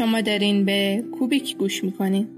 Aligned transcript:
شما 0.00 0.20
دارین 0.20 0.64
به 0.64 1.04
کوبیک 1.18 1.56
گوش 1.56 1.84
می‌کنین. 1.84 2.28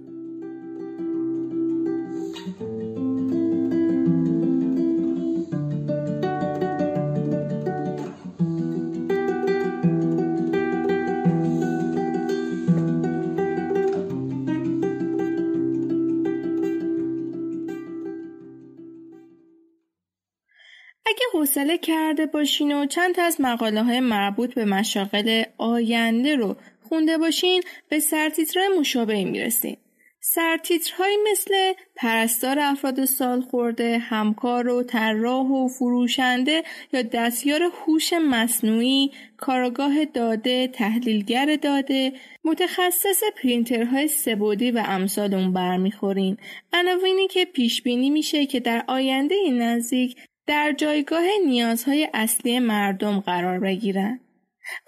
اگه 21.06 21.24
حوصله 21.32 21.78
کرده 21.78 22.26
باشین 22.26 22.72
و 22.72 22.86
چند 22.86 23.14
تا 23.14 23.22
از 23.22 23.40
مقاله 23.40 23.82
های 23.82 24.00
مربوط 24.00 24.54
به 24.54 24.64
مشاغل 24.64 25.42
آینده 25.58 26.36
رو 26.36 26.56
خونده 26.92 27.18
باشین 27.18 27.62
به 27.88 28.00
سرتیترهای 28.00 28.68
مشابهی 28.78 29.24
می‌رسین. 29.24 29.76
سرتیترهایی 30.20 31.16
مثل 31.32 31.54
پرستار 31.96 32.58
افراد 32.58 33.04
سال 33.04 33.40
خورده، 33.40 33.98
همکار 33.98 34.68
و 34.68 34.82
طراح 34.82 35.46
و 35.46 35.68
فروشنده 35.68 36.62
یا 36.92 37.02
دستیار 37.02 37.62
هوش 37.62 38.12
مصنوعی، 38.12 39.10
کارگاه 39.36 40.04
داده، 40.04 40.66
تحلیلگر 40.68 41.56
داده، 41.56 42.12
متخصص 42.44 43.22
پرینترهای 43.42 44.08
سبودی 44.08 44.70
و 44.70 44.82
امثال 44.86 45.34
اون 45.34 45.52
برمیخورین. 45.52 46.36
عناوینی 46.72 47.28
که 47.28 47.44
پیش 47.44 47.82
بینی 47.82 48.10
میشه 48.10 48.46
که 48.46 48.60
در 48.60 48.84
آینده 48.88 49.34
نزدیک 49.52 50.16
در 50.46 50.72
جایگاه 50.72 51.24
نیازهای 51.46 52.08
اصلی 52.14 52.58
مردم 52.58 53.20
قرار 53.20 53.60
بگیرن. 53.60 54.20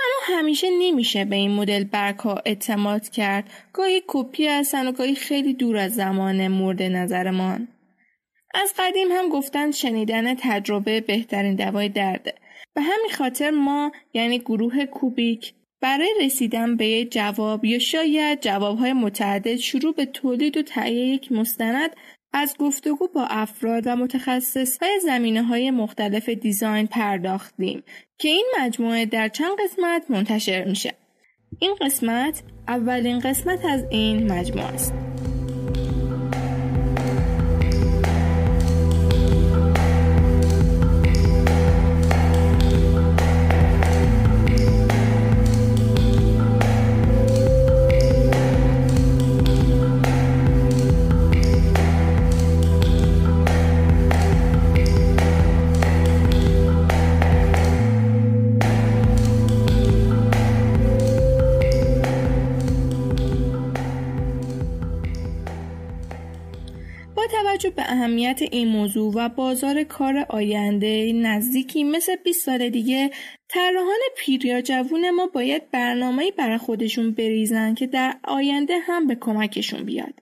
اما 0.01 0.39
همیشه 0.39 0.67
نمیشه 0.71 1.25
به 1.25 1.37
این 1.37 1.51
مدل 1.51 1.85
برکا 1.85 2.43
اعتماد 2.47 3.09
کرد. 3.09 3.51
گاهی 3.73 4.03
کپی 4.07 4.47
هستن 4.47 4.87
و 4.87 4.93
گاهی 4.93 5.15
خیلی 5.15 5.55
دور 5.55 5.77
از 5.77 5.95
زمان 5.95 6.49
مورد 6.49 6.83
نظرمان. 6.83 7.69
از 8.55 8.75
قدیم 8.79 9.09
هم 9.13 9.29
گفتن 9.29 9.71
شنیدن 9.71 10.35
تجربه 10.35 11.01
بهترین 11.01 11.55
دوای 11.55 11.89
درده. 11.89 12.35
به 12.75 12.83
همین 12.83 13.11
خاطر 13.19 13.51
ما 13.51 13.93
یعنی 14.15 14.39
گروه 14.39 14.87
کوبیک 14.87 15.55
برای 15.81 16.15
رسیدن 16.21 16.77
به 16.77 17.05
جواب 17.05 17.65
یا 17.65 17.79
شاید 17.79 18.41
جوابهای 18.41 18.93
متعدد 18.93 19.57
شروع 19.57 19.95
به 19.95 20.07
تولید 20.07 20.57
و 20.57 20.63
تهیه 20.63 21.07
یک 21.07 21.33
مستند 21.33 21.91
از 22.37 22.55
گفتگو 22.59 23.09
با 23.15 23.27
افراد 23.31 23.87
و 23.87 23.97
متخصص 23.97 24.79
های 24.83 25.01
زمینه 25.01 25.43
های 25.43 25.71
مختلف 25.71 26.29
دیزاین 26.29 26.87
پرداختیم 26.87 27.83
که 28.19 28.29
این 28.29 28.47
مجموعه 28.61 29.07
در 29.07 29.29
چند 29.29 29.57
قسمت 29.65 30.11
منتشر 30.11 30.65
میشه. 30.65 30.95
این 31.59 31.75
قسمت 31.81 32.43
اولین 32.69 33.19
قسمت 33.19 33.65
از 33.65 33.85
این 33.91 34.33
مجموعه 34.33 34.67
است. 34.67 34.95
اهمیت 68.25 68.53
این 68.53 68.69
موضوع 68.69 69.13
و 69.15 69.29
بازار 69.29 69.83
کار 69.83 70.27
آینده 70.29 71.13
نزدیکی 71.13 71.85
مثل 71.85 72.17
20 72.17 72.45
سال 72.45 72.69
دیگه 72.69 73.11
طراحان 73.49 73.99
پیر 74.17 74.47
یا 74.47 74.61
جوون 74.61 75.11
ما 75.11 75.27
باید 75.27 75.71
برنامه‌ای 75.71 76.31
برای 76.31 76.59
خودشون 76.59 77.11
بریزن 77.11 77.75
که 77.75 77.87
در 77.87 78.17
آینده 78.25 78.79
هم 78.79 79.07
به 79.07 79.15
کمکشون 79.15 79.85
بیاد. 79.85 80.15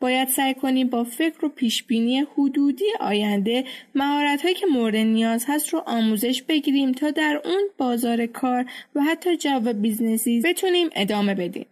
باید 0.00 0.28
سعی 0.28 0.54
کنیم 0.54 0.88
با 0.88 1.04
فکر 1.04 1.44
و 1.44 1.48
پیشبینی 1.48 2.26
حدودی 2.36 2.84
آینده 3.00 3.64
مهارت‌هایی 3.94 4.54
که 4.54 4.66
مورد 4.66 4.96
نیاز 4.96 5.44
هست 5.48 5.68
رو 5.68 5.82
آموزش 5.86 6.42
بگیریم 6.42 6.92
تا 6.92 7.10
در 7.10 7.40
اون 7.44 7.62
بازار 7.78 8.26
کار 8.26 8.64
و 8.94 9.00
حتی 9.00 9.36
جو 9.36 9.60
business 9.60 10.31
ی 10.31 10.40
بتونیم 10.40 10.88
ادامه 10.94 11.34
بدیم. 11.34 11.66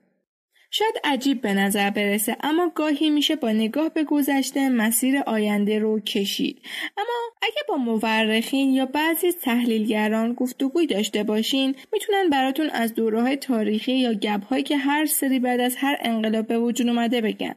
شاید 0.78 0.94
عجیب 1.04 1.40
به 1.40 1.54
نظر 1.54 1.90
برسه 1.90 2.36
اما 2.40 2.72
گاهی 2.74 3.10
میشه 3.10 3.36
با 3.36 3.52
نگاه 3.52 3.88
به 3.88 4.04
گذشته 4.04 4.68
مسیر 4.68 5.18
آینده 5.26 5.78
رو 5.78 6.00
کشید. 6.00 6.58
اما 6.96 7.06
اگه 7.42 7.62
با 7.68 7.76
مورخین 7.76 8.70
یا 8.70 8.86
بعضی 8.86 9.32
تحلیلگران 9.32 10.32
گفتگوی 10.32 10.86
داشته 10.86 11.22
باشین 11.22 11.74
می‌تونن 11.92 12.30
براتون 12.30 12.70
از 12.70 12.94
دوره 12.94 13.22
های 13.22 13.36
تاریخی 13.36 13.92
یا 13.92 14.14
گبهایی 14.14 14.62
که 14.62 14.76
هر 14.76 15.06
سری 15.06 15.38
بعد 15.38 15.60
از 15.60 15.76
هر 15.76 15.96
انقلاب 16.00 16.46
به 16.46 16.58
وجود 16.58 16.88
اومده 16.88 17.20
بگن. 17.20 17.54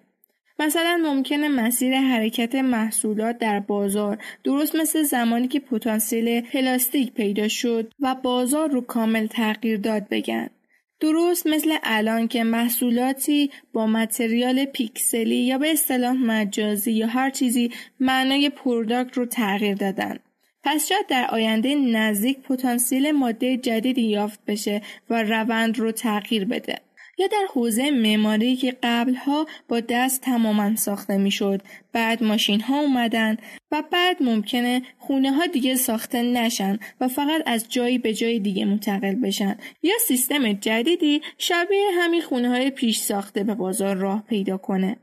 مثلا 0.59 0.99
ممکنه 1.03 1.47
مسیر 1.47 1.97
حرکت 1.97 2.55
محصولات 2.55 3.37
در 3.37 3.59
بازار 3.59 4.17
درست 4.43 4.75
مثل 4.75 5.03
زمانی 5.03 5.47
که 5.47 5.59
پتانسیل 5.59 6.41
پلاستیک 6.41 7.13
پیدا 7.13 7.47
شد 7.47 7.93
و 7.99 8.15
بازار 8.15 8.69
رو 8.69 8.81
کامل 8.81 9.27
تغییر 9.27 9.77
داد 9.77 10.09
بگن. 10.09 10.49
درست 10.99 11.47
مثل 11.47 11.77
الان 11.83 12.27
که 12.27 12.43
محصولاتی 12.43 13.51
با 13.73 13.87
material 13.87 14.65
پیکسلی 14.65 15.35
یا 15.35 15.57
به 15.57 15.71
اصطلاح 15.71 16.13
مجازی 16.13 16.91
یا 16.91 17.07
هر 17.07 17.29
چیزی 17.29 17.71
معنای 17.99 18.49
product 18.49 19.17
رو 19.17 19.25
تغییر 19.25 19.75
دادن. 19.75 20.19
پس 20.63 20.87
شاید 20.87 21.07
در 21.07 21.27
آینده 21.31 21.75
نزدیک 21.75 22.39
پتانسیل 22.39 23.11
ماده 23.11 23.57
جدیدی 23.57 24.01
یافت 24.01 24.39
بشه 24.47 24.81
و 25.09 25.23
روند 25.23 25.79
رو 25.79 25.91
تغییر 25.91 26.45
بده. 26.45 26.75
یا 27.19 27.27
در 27.27 27.45
حوزه 27.53 27.91
معماری 27.91 28.55
که 28.55 28.77
قبلها 28.83 29.47
با 29.67 29.79
دست 29.79 30.21
تماما 30.21 30.75
ساخته 30.75 31.17
می‌شد. 31.17 31.61
بعد 31.93 32.23
ماشین 32.23 32.61
ها 32.61 32.79
اومدن 32.79 33.37
و 33.71 33.83
بعد 33.91 34.23
ممکنه 34.23 34.81
خونه 34.97 35.31
ها 35.31 35.45
دیگه 35.45 35.75
ساخته 35.75 36.21
نشن 36.21 36.79
و 37.01 37.07
فقط 37.07 37.41
از 37.45 37.65
جایی 37.69 37.97
به 37.97 38.13
جای 38.13 38.39
دیگه 38.39 38.65
منتقل 38.65 39.15
بشن. 39.15 39.57
یا 39.83 39.93
سیستم 40.07 40.53
جدیدی 40.53 41.21
شبیه 41.37 41.89
همین 41.93 42.21
خونه 42.21 42.49
های 42.49 42.69
پیش 42.69 42.99
ساخته 42.99 43.43
به 43.43 43.55
بازار 43.55 43.95
راه 43.95 44.23
پیدا 44.27 44.57
کنه. 44.57 44.97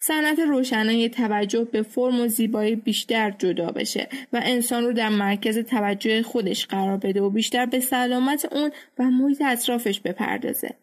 صنعت 0.00 0.38
روشنایی 0.38 1.08
توجه 1.08 1.64
به 1.64 1.82
فرم 1.82 2.20
و 2.20 2.28
زیبایی 2.28 2.76
بیشتر 2.76 3.30
جدا 3.30 3.66
بشه 3.66 4.08
و 4.32 4.40
انسان 4.44 4.84
رو 4.84 4.92
در 4.92 5.08
مرکز 5.08 5.58
توجه 5.58 6.22
خودش 6.22 6.66
قرار 6.66 6.96
بده 6.96 7.22
و 7.22 7.30
بیشتر 7.30 7.66
به 7.66 7.80
سلامت 7.80 8.52
اون 8.52 8.70
و 8.98 9.04
محیط 9.04 9.42
اطرافش 9.42 10.00
بپردازه. 10.00 10.74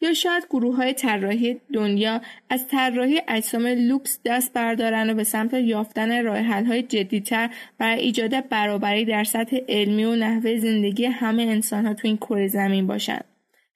یا 0.00 0.12
شاید 0.12 0.46
گروه 0.50 0.76
های 0.76 0.92
طراحی 0.92 1.60
دنیا 1.72 2.20
از 2.50 2.68
طراحی 2.68 3.22
اجسام 3.28 3.66
لوکس 3.66 4.20
دست 4.24 4.52
بردارن 4.52 5.10
و 5.10 5.14
به 5.14 5.24
سمت 5.24 5.54
یافتن 5.54 6.24
راه 6.24 6.38
حل 6.38 6.64
های 6.64 6.82
جدیتر 6.82 7.50
برای 7.78 8.00
ایجاد 8.00 8.48
برابری 8.48 9.04
در 9.04 9.24
سطح 9.24 9.56
علمی 9.68 10.04
و 10.04 10.14
نحوه 10.14 10.58
زندگی 10.58 11.04
همه 11.04 11.42
انسان 11.42 11.86
ها 11.86 11.94
تو 11.94 12.08
این 12.08 12.16
کره 12.16 12.48
زمین 12.48 12.86
باشن. 12.86 13.20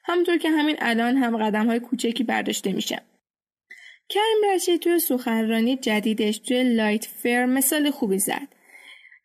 همونطور 0.04 0.38
که 0.38 0.50
همین 0.50 0.76
الان 0.78 1.16
هم 1.16 1.36
قدم 1.36 1.66
های 1.66 1.80
کوچکی 1.80 2.24
برداشته 2.24 2.72
میشن. 2.72 3.00
کریم 4.08 4.54
رشید 4.54 4.80
توی 4.80 4.98
سخنرانی 4.98 5.76
جدیدش 5.76 6.38
توی 6.38 6.62
LightFair 6.62 7.46
مثال 7.46 7.90
خوبی 7.90 8.18
زد. 8.18 8.48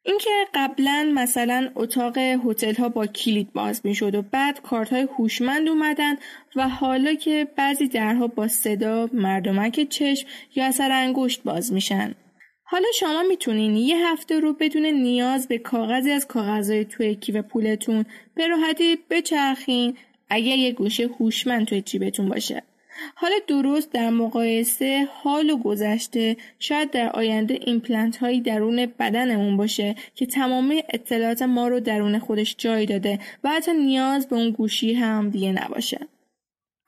اینکه 0.08 0.30
قبلا 0.54 1.12
مثلا 1.14 1.72
اتاق 1.76 2.18
هتل 2.18 2.76
ها 2.76 2.90
با 2.90 3.08
کلید 3.08 3.54
باز 3.54 3.82
می 3.84 3.96
شد 3.96 4.16
و 4.16 4.22
بعد 4.22 4.62
کارت 4.62 4.94
های 4.94 5.08
هوشمند 5.18 5.70
اومدن 5.70 6.16
و 6.56 6.70
حالا 6.70 7.14
که 7.14 7.48
بعضی 7.56 7.88
درها 7.88 8.28
با 8.28 8.48
صدا 8.48 9.10
مردمک 9.14 9.90
چشم 9.90 10.28
یا 10.56 10.66
اثر 10.66 10.92
انگشت 10.92 11.44
باز 11.44 11.74
میشن. 11.74 12.16
حالا 12.64 12.88
شما 13.00 13.24
می‌تونین 13.24 13.76
یه 13.76 14.08
هفته 14.08 14.40
رو 14.40 14.54
بدون 14.54 14.86
نیاز 14.86 15.48
به 15.48 15.58
کاغذی 15.58 16.12
از 16.12 16.28
کاغذهای 16.28 16.86
توی 16.86 17.16
کیف 17.16 17.36
پولتون 17.36 18.06
به 18.36 18.48
راحتی 18.48 18.98
بچرخین 19.10 19.98
اگر 20.30 20.56
یه 20.56 20.72
گوشه 20.72 21.08
هوشمند 21.20 21.68
توی 21.68 21.82
جیبتون 21.82 22.30
باشه. 22.30 22.64
حالا 23.16 23.36
درست 23.48 23.92
در 23.92 24.10
مقایسه 24.10 25.08
حال 25.14 25.50
و 25.50 25.58
گذشته 25.58 26.38
شاید 26.60 26.92
در 26.92 27.10
آینده 27.10 27.60
ایمپلنت 27.62 28.18
هایی 28.18 28.42
درون 28.42 28.86
بدنمون 28.86 29.58
باشه 29.58 29.96
که 30.16 30.26
تمامی 30.26 30.84
اطلاعات 30.90 31.42
ما 31.42 31.68
رو 31.68 31.80
درون 31.80 32.20
خودش 32.20 32.56
جای 32.58 32.86
داده 32.86 33.20
و 33.44 33.50
حتی 33.50 33.74
نیاز 33.74 34.28
به 34.28 34.36
اون 34.36 34.52
گوشی 34.52 34.94
هم 34.94 35.30
دیگه 35.30 35.52
نباشه. 35.52 36.08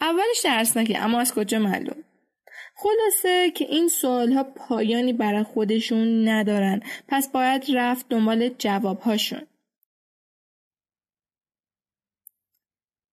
اولش 0.01 0.41
ترسناکه 0.43 1.03
اما 1.03 1.19
از 1.19 1.33
کجا 1.33 1.59
معلوم؟ 1.59 2.03
خلاصه 2.75 3.51
که 3.51 3.65
این 3.65 3.87
سوال 3.87 4.31
ها 4.31 4.43
پایانی 4.43 5.13
برای 5.13 5.43
خودشون 5.43 6.27
ندارن 6.27 6.81
پس 7.07 7.31
باید 7.31 7.65
رفت 7.73 8.09
دنبال 8.09 8.49
جواب 8.57 8.99
هاشون. 8.99 9.41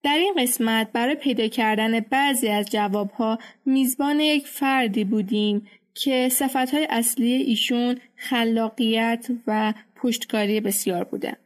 در 0.05 0.17
این 0.17 0.33
قسمت 0.37 0.91
برای 0.91 1.15
پیدا 1.15 1.47
کردن 1.47 1.99
بعضی 1.99 2.47
از 2.47 2.69
جوابها 2.69 3.39
میزبان 3.65 4.19
یک 4.19 4.47
فردی 4.47 5.03
بودیم 5.03 5.67
که 5.93 6.29
صفتهای 6.29 6.87
اصلی 6.89 7.33
ایشون 7.33 7.97
خلاقیت 8.15 9.27
و 9.47 9.73
پشتکاری 9.95 10.59
بسیار 10.59 11.03
بوده. 11.03 11.37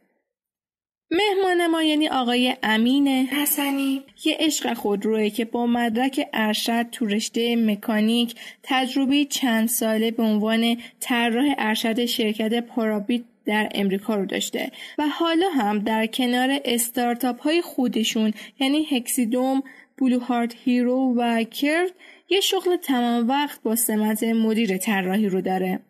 مهمان 1.10 1.66
ما 1.66 1.82
یعنی 1.82 2.08
آقای 2.08 2.56
امین 2.62 3.08
حسنی 3.08 4.02
یه 4.24 4.36
عشق 4.40 4.74
خودروه 4.74 5.28
که 5.28 5.44
با 5.44 5.66
مدرک 5.66 6.28
ارشد 6.32 6.90
تو 6.90 7.06
رشته 7.06 7.56
مکانیک 7.56 8.34
تجربه 8.62 9.24
چند 9.24 9.68
ساله 9.68 10.10
به 10.10 10.22
عنوان 10.22 10.76
طراح 11.00 11.54
ارشد 11.58 12.04
شرکت 12.04 12.66
پارابیت 12.66 13.22
در 13.44 13.68
امریکا 13.74 14.14
رو 14.14 14.26
داشته 14.26 14.70
و 14.98 15.08
حالا 15.08 15.48
هم 15.48 15.78
در 15.78 16.06
کنار 16.06 16.60
استارتاپ 16.64 17.42
های 17.42 17.62
خودشون 17.62 18.32
یعنی 18.60 18.86
هکسیدوم، 18.90 19.62
بلو 19.98 20.18
هارت 20.18 20.54
هیرو 20.64 21.14
و 21.16 21.44
کرد 21.44 21.90
یه 22.28 22.40
شغل 22.40 22.76
تمام 22.76 23.28
وقت 23.28 23.62
با 23.62 23.76
سمت 23.76 24.22
مدیر 24.22 24.76
طراحی 24.76 25.28
رو 25.28 25.40
داره. 25.40 25.80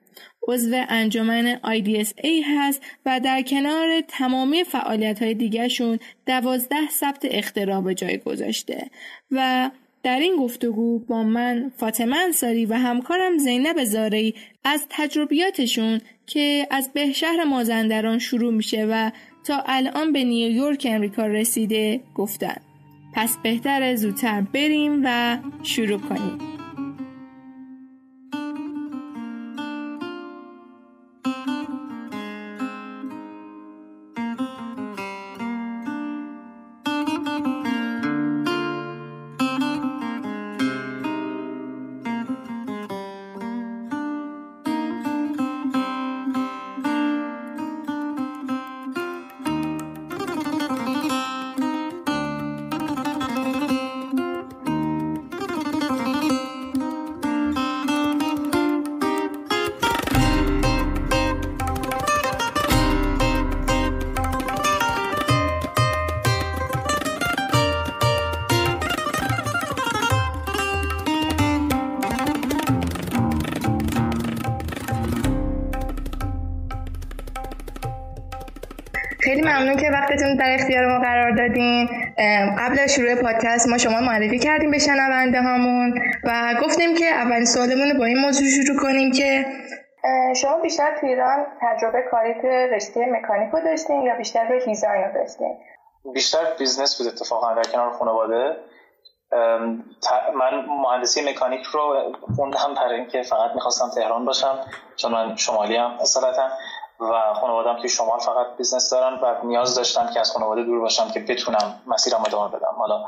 عضو 0.48 0.84
انجمن 0.88 1.56
IDSA 1.56 2.28
هست 2.46 2.82
و 3.06 3.20
در 3.20 3.42
کنار 3.42 4.00
تمامی 4.08 4.64
فعالیت 4.64 5.22
های 5.22 5.34
دیگرشون 5.34 5.98
دوازده 6.26 6.88
ثبت 6.90 7.26
اختراع 7.30 7.80
به 7.80 7.94
جای 7.94 8.18
گذاشته 8.18 8.90
و 9.30 9.70
در 10.02 10.18
این 10.18 10.36
گفتگو 10.36 10.98
با 10.98 11.22
من 11.22 11.72
فاطمه 11.76 12.16
انصاری 12.16 12.66
و 12.66 12.74
همکارم 12.74 13.38
زینب 13.38 13.84
زاری 13.84 14.34
از 14.64 14.86
تجربیاتشون 14.90 16.00
که 16.26 16.66
از 16.70 16.90
بهشهر 16.92 17.44
مازندران 17.44 18.18
شروع 18.18 18.52
میشه 18.52 18.86
و 18.90 19.10
تا 19.44 19.62
الان 19.66 20.12
به 20.12 20.24
نیویورک 20.24 20.86
امریکا 20.90 21.26
رسیده 21.26 22.00
گفتن. 22.14 22.56
پس 23.14 23.36
بهتر 23.42 23.96
زودتر 23.96 24.40
بریم 24.40 25.02
و 25.04 25.38
شروع 25.62 25.98
کنیم. 25.98 26.49
شروع 82.90 83.14
پادکست 83.14 83.68
ما 83.68 83.78
شما 83.78 84.00
معرفی 84.00 84.38
کردیم 84.38 84.70
به 84.70 84.78
شنونده 84.78 85.42
هامون 85.42 86.02
و 86.24 86.54
گفتیم 86.62 86.94
که 86.94 87.06
اولین 87.06 87.44
سوالمون 87.44 87.98
با 87.98 88.04
این 88.04 88.18
موضوع 88.18 88.46
شروع 88.48 88.76
کنیم 88.82 89.12
که 89.12 89.46
شما 90.36 90.60
بیشتر 90.60 90.98
تو 91.00 91.06
ایران 91.06 91.46
تجربه 91.60 92.02
کاری 92.10 92.34
تو 92.34 92.48
رشته 92.48 93.06
مکانیک 93.06 93.50
رو 93.52 93.60
داشتین 93.60 94.02
یا 94.02 94.14
بیشتر 94.16 94.48
به 94.48 94.64
design 94.64 95.04
رو 95.04 95.12
داشتین؟ 95.14 95.56
بیشتر 96.14 96.38
business 96.58 96.98
بود 96.98 97.06
اتفاقا 97.06 97.54
در 97.54 97.62
کنار 97.62 97.90
خانواده. 97.90 98.56
من 100.34 100.64
مهندسی 100.82 101.30
مکانیک 101.30 101.62
رو 101.62 102.12
خوندم 102.36 102.74
برای 102.76 103.00
اینکه 103.00 103.22
فقط 103.22 103.50
می‌خواستم 103.54 103.90
تهران 103.94 104.24
باشم 104.24 104.58
چون 104.96 105.12
من 105.12 105.36
شمالی‌ام 105.36 105.90
اصالتا. 106.00 106.48
و 107.00 107.34
خانوادم 107.34 107.76
توی 107.80 107.88
شمال 107.88 108.18
فقط 108.18 108.46
business 108.56 108.90
دارن 108.90 109.14
و 109.14 109.46
نیاز 109.46 109.74
داشتم 109.74 110.10
که 110.14 110.20
از 110.20 110.32
خانواده 110.32 110.62
دور 110.62 110.80
باشم 110.80 111.10
که 111.10 111.20
بتونم 111.20 111.82
مسیرم 111.86 112.22
ادامه 112.26 112.56
بدم. 112.56 112.74
حالا 112.78 113.04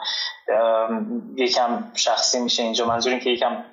یکم 1.37 1.85
شخصی 1.95 2.41
میشه 2.41 2.63
اینجا 2.63 2.87
منظور 2.87 3.13
این 3.13 3.21
که 3.21 3.31
یکم 3.31 3.65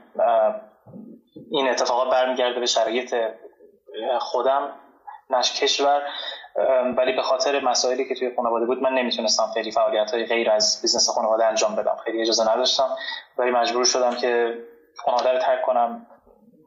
این 1.52 1.70
اتفاقات 1.70 2.12
برمیگرده 2.12 2.60
به 2.60 2.66
شرایط 2.66 3.16
خودم 4.20 4.74
نه 5.30 5.62
کشور 5.62 6.02
ولی 6.98 7.14
به 7.14 7.22
خاطر 7.22 7.60
مسائلی 7.60 8.08
که 8.08 8.16
توی 8.16 8.36
خانواده 8.36 8.66
بود 8.66 8.82
من 8.82 8.94
نمی‌تونستم 8.94 9.52
خیلی 9.54 9.72
فعالیت 9.72 10.12
های 10.12 10.26
غیر 10.26 10.52
از 10.52 10.80
business 10.82 11.10
خانواده 11.10 11.46
انجام 11.46 11.76
بدم. 11.76 11.96
خیلی 12.06 12.22
اجازه 12.22 12.52
نداشتم. 12.52 12.90
ولی 13.38 13.52
مجبور 13.52 13.86
شدم 13.86 14.16
که 14.16 14.58
خانواده 14.98 15.32
رو 15.32 15.40
ترک 15.40 15.62
کنم. 15.62 16.08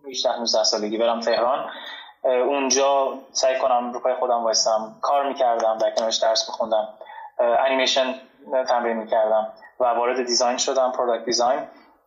18 0.09 0.39
19 0.39 0.65
سالگی 0.65 0.99
برم 0.99 1.21
تهران. 1.21 1.71
اونجا 2.23 3.19
سعی 3.33 3.59
کنم 3.59 3.93
رو 3.93 4.01
پای 4.01 4.15
خودم 4.15 4.45
وایستم. 4.45 4.97
کار 5.03 5.29
می‌کردم 5.29 5.79
در 5.79 5.91
کنارش 5.91 6.17
درس 6.17 6.49
میخوندم. 6.49 6.89
انیمیشن 7.39 8.15
تمرین 8.69 8.97
می‌کردم 8.97 9.53
و 9.81 9.85
وارد 9.85 10.27
design 10.27 10.57
شدم 10.57 10.93
product 10.93 11.25
design 11.25 11.61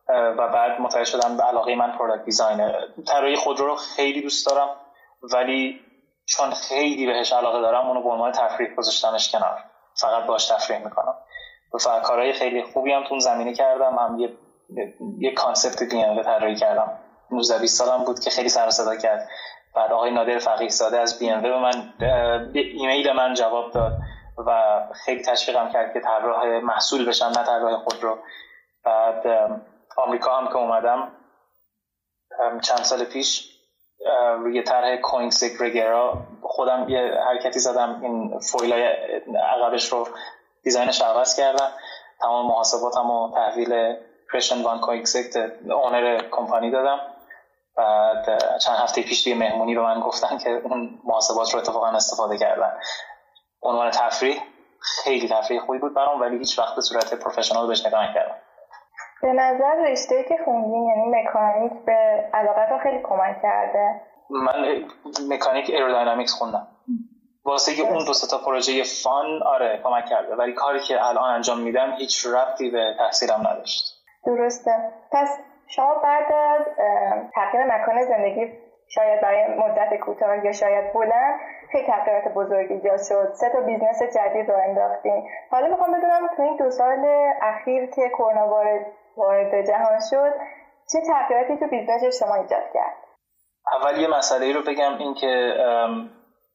و 0.08 0.48
بعد 0.48 0.80
متوجه 0.80 1.04
شدم 1.04 1.36
به 1.36 1.42
علاقه 1.42 1.74
من 1.74 1.92
product 1.92 2.24
design 2.24 2.72
طراحی 3.06 3.36
خودرو 3.36 3.66
رو 3.66 3.74
خیلی 3.74 4.22
دوست 4.22 4.46
دارم 4.46 4.68
ولی 5.32 5.80
چون 6.26 6.50
خیلی 6.50 7.06
بهش 7.06 7.32
علاقه 7.32 7.60
دارم 7.60 7.86
اونو 7.86 8.02
به 8.02 8.08
عنوان 8.08 8.32
تفریح 8.32 8.74
گذاشتمش 8.74 9.32
کنار. 9.32 9.64
فقط 10.00 10.26
باش 10.26 10.46
تفریح 10.46 10.84
می‌کنم. 10.84 11.14
و 11.74 12.00
کارهای 12.00 12.32
خیلی 12.32 12.62
خوبی 12.62 12.92
هم 12.92 13.04
تو 13.04 13.18
زمینه 13.18 13.54
کردم. 13.54 13.98
هم 13.98 14.18
یه 14.18 14.32
یه 15.18 15.34
concept 15.34 15.82
دیگه 15.82 16.22
طراحی 16.22 16.56
کردم. 16.56 16.98
19 17.30 17.58
20 17.58 17.84
سالم 17.84 18.04
بود 18.04 18.20
که 18.20 18.30
خیلی 18.30 18.48
سر 18.48 18.70
صدا 18.70 18.96
کرد. 18.96 19.28
بعد 19.76 19.92
آقای 19.92 20.10
نادر 20.10 20.38
فقیه 20.38 20.68
زاده 20.68 20.98
از 20.98 21.18
BMW 21.18 21.30
به 21.30 21.58
من 21.58 21.92
ایمیل 22.52 23.12
من 23.12 23.34
جواب 23.34 23.72
داد 23.72 23.98
و 24.46 24.80
خیلی 25.04 25.22
تشویقم 25.22 25.72
کرد 25.72 25.92
که 25.92 26.00
طراح 26.00 26.46
محصول 26.46 27.08
بشم 27.08 27.26
نه 27.26 27.44
طراح 27.44 27.76
خود 27.76 28.02
رو 28.02 28.18
بعد 28.84 29.26
آمریکا 29.96 30.36
هم 30.36 30.48
که 30.48 30.56
اومدم 30.56 31.12
چند 32.62 32.78
سال 32.78 33.04
پیش 33.04 33.52
روی 34.38 34.62
طرح 34.62 34.96
کوین 34.96 35.30
سگرگرا 35.30 36.18
خودم 36.42 36.88
یه 36.88 37.12
حرکتی 37.28 37.58
زدم 37.58 38.00
این 38.02 38.40
فویلای 38.40 38.82
عقبش 39.36 39.92
رو 39.92 40.08
دیزاینش 40.62 41.02
عوض 41.02 41.36
کردم. 41.36 41.70
تمام 42.20 42.46
محاسباتم 42.46 43.10
و 43.10 43.34
تحویل 43.34 43.96
کرشن 44.32 44.62
وان 44.62 44.80
کوینسکت 44.80 45.36
اونر 45.70 46.22
کمپانی 46.30 46.70
دادم. 46.70 47.00
بعد 47.76 48.38
چند 48.58 48.76
هفته 48.76 49.02
پیش 49.02 49.24
توی 49.24 49.34
مهمونی 49.34 49.74
به 49.74 49.80
من 49.80 50.00
گفتن 50.00 50.38
که 50.38 50.50
اون 50.50 51.00
محاسبات 51.04 51.54
رو 51.54 51.58
اتفاقا 51.58 51.88
استفاده 51.88 52.38
کردن. 52.38 52.72
عنوان 53.62 53.90
تفریح 53.90 54.42
خیلی 54.80 55.28
تفریح 55.28 55.60
خوبی 55.60 55.78
بود 55.78 55.94
برام 55.94 56.20
ولی 56.20 56.38
هیچ 56.38 56.58
وقت 56.58 56.74
به 56.74 56.80
صورت 56.80 57.14
پروفشنال 57.14 57.66
بهش 57.66 57.86
نگاه 57.86 58.10
نکردم. 58.10 58.34
به 59.22 59.32
نظر 59.32 59.74
رشته 59.90 60.24
که 60.28 60.38
خوندین 60.44 60.84
یعنی 60.84 61.04
مکانیک 61.06 61.72
به 61.86 62.28
علاقت 62.34 62.82
خیلی 62.82 63.02
کمک 63.02 63.42
کرده؟ 63.42 64.00
من 64.30 64.84
مکانیک 65.28 65.70
ایرودینامیکس 65.70 66.32
خوندم. 66.32 66.68
واسه 67.44 67.74
که 67.74 67.82
اون 67.82 68.04
دو 68.04 68.12
تا 68.30 68.38
پروژه 68.38 68.82
فان 68.82 69.42
آره 69.42 69.80
کمک 69.84 70.06
کرده. 70.06 70.34
ولی 70.34 70.52
کاری 70.52 70.80
که 70.80 71.06
الان 71.06 71.34
انجام 71.34 71.60
میدم 71.60 71.92
هیچ 71.92 72.26
ربطی 72.26 72.70
به 72.70 72.94
تحصیلم 72.98 73.48
نداشت. 73.48 73.84
درسته. 74.26 74.92
پس 75.12 75.28
شما 75.68 75.94
بعد 75.94 76.32
از 76.32 76.62
تغییر 77.34 77.64
مکان 77.64 78.02
زندگی 78.02 78.52
شاید 78.88 79.20
برای 79.20 79.46
مدت 79.46 79.96
کوتاه 80.00 80.44
یا 80.44 80.52
شاید 80.52 80.92
بلند 80.92 81.40
خیلی 81.72 81.86
تغییرات 81.86 82.34
بزرگی 82.34 82.74
ایجاد 82.74 83.02
شد. 83.02 83.32
سه 83.34 83.50
تا 83.50 83.60
business 83.60 84.02
جدید 84.02 84.50
راه 84.50 84.56
انداختین 84.68 85.28
حالا 85.50 85.66
می‌خوام 85.68 85.92
بدونم 85.92 86.28
تو 86.36 86.42
این 86.42 86.56
دو 86.56 86.70
سال 86.70 87.06
اخیر 87.42 87.86
که 87.86 88.08
کرونا 88.08 88.48
وارد 88.48 88.86
وارد 89.16 89.66
جهان 89.66 89.98
شد 90.10 90.32
چه 90.92 90.98
تغییراتی 91.00 91.56
تو 91.56 91.66
business 91.66 92.18
شما 92.18 92.34
ایجاد 92.34 92.72
کرد؟ 92.74 92.96
اول 93.72 94.00
یه 94.00 94.08
مسئله 94.08 94.46
ای 94.46 94.52
رو 94.52 94.62
بگم 94.62 94.98
این 94.98 95.14
که 95.14 95.54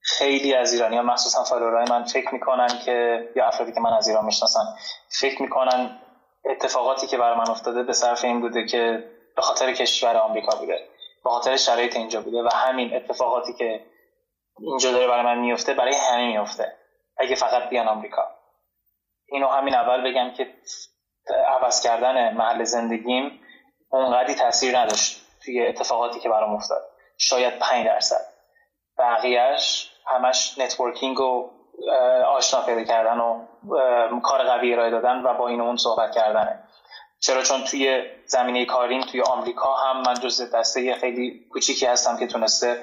خیلی 0.03 0.55
از 0.55 0.73
ایرانی 0.73 0.97
ها 0.97 1.03
مخصوصا 1.03 1.43
follower 1.43 1.81
ای 1.81 1.85
من 1.89 2.03
فکر 2.03 2.33
می‌کنن 2.33 2.67
که 2.85 3.27
یا 3.35 3.47
افرادی 3.47 3.71
که 3.71 3.79
من 3.79 3.93
از 3.93 4.07
ایران 4.07 4.25
می‌شناسن 4.25 4.63
فکر 5.21 5.41
می‌کنن 5.41 5.89
اتفاقاتی 6.45 7.07
که 7.07 7.17
برای 7.17 7.37
من 7.37 7.49
افتاده 7.49 7.83
به 7.83 7.93
صرف 7.93 8.23
این 8.23 8.41
بوده 8.41 8.65
که 8.65 9.11
به 9.35 9.41
خاطر 9.41 9.73
کشور 9.73 10.17
آمریکا 10.17 10.55
بوده 10.55 10.87
به 11.23 11.29
خاطر 11.29 11.57
شرایط 11.57 11.95
اینجا 11.95 12.21
بوده 12.21 12.43
و 12.43 12.49
همین 12.53 12.95
اتفاقاتی 12.95 13.53
که 13.53 13.85
اینجا 14.59 14.91
داره 14.91 15.07
برای 15.07 15.23
من 15.23 15.39
میفته 15.39 15.73
برای 15.73 15.95
همه 15.95 16.27
میفته. 16.27 16.77
اگه 17.17 17.35
فقط 17.35 17.69
بیان 17.69 17.87
آمریکا. 17.87 18.27
اینو 19.25 19.47
همین 19.47 19.75
اول 19.75 20.11
بگم 20.11 20.31
که 20.31 20.53
عوض 21.47 21.81
کردن 21.81 22.33
محل 22.33 22.63
زندگیم 22.63 23.41
اونقدی 23.89 24.35
تاثیر 24.35 24.77
نداشت 24.77 25.21
توی 25.45 25.67
اتفاقاتی 25.67 26.19
که 26.19 26.29
برام 26.29 26.53
افتاد. 26.53 26.81
شاید 27.17 27.59
5 27.59 27.85
درصد. 27.85 28.27
بقیهش 28.97 29.91
همش 30.05 30.57
networking 30.57 31.19
و 31.19 31.49
آشنا 32.27 32.61
پیدا 32.61 32.83
کردن 32.83 33.17
و 33.17 33.39
کار 34.23 34.43
قوی 34.43 34.73
ارائه 34.73 34.91
دادن 34.91 35.21
و 35.23 35.33
با 35.33 35.47
این 35.47 35.61
اون 35.61 35.77
صحبت 35.77 36.11
کردنه. 36.15 36.59
چرا؟ 37.19 37.41
چون 37.41 37.63
توی 37.63 38.03
زمینه 38.25 38.65
کاریم 38.65 39.01
توی 39.01 39.21
آمریکا 39.21 39.73
هم 39.73 40.01
من 40.01 40.13
جز 40.13 40.51
دسته 40.55 40.93
خیلی 40.93 41.45
کوچیکی 41.51 41.85
هستم 41.85 42.17
که 42.17 42.27
تونسته 42.27 42.77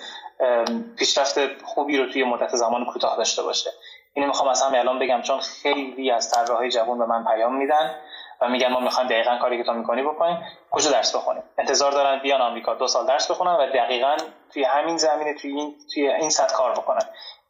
پیشرفت 0.98 1.62
خوبی 1.64 1.96
رو 1.96 2.12
توی 2.12 2.24
مدت 2.24 2.56
زمان 2.56 2.84
کوتاه 2.84 3.16
داشته 3.16 3.42
باشه. 3.42 3.70
اینو 4.14 4.28
می‌خوام 4.28 4.48
از 4.48 4.62
همه 4.62 4.78
الان 4.78 4.98
بگم 4.98 5.22
چون 5.22 5.40
خیلی 5.40 6.10
از 6.10 6.30
طراحهای 6.30 6.70
جوان 6.70 6.98
به 6.98 7.06
من 7.06 7.24
پیام 7.24 7.56
میدن 7.56 7.94
و 8.40 8.48
میگن 8.48 8.72
ما 8.72 8.80
می‌خوایم 8.80 9.08
دقیقا 9.08 9.36
کاری 9.36 9.58
که 9.58 9.64
تو 9.64 9.72
می‌کنی 9.72 10.02
بکنیم 10.02 10.38
کجا 10.70 10.90
درس 10.90 11.16
بخونیم؟ 11.16 11.42
انتظار 11.58 11.92
دارن 11.92 12.18
بیان 12.18 12.40
آمریکا 12.40 12.74
دو 12.74 12.86
سال 12.86 13.06
درس 13.06 13.30
بخونن 13.30 13.52
و 13.52 13.66
دقیقا 13.66 14.16
توی 14.52 14.64
همین 14.64 14.96
زمینه 14.96 15.34
توی 15.34 15.50
این 15.50 15.74
توی 15.94 16.08
این 16.08 16.30
سطح 16.30 16.54
کار 16.54 16.72
بکنن. 16.72 17.02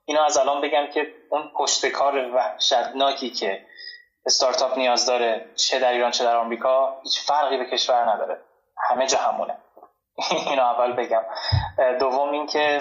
اینو 0.09 0.23
از 0.23 0.38
الان 0.38 0.61
بگم 0.61 0.87
که 0.95 1.15
اون 1.31 1.50
پشت 1.57 1.87
کار 1.87 2.31
وحشتناکی 2.35 3.31
که 3.31 3.67
استارتاپ 4.27 4.79
نیاز 4.79 5.07
داره 5.07 5.50
چه 5.55 5.79
در 5.79 5.93
ایران 5.93 6.11
چه 6.11 6.25
در 6.25 6.37
آمریکا 6.37 7.00
هیچ 7.03 7.21
فرقی 7.21 7.57
به 7.57 7.65
کشور 7.65 8.11
نداره. 8.11 8.41
همه 8.88 9.07
جا 9.07 9.19
همونه. 9.19 9.59
اینو 10.50 10.62
اول 10.62 10.93
بگم. 10.93 11.23
دوم 12.00 12.31
اینکه 12.31 12.79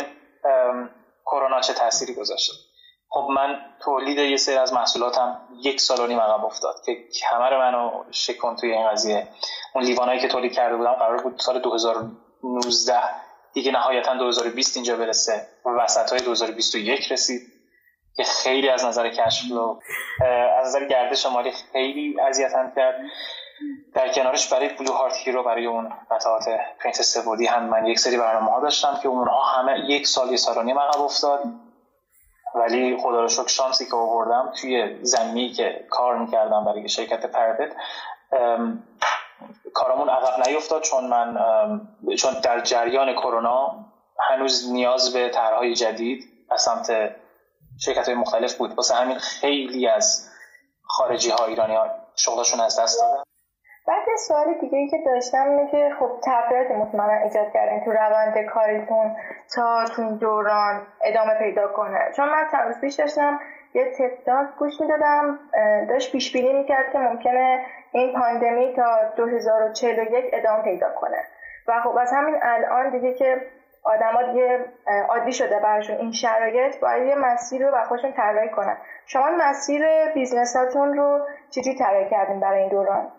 کرونا 1.26 1.62
چه 1.62 1.74
تأثیری 1.74 2.14
گذاشته. 2.14 2.54
خب 3.10 3.28
من 3.30 3.60
تولید 3.80 4.18
یه 4.18 4.38
سری 4.38 4.56
از 4.56 4.74
محصولاتم 4.74 5.42
یک 5.64 5.82
سال 5.82 6.00
و 6.00 6.08
نیم 6.08 6.20
عقب 6.20 6.46
افتاد 6.46 6.76
که 6.86 6.96
کمر 7.20 7.58
منو 7.58 8.04
شکن 8.12 8.56
توی 8.56 8.72
این 8.72 8.90
قضیه. 8.90 9.28
اون 9.76 9.84
لیوانایی 9.84 10.20
که 10.20 10.28
تولید 10.28 10.54
کرده 10.54 10.78
بودم 10.78 10.94
قرار 10.94 11.24
بود 11.24 11.40
سال 11.40 11.60
2019 11.60 13.00
دیگه 13.58 13.72
نهایتا 13.72 14.14
2020 14.14 14.78
اینجا 14.78 14.96
برسه 14.96 15.48
و 15.66 15.70
وسط 15.70 16.10
های 16.10 16.20
2021 16.20 17.12
رسید 17.12 17.42
که 18.16 18.24
خیلی 18.24 18.70
از 18.70 18.86
نظر 18.86 19.10
cash 19.10 19.45
flow 19.45 19.80
از 20.60 20.68
نظر 20.68 20.86
گردش 20.86 21.26
مالی 21.26 21.52
خیلی 21.72 22.20
اذیتم 22.20 22.72
کرد. 22.76 22.96
در 23.94 24.14
کنارش 24.14 24.54
برای 24.54 24.70
Blue 24.70 24.92
Heart 24.92 25.16
Hero 25.16 25.44
برای 25.44 25.66
اون 25.66 25.94
قطعات 26.12 26.44
پرینت 26.80 27.02
سه‌بعدی 27.02 27.46
هم 27.46 27.64
من 27.64 27.86
یک 27.86 28.00
سری 28.00 28.18
برنامه 28.18 28.52
ها 28.52 28.60
داشتم 28.60 29.00
که 29.02 29.08
اونها 29.08 29.44
همه 29.44 29.90
یک 29.90 30.08
سال 30.08 30.32
یه 30.32 30.38
سال 30.38 30.58
و 30.58 30.64
نیم 30.64 30.78
افتاد. 30.78 31.44
ولی 32.56 32.98
خدا 32.98 33.22
رو 33.22 33.28
شکر 33.28 33.48
شانسی 33.48 33.86
که 33.86 33.96
آوردم 33.96 34.52
توی 34.62 35.00
زمینی 35.02 35.50
که 35.50 35.86
کار 35.90 36.18
می‌کردم 36.18 36.66
برای 36.66 36.90
شرکت 36.90 37.26
پربت 37.26 37.72
کارامون 39.74 40.10
عقب 40.10 40.48
نیفتاد 40.48 40.82
چون 40.82 41.08
من 41.08 41.38
چون 42.18 42.34
در 42.44 42.60
جریان 42.60 43.14
کرونا 43.14 43.86
هنوز 44.20 44.72
نیاز 44.72 45.14
به 45.14 45.30
طرحهای 45.30 45.76
جدید 45.76 46.24
از 46.52 46.62
سمت 46.62 47.12
شرکت 47.80 48.06
های 48.06 48.16
مختلف 48.16 48.56
بود. 48.56 48.74
واسه 48.74 48.96
همین 48.96 49.18
خیلی 49.18 49.88
از 49.88 50.30
خارجی 50.84 51.30
ها 51.30 51.46
ایرانی 51.46 51.76
ها 51.76 51.86
شغلشون 52.16 52.60
از 52.60 52.80
دست 52.80 53.02
دادن. 53.02 53.24
بعد 53.88 54.06
سوال 54.28 54.54
دیگه 54.62 54.78
ای 54.78 54.90
که 54.90 54.98
داشتم 55.06 55.50
اینه 55.50 55.72
که 55.72 55.90
خب 56.00 56.10
تغییرات 56.24 56.72
مطمئنا 56.72 57.24
ایجاد 57.24 57.54
کردین 57.54 57.86
تو 57.86 57.92
روند 57.92 58.46
کاریتون 58.54 59.16
تا 59.56 59.86
تو 59.96 60.02
این 60.02 60.18
دوران 60.18 60.88
ادامه 61.04 61.34
پیدا 61.34 61.68
کنه. 61.68 62.00
چون 62.16 62.30
من 62.30 62.48
چند 62.52 62.82
پیش 62.82 62.96
داشتم 62.96 63.40
یه 63.74 63.92
تستاک 63.92 64.48
گوش 64.60 64.82
می‌دادم 64.82 65.40
داشت 65.90 66.12
پیش 66.12 66.34
بینی 66.34 66.54
می‌کرد 66.54 66.92
که 66.92 66.98
ممکنه 66.98 67.66
این 67.98 68.14
پاندمی 68.20 68.76
تا 68.76 69.14
2041 69.18 70.26
ادامه 70.34 70.64
پیدا 70.64 70.88
کنه. 71.02 71.18
و 71.68 71.82
خب 71.84 71.98
از 71.98 72.12
همین 72.14 72.36
الان 72.44 72.90
دیگه 72.90 73.14
که 73.14 73.42
آدما 73.84 74.24
دیگه 74.24 74.66
عادی 75.10 75.34
شده 75.34 75.60
براشون 75.60 75.96
این 75.96 76.12
شرایط 76.12 76.80
باید 76.80 77.08
یه 77.08 77.16
مسیر 77.16 77.66
رو 77.66 77.72
برا 77.72 77.80
خودشون 77.80 78.14
طراحی 78.14 78.50
کنن. 78.50 78.78
شما 79.06 79.30
مسیر 79.38 79.82
business 80.14 80.72
اتون 80.72 80.94
رو 80.94 81.26
چجوری 81.52 81.78
طراحی 81.78 82.10
کردین 82.10 82.40
برای 82.40 82.60
این 82.60 82.70
دوران؟ 82.70 83.12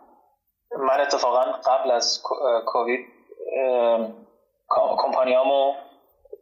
من 0.79 1.01
اتفاقا 1.01 1.43
قبل 1.43 1.91
از 1.91 2.23
کووید 2.67 3.07
کمپانیامو 5.03 5.75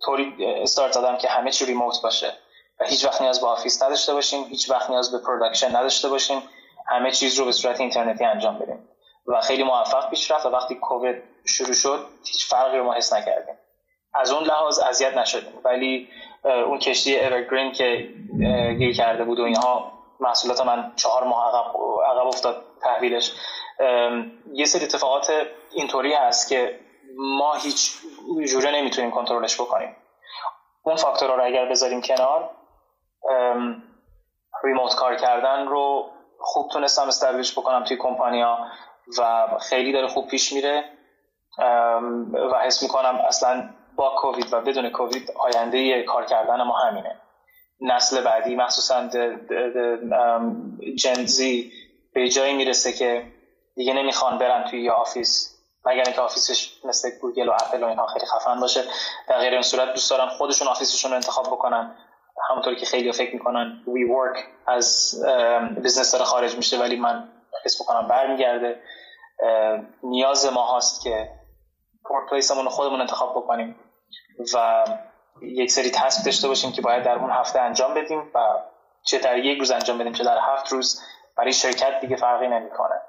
طوری 0.04 0.36
استارت 0.62 0.94
دادم 0.94 1.16
که 1.16 1.28
همه 1.28 1.50
چی 1.50 1.66
remote 1.66 2.02
باشه. 2.02 2.32
و 2.80 2.84
هیچ 2.84 3.06
وقت 3.06 3.22
نیاز 3.22 3.40
به 3.40 3.46
office 3.46 3.82
نداشته 3.82 4.14
باشیم 4.14 4.44
هیچ 4.44 4.70
وقت 4.70 4.90
نیاز 4.90 5.12
به 5.12 5.18
production 5.26 5.76
نداشته 5.76 6.08
باشیم 6.08 6.42
همه 6.88 7.10
چیز 7.10 7.38
رو 7.38 7.44
به 7.44 7.52
صورت 7.52 7.80
اینترنتی 7.80 8.24
انجام 8.24 8.58
بدیم. 8.58 8.88
و 9.26 9.40
خیلی 9.40 9.62
موفق 9.62 10.10
پیش 10.10 10.30
رفت 10.30 10.46
و 10.46 10.48
وقتی 10.48 10.74
کووید 10.74 11.22
شروع 11.44 11.74
شد 11.74 12.06
هیچ 12.26 12.50
فرقی 12.50 12.78
رو 12.78 12.84
ما 12.84 12.94
حس 12.94 13.12
نکردیم. 13.12 13.54
از 14.14 14.32
اون 14.32 14.44
لحاظ 14.44 14.78
اذیت 14.78 15.16
نشدیم. 15.16 15.60
ولی 15.64 16.08
اون 16.44 16.78
کشتی 16.78 17.20
Evergreen 17.20 17.72
که 17.72 18.08
گیر 18.78 18.96
کرده 18.96 19.24
بود 19.24 19.40
و 19.40 19.42
اینها 19.42 19.92
محصولات 20.20 20.60
من 20.60 20.92
چهار 20.96 21.24
ماه 21.24 21.48
عقب, 21.48 21.76
عقب 22.06 22.26
افتاد 22.26 22.62
تحویلش. 22.82 23.32
یه 24.52 24.64
سری 24.64 24.84
اتفاقات 24.84 25.32
اینطوری 25.72 26.14
هست 26.14 26.48
که 26.48 26.80
ما 27.18 27.54
هیچ 27.54 27.92
جوره 28.52 28.70
نمی‌تونیم 28.70 29.10
کنترلش 29.10 29.60
بکنیم. 29.60 29.96
اون 30.82 30.96
فاکتورها 30.96 31.34
رو 31.34 31.44
اگر 31.44 31.64
بذاریم 31.68 32.00
کنار 32.00 32.50
ریموت 34.64 34.94
کار 34.94 35.16
کردن 35.16 35.66
رو 35.66 36.10
خوب 36.46 36.70
تونستم 36.70 37.08
استبلیش 37.08 37.52
بکنم 37.52 37.84
توی 37.84 37.96
کمپانیا 37.96 38.58
و 39.18 39.46
خیلی 39.60 39.92
داره 39.92 40.08
خوب 40.08 40.28
پیش 40.28 40.52
میره. 40.52 40.84
و 42.52 42.58
حس 42.64 42.82
می‌کنم 42.82 43.20
اصلا 43.28 43.70
با 43.96 44.14
کووید 44.18 44.52
و 44.52 44.60
بدون 44.60 44.90
کووید 44.90 45.30
آینده 45.38 46.02
کار 46.02 46.24
کردن 46.24 46.62
ما 46.62 46.78
همینه. 46.78 47.20
نسل 47.80 48.24
بعدی 48.24 48.56
مخصوصا 48.56 49.08
جنزی 50.96 51.72
به 52.14 52.28
جایی 52.28 52.54
می‌رسه 52.54 52.92
که 52.92 53.32
دیگه 53.74 53.92
نمی‌خوان 53.92 54.38
برن 54.38 54.64
توی 54.64 54.84
یه 54.84 54.92
office. 54.92 55.52
مگر 55.84 56.02
اینکه 56.02 56.20
office 56.20 56.68
ش 56.68 56.84
مثل 56.84 57.10
گوگل 57.20 57.48
و 57.48 57.52
اپل 57.52 57.82
و 57.82 57.86
اینها 57.86 58.06
خیلی 58.06 58.26
خفن 58.26 58.60
باشه. 58.60 58.84
در 59.28 59.38
غیر 59.38 59.52
این 59.52 59.62
صورت 59.62 59.92
دوست 59.92 60.10
دارن 60.10 60.28
خودشون 60.28 60.68
office 60.68 60.93
شون 60.93 61.10
رو 61.10 61.16
انتخاب 61.16 61.46
بکنن. 61.46 61.96
همونطوری 62.50 62.76
که 62.76 62.86
خیلی 62.86 63.12
فکر 63.12 63.32
می‌کنن. 63.32 63.82
WeWork 63.94 64.36
از 64.66 65.14
business 65.84 66.12
داره 66.12 66.24
خارج 66.24 66.56
میشه 66.56 66.80
ولی 66.80 66.96
من 66.96 67.28
حس 67.64 67.80
می‌کنم 67.80 68.08
برمیگرده. 68.08 68.80
نیاز 70.02 70.52
ما 70.52 70.76
هست 70.76 71.02
که 71.02 71.30
work 72.10 72.42
رو 72.50 72.68
خودمون 72.68 73.00
انتخاب 73.00 73.36
بکنیم 73.36 73.76
و 74.54 74.84
یک 75.42 75.70
سری 75.70 75.90
task 75.90 76.24
داشته 76.24 76.48
باشیم 76.48 76.72
که 76.72 76.82
باید 76.82 77.04
در 77.04 77.18
اون 77.18 77.30
هفته 77.30 77.60
انجام 77.60 77.94
بدیم 77.94 78.18
و 78.34 78.38
چه 79.02 79.18
در 79.18 79.38
یک 79.38 79.58
روز 79.58 79.70
انجام 79.70 79.98
بدیم 79.98 80.12
چه 80.12 80.24
در 80.24 80.38
هفت 80.40 80.72
روز. 80.72 81.02
برای 81.38 81.52
شرکت 81.52 82.00
دیگه 82.00 82.16
فرقی 82.16 82.48
نمی‌کنه. 82.48 83.00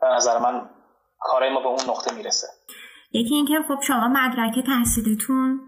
به 0.00 0.06
نظر 0.06 0.38
من 0.38 0.70
کارای 1.18 1.50
ما 1.50 1.60
به 1.60 1.66
اون 1.66 1.80
نقطه 1.88 2.14
می‌رسه. 2.14 2.46
یکی 3.12 3.34
اینکه 3.34 3.54
خب 3.68 3.82
شما 3.82 4.08
مدرک 4.08 4.66
تحصیلیتون 4.66 5.60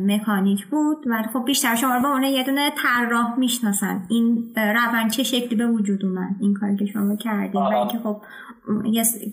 مکانیک 0.00 0.66
بود 0.66 1.06
ولی 1.06 1.28
خب 1.32 1.44
بیشتر 1.44 1.74
شما 1.74 1.94
رو 1.94 2.02
به 2.02 2.08
اون 2.08 2.22
یه 2.22 2.44
دونه 2.44 2.70
طراح 2.70 3.38
می‌شناسن. 3.38 4.06
این 4.10 4.52
روند 4.56 5.10
چه 5.10 5.22
شکلی 5.22 5.54
به 5.54 5.66
وجود 5.66 6.04
اومد؟ 6.04 6.36
این 6.40 6.54
کاری 6.54 6.76
که 6.76 6.86
شما 6.86 7.16
کردین 7.16 7.62
و 7.62 7.76
اینکه 7.76 7.98
خب 7.98 8.22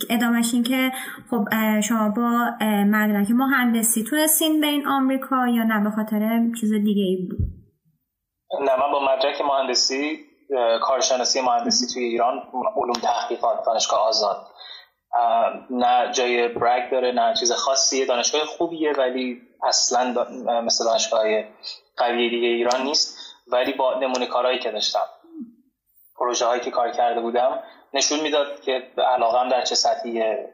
ادامهش 0.09 0.53
این 0.53 0.63
که 0.63 0.91
خب 1.29 1.45
شما 1.81 2.09
با 2.09 2.51
مدرک 2.85 3.31
مهندسی 3.31 4.03
تونستین 4.03 4.61
به 4.61 4.67
این 4.67 4.87
آمریکا 4.87 5.47
یا 5.47 5.63
نه؟ 5.63 5.83
به 5.83 5.89
خاطر 5.89 6.51
چیز 6.59 6.73
دیگه 6.73 7.03
ای 7.03 7.27
بود. 7.29 7.39
نه 8.61 8.71
من 8.75 8.91
با 8.91 8.99
مدرک 9.03 9.41
مهندسی 9.41 10.19
کارشناسی 10.81 11.41
مهندسی 11.41 11.93
توی 11.93 12.03
ایران 12.03 12.33
علوم 12.75 12.93
تحقیقات 12.93 13.65
دانشگاه 13.65 13.99
آزاد 14.07 14.37
نه 15.69 16.11
جای 16.11 16.47
برگ 16.47 16.91
داره 16.91 17.11
نه 17.11 17.33
چیز 17.33 17.51
خاصیه 17.51 18.05
دانشگاه 18.05 18.45
خوبیه 18.45 18.93
ولی 18.93 19.41
اصلا 19.63 20.25
مثل 20.61 20.85
دانشگاه 20.85 21.23
قوی 21.97 22.29
دیگه 22.29 22.47
ایران 22.47 22.83
نیست. 22.83 23.17
ولی 23.47 23.73
با 23.73 23.93
نمونه 23.93 24.25
کارهایی 24.25 24.59
که 24.59 24.71
داشتم 24.71 25.05
پروژه 26.19 26.45
هایی 26.45 26.61
که 26.61 26.71
کار 26.71 26.91
کرده 26.91 27.21
بودم 27.21 27.63
نشون 27.93 28.19
می‌داد 28.19 28.61
که 28.61 28.83
علاقم 28.97 29.49
در 29.49 29.61
چه 29.61 29.75
سطحیه 29.75 30.53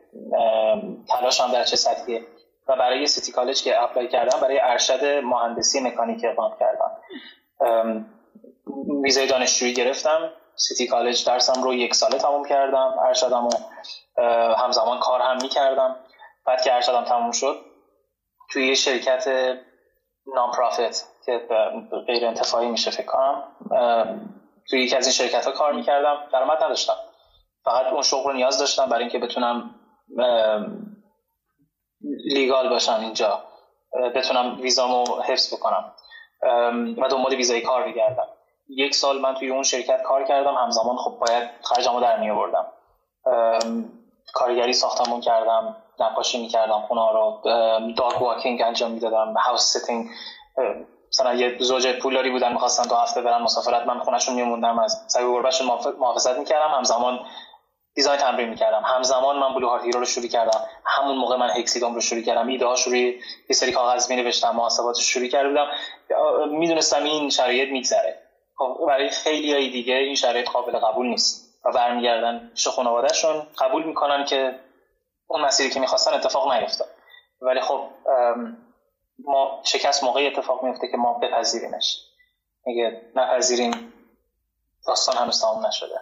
تلاشم 1.10 1.52
در 1.52 1.64
چه 1.64 1.76
سطحیه. 1.76 2.28
و 2.68 2.76
برای 2.76 3.08
سیتی 3.08 3.32
کالج 3.32 3.64
که 3.64 3.82
اپلای 3.82 4.08
کردم 4.08 4.40
برای 4.42 4.60
ارشد 4.60 5.06
مهندسی 5.06 5.80
مکانیک 5.80 6.26
اقدام 6.26 6.58
کردم. 6.60 6.92
ویزای 9.04 9.28
دانشجویی 9.28 9.74
گرفتم. 9.74 10.32
سیتی 10.56 10.88
کالج 10.88 11.26
درسم 11.26 11.64
رو 11.64 11.74
یک 11.74 11.96
ساله 11.96 12.18
تموم 12.18 12.46
کردم 12.46 12.96
ارشدم 13.08 13.46
و 13.46 13.50
همزمان 14.58 15.00
کار 15.00 15.22
هم 15.22 15.38
می‌کردم. 15.42 15.96
بعد 16.46 16.62
که 16.62 16.74
ارشدم 16.74 17.04
تموم 17.04 17.32
شد 17.32 17.66
توی 18.52 18.68
یه 18.68 18.76
شرکت 18.76 19.28
نام 20.36 20.52
پرافیت 20.52 21.04
که 21.26 21.48
غیر 22.08 22.26
انتفاعی 22.26 22.68
میشه 22.68 22.92
فکر 22.92 23.06
کنم 23.06 23.44
توی 24.70 24.84
یکی 24.84 24.96
از 24.96 25.06
این 25.06 25.14
شرکت 25.14 25.46
ها 25.46 25.52
کار 25.52 25.74
می‌کردم. 25.74 26.18
درآمد 26.34 26.64
نداشتم. 26.64 26.96
فقط 27.64 27.94
اون 27.94 28.02
شغل 28.02 28.24
رو 28.24 28.34
نیاز 28.34 28.60
داشتم 28.60 28.86
برای 28.86 29.04
اینکه 29.04 29.20
بتونم 29.20 29.76
لیگال 32.26 32.70
باشم 32.70 33.00
اینجا 33.02 33.44
بتونم 34.16 34.62
ویزامو 34.62 35.22
حفظ 35.22 35.54
بکنم. 35.54 35.92
و 36.98 37.08
دنبال 37.10 37.36
ویزای 37.36 37.62
کار 37.62 37.88
بگردم 37.88 38.28
یک 38.70 38.96
سال 38.96 39.20
من 39.20 39.36
توی 39.36 39.50
اون 39.50 39.64
شرکت 39.64 40.02
کار 40.02 40.24
کردم. 40.24 40.56
همزمان 40.56 40.98
خب 40.98 41.18
باید 41.20 41.50
خرجمو 41.64 42.00
در 42.02 42.20
می 42.20 42.30
آوردم. 42.30 42.66
کارگری 44.34 44.74
ساختمون 44.74 45.22
کردم 45.22 45.76
نقاشی 46.00 46.42
می‌کردم 46.42 46.82
خونه 46.88 47.12
رو 47.12 47.42
dog 47.98 48.22
walking 48.22 48.62
انجام 48.62 48.92
می‌دادم 48.92 49.34
house 49.34 49.78
sitting 49.78 50.10
مثلا 51.12 51.34
یه 51.34 51.58
زوج 51.60 51.88
پولداری 51.88 52.30
بودن 52.32 52.52
می‌خواستن 52.54 52.84
دو 52.84 52.96
هفته 52.96 53.22
برن 53.22 53.42
مسافرت 53.42 53.88
من 53.88 54.00
خونهشون 54.00 54.36
میموندم 54.36 54.80
از 54.80 55.06
سگ 55.08 55.22
گربهشون 55.22 55.68
محافظت 56.00 56.38
می‌کردم 56.38 56.74
همزمان 56.78 57.20
design 57.94 58.20
تمرین 58.20 58.50
می‌کردم 58.50 58.82
همزمان 58.86 59.40
من 59.40 59.54
بلو 59.54 59.78
هیرو 59.78 60.00
رو 60.00 60.06
شروع 60.06 60.28
کردم. 60.28 60.60
همون 60.86 61.18
موقع 61.18 61.36
من 61.36 61.50
هکسیگام 61.50 61.96
رو 61.96 62.02
شروع 62.02 62.22
کردم. 62.22 62.48
ایده 62.48 62.66
هاش 62.66 62.88
روی 62.88 63.20
یه 63.50 63.56
سری 63.56 63.72
کاغذ 63.72 64.12
می 64.12 64.16
نوشتم 64.16 64.56
محاسبات 64.56 64.96
شروع 64.96 65.28
کرده 65.28 65.50
بودم 65.50 65.68
می‌دونستم 66.50 67.04
این 67.04 67.30
شرایط 67.30 67.70
میگذره. 67.70 68.25
برای 68.88 69.10
خیلی 69.10 69.54
های 69.54 69.70
دیگه 69.70 69.94
این 69.94 70.16
شرایط 70.16 70.50
قابل 70.50 70.80
قبول 70.80 71.08
نیست 71.08 71.60
و 71.66 71.72
برمیگردن 71.72 72.50
پیش 72.56 72.68
خانوادهشون. 72.68 73.48
قبول 73.60 73.84
می‌کنن 73.84 74.26
که 74.26 74.60
اون 75.28 75.42
مسیری 75.42 75.70
که 75.70 75.80
می‌خواستن 75.80 76.14
اتفاق 76.14 76.54
نیفتاد. 76.54 76.88
ولی 77.42 77.62
خب 77.62 77.80
ما 79.26 79.62
شکست 79.64 80.04
موقعی 80.04 80.28
اتفاق 80.28 80.64
میفته 80.64 80.88
که 80.92 80.98
ما 80.98 81.14
بپذیریمش. 81.14 82.02
اگه 82.68 83.02
نپذیریم 83.16 83.94
داستان 84.88 85.18
هنوز 85.18 85.42
تمام 85.42 85.66
نشده. 85.66 86.00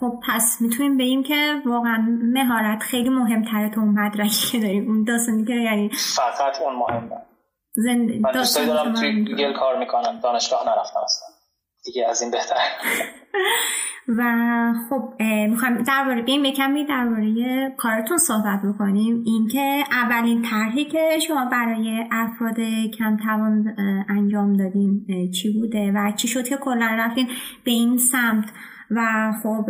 خب 0.00 0.12
پس 0.28 0.56
می‌تونیم 0.60 0.96
بگیم 0.96 1.22
که 1.22 1.62
واقعا 1.66 2.06
مهارت 2.22 2.82
خیلی 2.82 3.08
مهمتره 3.08 3.70
تو 3.74 3.80
اون 3.80 3.98
مدرکی 3.98 4.52
که 4.52 4.58
داریم. 4.58 4.88
اون 4.88 5.04
داستانی 5.04 5.44
که 5.44 5.52
یعنی 5.52 5.90
فقط 6.16 6.60
اون 6.60 6.74
مهمه. 6.74 7.22
زنده 7.74 8.18
من 8.18 8.32
دوست 8.32 8.66
دارم 8.66 8.94
توی 8.94 9.24
گوگل 9.24 9.52
کار 9.52 9.78
می‌کنم. 9.78 10.20
دانشگاه 10.22 10.62
نرفتم 10.66 11.00
اصلا. 11.04 11.28
دیگه 11.84 12.06
از 12.08 12.22
این 12.22 12.30
بهتر. 12.30 12.56
و 14.18 14.22
خب 14.90 15.22
می‌خوایم 15.48 15.82
درباره 15.82 16.22
بیم 16.22 16.44
یکمی 16.44 16.84
درباره 16.84 17.34
کارتون 17.78 18.18
صحبت 18.18 18.60
بکنیم. 18.68 19.22
اینکه 19.26 19.84
اولین 19.92 20.42
طرحی 20.42 20.84
که 20.84 21.18
شما 21.26 21.44
برای 21.44 22.04
افراد 22.10 22.60
کم 22.98 23.16
توان 23.16 23.76
انجام 24.08 24.56
دادین 24.56 25.06
چی 25.30 25.52
بوده 25.60 25.92
و 25.94 26.12
چی 26.16 26.28
شد 26.28 26.48
که 26.48 26.56
کلا 26.56 26.96
رفتین 26.98 27.28
به 27.64 27.70
این 27.70 27.98
سمت؟ 27.98 28.52
و 28.96 29.32
خب 29.42 29.64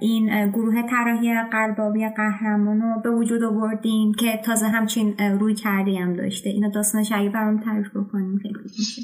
این 0.00 0.50
گروه 0.50 0.82
طراحی 0.82 1.34
قلباوی 1.52 2.08
قهرمان 2.08 2.80
رو 2.80 3.00
به 3.00 3.10
وجود 3.10 3.42
آوردین 3.42 4.12
که 4.12 4.36
تازه 4.46 4.66
همچین 4.66 5.16
روی 5.18 5.54
کردی 5.54 5.96
هم 5.96 6.16
داشته. 6.16 6.50
اینو 6.50 6.70
داستانش 6.70 7.12
اگه 7.12 7.28
برام 7.28 7.60
تعریف 7.60 7.90
بکنیم. 7.90 8.38
خیلی 8.42 8.54
میشه. 8.78 9.02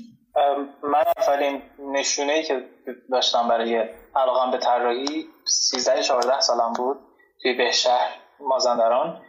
من 0.83 1.05
اولین 1.17 1.63
نشونه 1.93 2.33
ای 2.33 2.43
که 2.43 2.65
داشتم 3.11 3.49
برای 3.49 3.85
علاقم 4.17 4.51
به 4.51 4.59
طراحی 4.59 5.27
13 5.45 6.03
14 6.03 6.41
سالم 6.41 6.73
بود 6.73 6.97
توی 7.43 7.55
بهشهر 7.55 8.09
مازندران. 8.41 9.21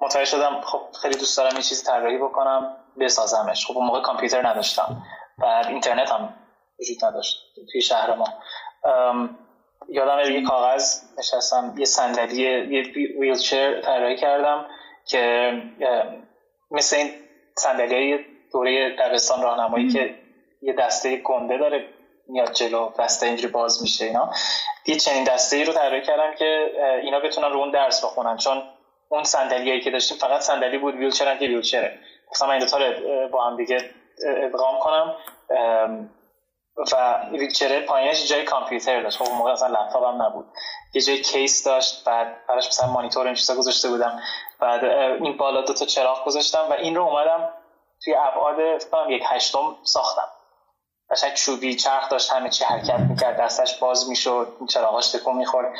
متوجه 0.00 0.24
شدم 0.24 0.60
خب 0.64 0.80
خیلی 1.02 1.14
دوست 1.14 1.36
دارم 1.36 1.56
یه 1.56 1.62
چیزی 1.62 1.86
طراحی 1.86 2.18
بکنم 2.18 2.76
بسازمش. 3.00 3.66
خب 3.66 3.76
اون 3.76 3.86
موقع 3.86 4.00
کامپیوتر 4.02 4.46
نداشتم 4.46 5.02
و 5.38 5.44
اینترنت 5.68 6.10
هم 6.10 6.34
وجود 6.80 7.04
نداشت 7.04 7.36
توی 7.72 7.80
شهر 7.80 8.16
ما. 8.16 8.24
یادم 9.88 10.32
یه 10.32 10.42
کاغذ 10.42 11.02
نشستم 11.18 11.74
یه 11.78 11.84
صندلی 11.84 12.42
یه 12.42 12.82
ویلچر 13.20 13.80
طراحی 13.80 14.16
کردم 14.16 14.66
که 15.06 15.52
مثل 16.70 16.96
این 16.96 17.10
صندلی 17.56 18.26
دوره 18.52 18.96
دبستان 18.96 19.42
راهنمایی 19.42 19.88
که 19.88 20.14
یه 20.62 20.72
دسته 20.72 21.16
گنده 21.16 21.58
داره 21.58 21.88
میاد 22.28 22.52
جلو 22.52 22.90
دسته 22.98 23.26
اینجوری 23.26 23.52
باز 23.52 23.82
میشه 23.82 24.04
اینا. 24.04 24.30
یه 24.86 24.96
چنین 24.96 25.24
دسته 25.24 25.56
ای 25.56 25.64
رو 25.64 25.72
طراحی 25.72 26.02
کردم 26.02 26.34
که 26.34 26.70
اینا 27.02 27.20
بتونن 27.20 27.50
رو 27.50 27.58
اون 27.58 27.70
درس 27.70 28.04
بخونن 28.04 28.36
چون 28.36 28.62
اون 29.08 29.24
صندلیایی 29.24 29.80
که 29.80 29.90
داشتیم 29.90 30.18
فقط 30.18 30.40
صندلی 30.40 30.78
بود 30.78 30.94
ویلچر 30.94 31.28
هم 31.28 31.38
که 31.38 31.46
ویلچره. 31.46 31.98
گفتم 32.30 32.50
این 32.50 32.64
دو 32.64 32.76
رو 32.76 33.28
با 33.28 33.44
هم 33.44 33.56
دیگه 33.56 33.90
ادغام 34.26 34.78
کنم. 34.80 35.16
و 36.92 37.20
ویلچره 37.30 37.80
پایینش 37.80 38.28
جای 38.28 38.44
کامپیوتر 38.44 39.02
داشت. 39.02 39.18
خب 39.18 39.32
موقع 39.32 39.52
اصلا 39.52 39.68
لپتاپ 39.68 40.04
هم 40.04 40.22
نبود. 40.22 40.46
یه 40.94 41.02
جای 41.02 41.20
کیس 41.22 41.64
داشت 41.64 42.04
بعد 42.04 42.46
براش 42.48 42.68
مثلا 42.68 42.86
مانیتور 42.86 43.26
این 43.26 43.34
چیزا 43.34 43.54
گذاشته 43.54 43.88
بودم. 43.88 44.20
بعد 44.60 44.84
این 44.84 45.36
بالا 45.36 45.60
دو 45.60 45.74
تا 45.74 45.86
چراغ 45.86 46.24
گذاشتم 46.24 46.66
و 46.70 46.72
این 46.72 46.94
رو 46.94 47.02
اومدم 47.02 47.48
توی 48.04 48.14
ابعاد 48.14 48.78
فکر 48.78 49.10
یک 49.10 49.22
هشتم 49.26 49.76
ساختم. 49.82 50.28
قشنگ 51.10 51.34
چوبی 51.34 51.74
چرخ 51.74 52.08
داشت 52.08 52.32
همه 52.32 52.48
چی 52.48 52.64
حرکت 52.64 52.98
می‌کرد 52.98 53.40
دستش 53.40 53.78
باز 53.78 54.08
می‌شد 54.08 54.56
چراغاش 54.68 55.10
تکون 55.10 55.36
می‌خورد. 55.36 55.72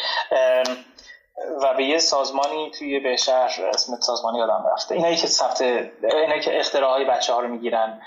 و 1.63 1.75
به 1.75 1.85
یه 1.85 1.99
سازمانی 1.99 2.71
توی 2.71 3.01
به 3.01 3.17
شهر 3.17 3.67
اسم 3.75 4.01
سازمانی 4.01 4.39
یادم 4.39 4.65
رفته. 4.73 4.95
اینایی 4.95 5.17
که 5.17 5.27
ثبت 5.27 5.61
اینایی 6.03 6.41
که 6.41 6.59
اختراعهای 6.59 7.05
بچه 7.05 7.33
ها 7.33 7.41
رو 7.41 7.49
می‌گیرن. 7.49 8.03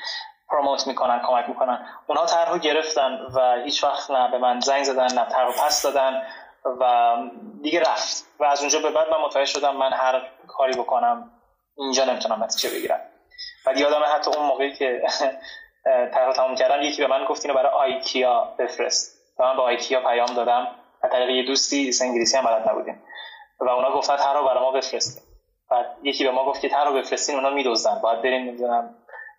پروموت 0.50 0.88
می‌کنن 0.88 1.22
کمک 1.28 1.50
می‌کنن. 1.50 1.88
اونها 2.08 2.26
طرح 2.26 2.58
گرفتن 2.58 3.20
و 3.36 3.62
هیچ 3.64 3.84
وقت 3.84 4.12
نه 4.12 4.32
به 4.32 4.38
من 4.38 4.60
زنگ 4.60 4.84
زدن 4.84 5.14
نه 5.14 5.26
طرح 5.26 5.52
پس 5.52 5.82
دادن 5.82 6.22
و 6.80 7.16
دیگه 7.62 7.80
رفت. 7.82 8.26
و 8.40 8.44
از 8.44 8.60
اونجا 8.60 8.80
به 8.80 8.92
بعد 8.92 9.10
من 9.10 9.22
متوجه 9.26 9.46
شدم 9.46 9.76
من 9.76 9.94
هر 9.94 10.22
کاری 10.48 10.74
بکنم 10.74 11.32
اینجا 11.78 12.06
نمی‌تونم 12.06 12.44
نتیجه 12.44 12.70
بگیرم. 12.70 13.00
بعد 13.66 13.78
یادم 13.78 14.04
حتی 14.16 14.32
اون 14.32 14.46
موقعی 14.46 14.74
که 14.74 15.02
طرح 16.14 16.34
تموم 16.34 16.56
کردم 16.56 16.82
یکی 16.82 17.02
به 17.02 17.08
من 17.08 17.26
گفت 17.26 17.46
اینو 17.46 17.58
برای 17.58 17.72
آیکیا 17.72 18.56
بفرست. 18.60 19.16
و 19.40 19.44
من 19.44 19.56
به 19.56 19.62
آیکیا 19.62 20.02
پیام 20.02 20.34
دادم. 20.34 20.68
از 21.04 21.12
طریق 21.12 21.30
یه 21.30 21.44
دوستی 21.44 21.92
انگلیسی 22.02 22.38
هم 22.38 22.44
بلد 22.44 22.70
نبودیم. 22.70 23.04
و 23.60 23.70
اونا 23.70 23.92
گفتن 23.92 24.18
طرح 24.18 24.42
برای 24.42 24.64
ما 24.64 24.72
بفرستیم 24.72 25.24
بعد 25.72 25.86
یکی 26.04 26.24
به 26.24 26.32
ما 26.32 26.46
گفت 26.46 26.62
که 26.62 26.70
طرح 26.70 26.92
بفرستین 26.92 27.36
اونا 27.36 27.50
میدوزن 27.50 28.00
باید 28.02 28.22
بریم 28.22 28.42
نمی‌دونم 28.42 28.96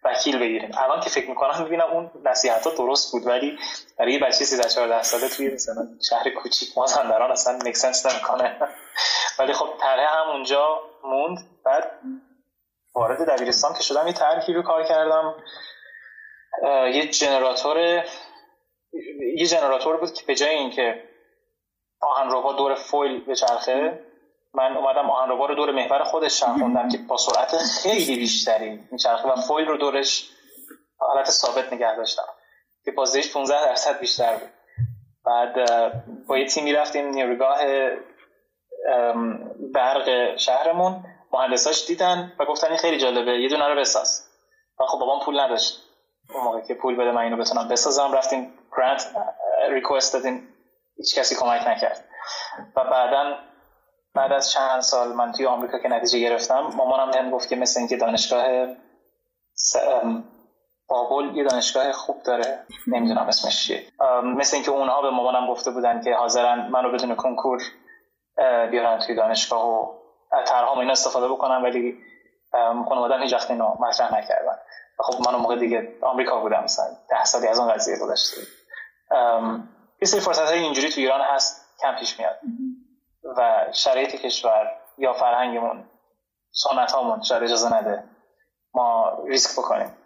وکیل 0.06 0.38
بگیریم. 0.38 0.70
الان 0.78 1.00
که 1.00 1.10
فکر 1.10 1.28
می‌کنم 1.28 1.62
می‌بینم 1.62 1.90
اون 1.92 2.10
نصیحت 2.24 2.66
ها 2.66 2.70
درست 2.70 3.12
بود 3.12 3.26
ولی 3.26 3.58
برای 3.98 4.12
یه 4.12 4.18
بچه 4.18 4.44
13 4.44 4.68
14 4.68 5.02
ساله 5.02 5.28
توی 5.28 5.54
مثلا 5.54 5.88
شهر 6.10 6.30
کوچیک 6.30 6.68
مازندران 6.76 7.30
اصلا 7.30 7.58
مکسنس 7.66 8.06
نمی‌کنه. 8.06 8.56
ولی 9.38 9.52
خب 9.52 9.68
طرح 9.80 10.20
هم 10.20 10.30
اونجا 10.30 10.80
موند. 11.04 11.38
بعد 11.64 11.90
وارد 12.94 13.30
دبیرستان 13.30 13.74
که 13.74 13.82
شدم 13.82 14.06
یه 14.06 14.12
طرحی 14.12 14.54
رو 14.54 14.62
کار 14.62 14.84
کردم. 14.84 15.34
یه 16.92 17.08
جنراتور 17.10 18.04
یه 19.36 19.46
جنراتور 19.46 19.96
بود 19.96 20.12
که 20.12 20.26
به 20.26 20.34
جای 20.34 20.54
اینکه 20.54 21.02
آهنربا 22.00 22.52
دور 22.52 22.74
فویل 22.74 23.24
به 23.24 23.34
چرخه 23.34 24.05
من 24.56 24.76
اومدم 24.76 25.10
آهنربا 25.10 25.46
رو 25.46 25.54
دور 25.54 25.72
محور 25.72 26.04
خودش 26.04 26.40
چرخوندم 26.40 26.88
که 26.88 26.98
با 26.98 27.16
سرعت 27.16 27.56
خیلی 27.56 28.16
بیشتری 28.16 28.88
میچرخه 28.92 29.28
و 29.28 29.36
فویل 29.36 29.66
رو 29.68 29.76
دورش 29.76 30.30
حالت 30.98 31.30
ثابت 31.30 31.72
نگه 31.72 31.96
داشتم 31.96 32.22
که 32.84 32.90
بازدهش 32.90 33.32
15 33.32 33.64
درصد 33.64 34.00
بیشتر 34.00 34.36
بود. 34.36 34.50
بعد 35.24 35.54
با 36.26 36.38
یه 36.38 36.46
تیمی 36.46 36.72
رفتیم 36.72 37.06
نیروگاه 37.06 37.58
برق 39.74 40.36
شهرمون. 40.36 41.04
مهندساش 41.32 41.86
دیدن 41.86 42.32
و 42.38 42.44
گفتن 42.44 42.66
این 42.66 42.76
خیلی 42.76 42.98
جالبه 42.98 43.32
یه 43.32 43.48
دونه 43.48 43.68
رو 43.68 43.80
بساز. 43.80 44.28
و 44.80 44.86
خب 44.86 44.98
بابام 44.98 45.24
پول 45.24 45.40
نداشت. 45.40 45.82
اون 46.34 46.44
موقع 46.44 46.60
که 46.60 46.74
پول 46.74 46.96
بده 46.96 47.12
من 47.12 47.22
اینو 47.22 47.36
بتونم 47.36 47.68
بسازم 47.68 48.12
رفتیم 48.12 48.58
گرانت 48.76 49.16
ریکوست 49.70 50.12
دادیم. 50.12 50.48
هیچ 50.96 51.18
کسی 51.18 51.36
کمک 51.36 51.68
نکرد. 51.68 52.04
و 52.76 52.84
بعدا 52.84 53.38
بعد 54.16 54.32
از 54.32 54.50
چند 54.50 54.80
سال 54.80 55.12
من 55.12 55.32
توی 55.32 55.46
آمریکا 55.46 55.78
که 55.78 55.88
نتیجه 55.88 56.18
گرفتم 56.18 56.60
مامانم 56.60 57.12
هم 57.12 57.30
گفت 57.30 57.48
که 57.48 57.56
مثل 57.56 57.80
اینکه 57.80 57.96
دانشگاه 57.96 58.66
بابل 60.88 61.36
یه 61.36 61.44
دانشگاه 61.44 61.92
خوب 61.92 62.22
داره 62.22 62.58
نمی‌دونم 62.86 63.26
اسمش 63.26 63.66
چیه. 63.66 63.82
مثل 64.36 64.56
اینکه 64.56 64.70
اونها 64.70 65.02
به 65.02 65.10
مامانم 65.10 65.50
گفته 65.50 65.70
بودن 65.70 66.02
که 66.02 66.14
حاضرن 66.14 66.68
منو 66.70 66.92
بدون 66.92 67.14
کنکور 67.14 67.62
بیارن 68.70 68.98
توی 68.98 69.14
دانشگاه 69.14 69.68
و 69.68 69.92
طرحام 70.46 70.78
اینا 70.78 70.92
استفاده 70.92 71.28
بکنم 71.28 71.62
ولی 71.64 71.98
خانواده‌ام 72.88 73.22
هیچ 73.22 73.32
وقت 73.32 73.50
اینو 73.50 73.76
مطرح 73.80 74.18
نکردن. 74.18 74.58
خب 74.98 75.30
من 75.30 75.38
موقع 75.38 75.56
دیگه 75.56 75.92
آمریکا 76.02 76.40
بودم 76.40 76.62
مثلا 76.64 76.86
ده 77.10 77.24
سالی 77.24 77.46
از 77.46 77.58
اون 77.58 77.72
قضیه 77.72 77.96
گذشته. 77.98 78.40
یه 80.02 80.08
سری 80.08 80.20
فرصت 80.20 80.48
های 80.48 80.58
اینجوری 80.58 80.88
تو 80.88 81.00
ایران 81.00 81.20
هست 81.20 81.66
کم 81.82 81.96
پیش 81.98 82.18
میاد. 82.18 82.36
و 83.36 83.66
شرایط 83.72 84.16
کشور 84.16 84.72
یا 84.98 85.12
فرهنگمون 85.12 85.84
سنت 86.50 86.92
هامون 86.92 87.22
شاید 87.22 87.42
اجازه 87.42 87.74
نده 87.74 88.04
ما 88.74 89.18
ریسک 89.26 89.58
بکنیم. 89.58 89.96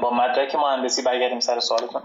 با 0.00 0.10
مدرک 0.10 0.54
مهندسی 0.54 1.02
برگردیم 1.02 1.40
سر 1.40 1.60
سوالتون. 1.60 2.02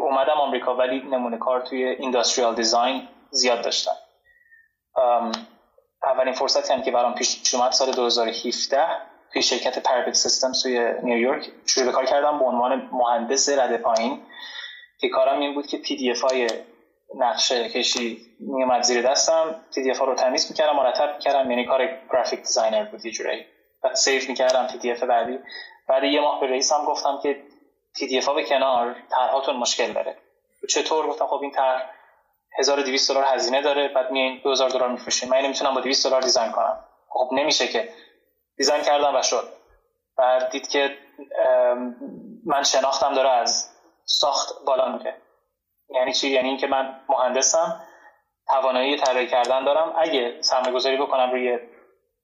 اومدم 0.00 0.32
آمریکا 0.32 0.76
ولی 0.76 1.00
نمونه 1.00 1.38
کار 1.38 1.60
توی 1.60 1.84
اینداستریال 1.84 2.54
دیزاین 2.54 3.08
زیاد 3.30 3.62
داشتم. 3.62 3.96
اولین 6.02 6.34
فرصتی 6.34 6.72
هم 6.72 6.82
که 6.82 6.90
برام 6.90 7.14
پیش 7.14 7.54
اومد 7.54 7.72
سال 7.72 7.92
2017 7.92 8.86
توی 9.32 9.42
شرکت 9.42 9.78
پربت 9.78 10.14
سیستم 10.14 10.52
توی 10.62 10.92
نیویورک 11.02 11.50
شروع 11.66 11.86
به 11.86 11.92
کار 11.92 12.04
کردم 12.04 12.38
به 12.38 12.44
عنوان 12.44 12.88
مهندس 12.92 13.48
رده 13.48 13.78
پایین 13.78 14.22
که 14.98 15.08
کارم 15.08 15.40
این 15.40 15.54
بود 15.54 15.66
که 15.66 15.78
PDF 15.78 16.20
های 16.20 16.48
نقشه 17.18 17.68
کشی 17.68 18.26
میومد 18.40 18.82
زیر 18.82 19.02
دستم. 19.02 19.64
PDF 19.90 19.98
ها 19.98 20.04
رو 20.04 20.14
تمیز 20.14 20.50
می‌کردم 20.50 20.76
مرتب 20.76 21.14
می‌کردم. 21.14 21.50
یعنی 21.50 21.66
کار 21.66 21.88
graphic 22.12 22.40
designer 22.40 22.84
بود 22.84 23.04
یه 23.04 23.12
جورایی. 23.12 23.46
بعد 23.82 23.94
save 23.94 24.22
می‌کردم 24.28 24.68
PDF 24.84 25.02
بعدی. 25.02 25.38
بعد 25.88 26.04
یه 26.04 26.20
ماه 26.20 26.40
به 26.40 26.46
رئیسم 26.46 26.84
گفتم 26.84 27.20
که 27.22 27.42
PDF 28.18 28.26
ها 28.26 28.34
به 28.34 28.44
کنار 28.44 28.96
طرحاتون 29.10 29.56
مشکل 29.56 29.92
داره. 29.92 30.16
چطور؟ 30.68 31.06
گفتم 31.06 31.26
خب 31.26 31.38
این 31.42 31.50
طرح 31.50 31.90
1200 32.58 33.10
دلار 33.10 33.24
هزینه 33.24 33.62
داره. 33.62 33.88
بعد 33.88 34.10
میین 34.10 34.40
2000 34.44 34.70
دلار 34.70 34.88
میفروشین 34.88 35.28
من 35.28 35.38
نمی‌تونم 35.38 35.74
با 35.74 35.80
200 35.80 36.06
دلار 36.06 36.20
دیزاین 36.22 36.52
کنم. 36.52 36.84
خب 37.08 37.30
نمیشه 37.32 37.68
که. 37.68 37.88
دیزاین 38.56 38.82
کردم 38.82 39.16
و 39.16 39.22
شد. 39.22 39.48
بعد 40.18 40.50
دید 40.50 40.68
که 40.68 40.98
من 42.46 42.62
شناختم 42.62 43.14
داره 43.14 43.30
از 43.30 43.70
ساخت 44.04 44.64
بالا 44.66 44.92
میره. 44.92 45.16
یعنی 45.88 46.12
چی؟ 46.12 46.28
یعنی 46.28 46.48
اینکه 46.48 46.66
من 46.66 47.00
مهندسم 47.08 47.82
توانایی 48.48 48.96
طراحی 48.96 49.26
کردن 49.26 49.64
دارم. 49.64 49.94
اگه 49.98 50.42
سرمایه 50.42 50.72
گذاری 50.72 50.96
بکنم 50.96 51.30
روی 51.30 51.58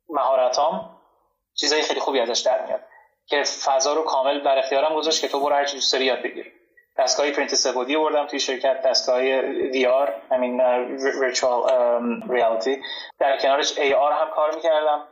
مهارتام 0.08 0.98
چیزای 1.54 1.82
خیلی 1.82 2.00
خوبی 2.00 2.20
ازش 2.20 2.40
در 2.40 2.66
میاد 2.66 2.80
که 3.26 3.42
فضا 3.42 3.94
رو 3.94 4.02
کامل 4.02 4.40
در 4.40 4.58
اختیارم 4.58 4.94
گذاشت 4.94 5.20
که 5.20 5.28
تو 5.28 5.40
برو 5.40 5.54
هر 5.54 5.64
چی 5.64 5.74
دوست 5.74 5.92
داری 5.92 6.04
یاد 6.04 6.22
بگیر. 6.22 6.52
دستگاه 6.98 7.30
پرینت 7.30 7.54
سه‌بعدی 7.54 7.96
بردم 7.96 8.26
توی 8.26 8.40
شرکت 8.40 8.82
دستگاه 8.82 9.20
VR 9.20 10.14
همین 10.30 10.60
virtual 10.98 11.72
reality 12.30 12.82
در 13.18 13.38
کنارش 13.38 13.78
AR 13.78 14.12
هم 14.12 14.30
کار 14.30 14.54
می‌کردم. 14.54 15.08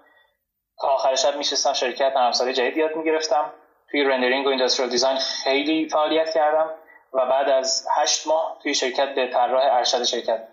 تا 0.81 0.89
آخر 0.89 1.15
شب 1.15 1.37
میشستم 1.37 1.73
شرکت 1.73 2.13
نرم 2.17 2.31
جدید 2.31 2.77
یاد 2.77 2.97
می‌گرفتم. 2.97 3.53
توی 3.91 4.05
rendering 4.05 4.47
و 4.47 4.49
industrial 4.49 4.91
design 4.91 5.19
خیلی 5.19 5.89
فعالیت 5.89 6.35
کردم. 6.35 6.71
و 7.13 7.27
بعد 7.27 7.49
از 7.49 7.87
هشت 7.97 8.27
ماه 8.27 8.59
توی 8.63 8.75
شرکت 8.75 9.15
به 9.15 9.31
طراح 9.33 9.77
ارشد 9.77 10.05
شرکت. 10.05 10.49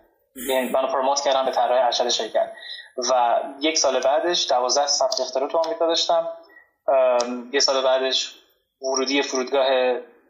یعنی 0.50 0.70
منو 0.70 0.88
promote 0.88 1.22
کردم 1.22 1.46
به 1.46 1.52
طراح 1.52 1.86
ارشد 1.86 2.10
شرکت. 2.10 2.52
و 3.12 3.40
یک 3.60 3.78
سال 3.78 4.00
بعدش 4.00 4.50
دوازده 4.50 4.88
ثبت 4.88 5.20
اختراع 5.20 5.50
تو 5.50 5.58
آمریکا 5.58 5.86
داشتم. 5.86 6.30
یه 7.54 7.60
سال 7.60 7.84
بعدش 7.84 8.36
ورودی 8.82 9.22
فرودگاه 9.22 9.68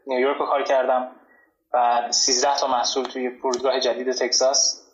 نیویورک 0.06 0.36
رو 0.36 0.46
کار 0.46 0.62
کردم. 0.62 1.16
بعد 1.72 2.10
13 2.10 2.56
تا 2.56 2.66
محصول 2.66 3.04
توی 3.04 3.30
فرودگاه 3.30 3.80
جدید 3.80 4.12
تگزاس. 4.12 4.84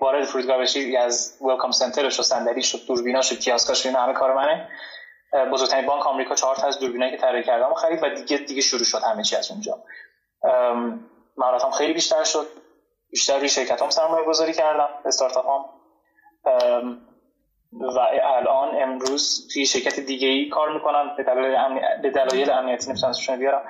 وارد 0.00 0.24
فرودگاه 0.24 0.58
بشی 0.58 0.96
از 0.96 1.38
ویلکام 1.40 1.70
سنترش 1.70 2.20
و 2.20 2.22
صندلیش 2.22 2.74
و 2.74 2.78
دوربیناش 2.86 3.32
و 3.32 3.36
کیاسکاش 3.36 3.86
اینا 3.86 4.00
همه 4.00 4.12
کار 4.12 4.34
منه. 4.34 4.68
بزرگترین 5.52 5.86
بانک 5.86 6.06
آمریکا 6.06 6.34
چهار 6.34 6.56
تا 6.56 6.66
از 6.66 6.78
دوربینایی 6.78 7.10
که 7.10 7.16
طراحی 7.16 7.42
کردم 7.42 7.70
و 7.70 7.74
خرید 7.74 8.02
و 8.02 8.08
دیگه 8.08 8.36
دیگه 8.36 8.60
شروع 8.60 8.84
شد 8.84 9.02
همه 9.02 9.22
چی 9.22 9.36
از 9.36 9.50
اونجا. 9.50 9.78
مهارتام 11.36 11.70
خیلی 11.70 11.92
بیشتر 11.92 12.24
شد. 12.24 12.46
بیشتر 13.10 13.38
روی 13.38 13.48
شرکت 13.48 13.82
هم 13.82 13.90
سرمایه 13.90 14.24
گذاری 14.24 14.52
کردم 14.52 14.88
استارتاپ 15.04 15.46
هم 15.50 15.64
و 17.72 17.98
الان 18.22 18.82
امروز 18.82 19.48
توی 19.52 19.66
شرکت 19.66 20.00
دیگه 20.00 20.28
ای 20.28 20.48
کار 20.48 20.72
می‌کنم. 20.74 21.16
به 21.16 21.22
دلایل, 21.22 21.56
امنی... 21.56 21.80
به 22.02 22.10
دلایل 22.10 22.50
امنیتی 22.50 22.90
نمی‌تونم 22.90 23.38
بیارم. 23.38 23.62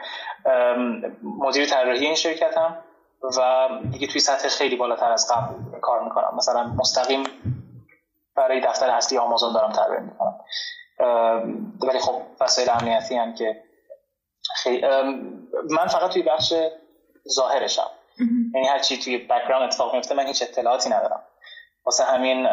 مدیر 1.23 1.67
طراحی 1.67 2.07
این 2.07 2.15
شرکت 2.15 2.59
هم 2.59 2.79
و 3.39 3.69
دیگه 3.93 4.07
توی 4.07 4.21
سطح 4.21 4.49
خیلی 4.49 4.77
بالاتر 4.77 5.13
از 5.13 5.33
قبل 5.33 5.81
کار 5.81 6.05
می‌کنم. 6.05 6.35
مثلا 6.37 6.63
مستقیم 6.63 7.25
برای 8.37 8.61
دفتر 8.61 8.91
اصلی 8.91 9.19
آمازون 9.19 9.53
دارم 9.53 9.73
طراحی 9.73 10.01
می‌کنم. 10.01 10.41
ولی 11.89 11.99
خب 11.99 12.23
مسائل 12.41 12.71
امنیتی 12.71 13.17
هم 13.17 13.35
که 13.35 13.63
خیلی 14.63 14.87
من 15.71 15.87
فقط 15.87 16.11
توی 16.11 16.23
بخش 16.23 16.53
ظاهرشم. 17.29 17.91
یعنی 18.55 18.67
هر 18.67 18.79
چی 18.79 18.99
توی 18.99 19.19
background 19.19 19.63
اتفاق 19.63 19.95
میفته 19.95 20.15
من 20.15 20.27
هیچ 20.27 20.43
اطلاعاتی 20.43 20.91
ندارم. 20.91 21.23
واسه 21.87 22.05
همین 22.05 22.49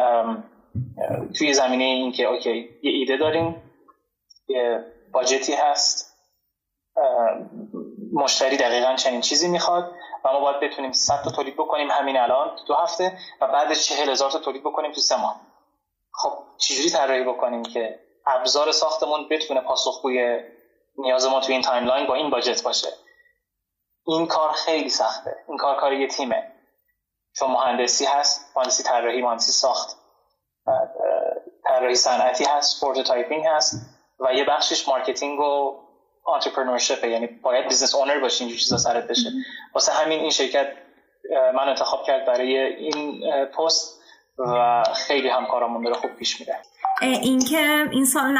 توی 1.38 1.54
زمینه 1.54 1.84
این 1.84 2.12
که 2.12 2.24
OK 2.24 2.70
یه 2.82 2.92
ایده 2.92 3.16
داریم 3.16 3.62
یه 4.48 4.84
budget 5.12 5.48
ی 5.48 5.54
هست 5.54 6.14
مشتری 8.12 8.56
دقیقا 8.56 8.94
چنین 8.94 9.20
چیزی 9.20 9.48
می‌خواد 9.48 9.92
و 10.24 10.32
ما 10.32 10.40
باید 10.40 10.60
بتونیم 10.60 10.92
100 10.92 11.22
تا 11.24 11.30
تولید 11.30 11.54
بکنیم 11.54 11.90
همین 11.90 12.16
الان 12.16 12.56
دو 12.66 12.74
هفته 12.74 13.18
و 13.40 13.46
بعدش 13.46 13.88
چهل 13.88 14.10
هزار 14.10 14.30
تا 14.30 14.38
تولید 14.38 14.62
بکنیم 14.62 14.92
تو 14.92 15.00
سه 15.00 15.16
ماه. 15.16 15.40
خب 16.12 16.32
چجوری 16.58 16.90
طراحی 16.90 17.24
بکنیم 17.24 17.62
که 17.62 18.00
ابزار 18.26 18.72
ساختمون 18.72 19.28
بتونه 19.30 19.60
پاسخگوی 19.60 20.40
نیاز 20.98 21.26
ما 21.26 21.40
تو 21.40 21.52
این 21.52 21.62
timeline 21.62 22.06
با 22.06 22.14
این 22.14 22.30
budget 22.30 22.62
باشه. 22.62 22.88
این 24.06 24.26
کار 24.26 24.52
خیلی 24.52 24.88
سخته. 24.88 25.36
این 25.48 25.56
کار 25.56 25.80
کار 25.80 25.92
یه 25.92 26.06
تیمه. 26.06 26.52
چون 27.36 27.50
مهندسی 27.50 28.04
هست 28.04 28.56
مهندسی 28.56 28.82
طراحی 28.82 29.22
مهندسی 29.22 29.52
ساخت. 29.52 29.96
طراحی 31.64 31.94
صنعتی 31.94 32.44
هست 32.44 32.80
prototyping 32.80 33.46
هست 33.46 33.96
و 34.20 34.32
یه 34.32 34.44
بخشش 34.44 34.88
marketing 34.88 35.40
و 35.40 35.80
entrepreneurship 36.34 37.04
یعنی 37.04 37.26
باید 37.26 37.68
business 37.68 37.94
owner 37.94 38.20
باشی 38.20 38.44
اینجور 38.44 38.60
چیزا 38.60 38.76
سرت 38.76 39.06
بشه. 39.06 39.30
واسه 39.74 39.92
همین 39.92 40.20
این 40.20 40.30
شرکت 40.30 40.66
من 41.54 41.68
انتخاب 41.68 42.02
کرد 42.06 42.26
برای 42.26 42.58
این 42.58 43.24
پست 43.46 44.00
و 44.38 44.82
خیلی 44.94 45.28
هم 45.28 45.46
کارمون 45.46 45.82
داره 45.84 45.96
خوب 45.96 46.10
پیش 46.10 46.40
میره. 46.40 46.62
اینکه 47.00 47.88
این 47.92 48.04
سوال 48.04 48.34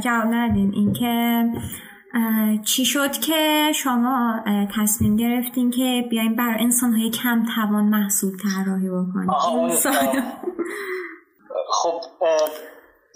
جواب 0.00 0.24
ندین 0.24 0.72
اینکه 0.74 1.44
چی 2.64 2.84
شد 2.84 3.12
که 3.12 3.72
شما 3.74 4.44
تصمیم 4.76 5.16
گرفتین 5.16 5.70
که 5.70 6.06
بیاین 6.10 6.36
برای 6.36 6.64
انسان 6.64 6.92
های 6.92 7.10
کم 7.10 7.44
توان 7.54 7.84
محصول 7.84 8.32
طراحی 8.36 8.88
بکنید 8.88 9.30
خب 11.70 12.00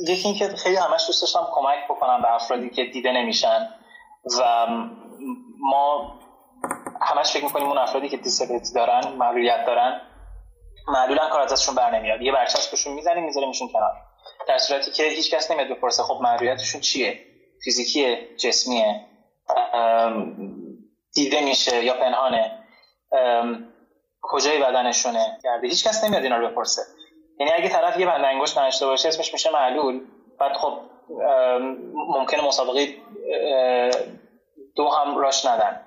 یکی 0.09 0.29
اینکه 0.29 0.49
خیلی 0.49 0.77
همش 0.77 1.07
دوست 1.07 1.23
داشتم 1.23 1.47
کمک 1.53 1.85
بکنم 1.91 2.23
به 2.23 2.35
افرادی 2.35 2.71
که 2.71 2.85
دیده 2.85 3.13
نمیشن 3.13 3.69
و 4.41 4.67
ما 5.59 6.15
همش 7.01 7.33
فکر 7.33 7.45
می‌کنیم 7.45 7.67
اون 7.67 7.79
افرادی 7.79 8.09
که 8.09 8.17
دیسابیلیتی 8.17 8.75
دارن 8.75 9.13
معلولیت 9.19 9.65
دارن 9.67 10.01
معلولا 10.89 11.29
کار 11.33 11.41
ازشون 11.41 11.75
بر 11.75 11.99
نمیاد. 11.99 12.23
یه 12.23 12.33
برچسبشون 12.33 12.95
می‌زنیم 12.95 13.25
میذاریمشون 13.25 13.69
کنار. 13.69 13.93
در 14.49 14.59
صورتی 14.59 14.91
که 14.91 15.03
هیچ 15.03 15.35
کس 15.35 15.51
نمیاد 15.51 15.69
بپرسه 15.69 16.03
خب 16.03 16.21
معلولیتشون 16.23 16.81
چیه؟ 16.81 17.34
فیزیکیه 17.65 18.29
جسمیه. 18.37 19.01
دیده 21.15 21.41
میشه 21.41 21.85
یا 21.85 21.95
پنهانه. 21.95 22.59
کجای 24.23 24.59
بدنشونه؟ 24.63 25.39
کرده 25.43 25.69
هیچ 25.69 25.89
کس 25.89 26.05
نمیاد 26.05 26.23
اینا 26.23 26.37
رو 26.37 26.49
بپرسه. 26.49 26.83
یعنی 27.41 27.53
اگه 27.53 27.69
طرف 27.69 28.01
یه 28.01 28.07
بند 28.07 28.25
انگشت 28.25 28.59
نداشته 28.59 28.87
باشه 28.87 29.09
اسمش 29.09 29.33
میشه 29.33 29.51
معلول. 29.51 30.01
بعد 30.39 30.57
خب 30.57 30.81
ممکنه 31.95 32.45
مسابقه 32.45 32.95
دو 34.77 34.89
هم 34.89 35.19
راش 35.19 35.47
ندن. 35.47 35.81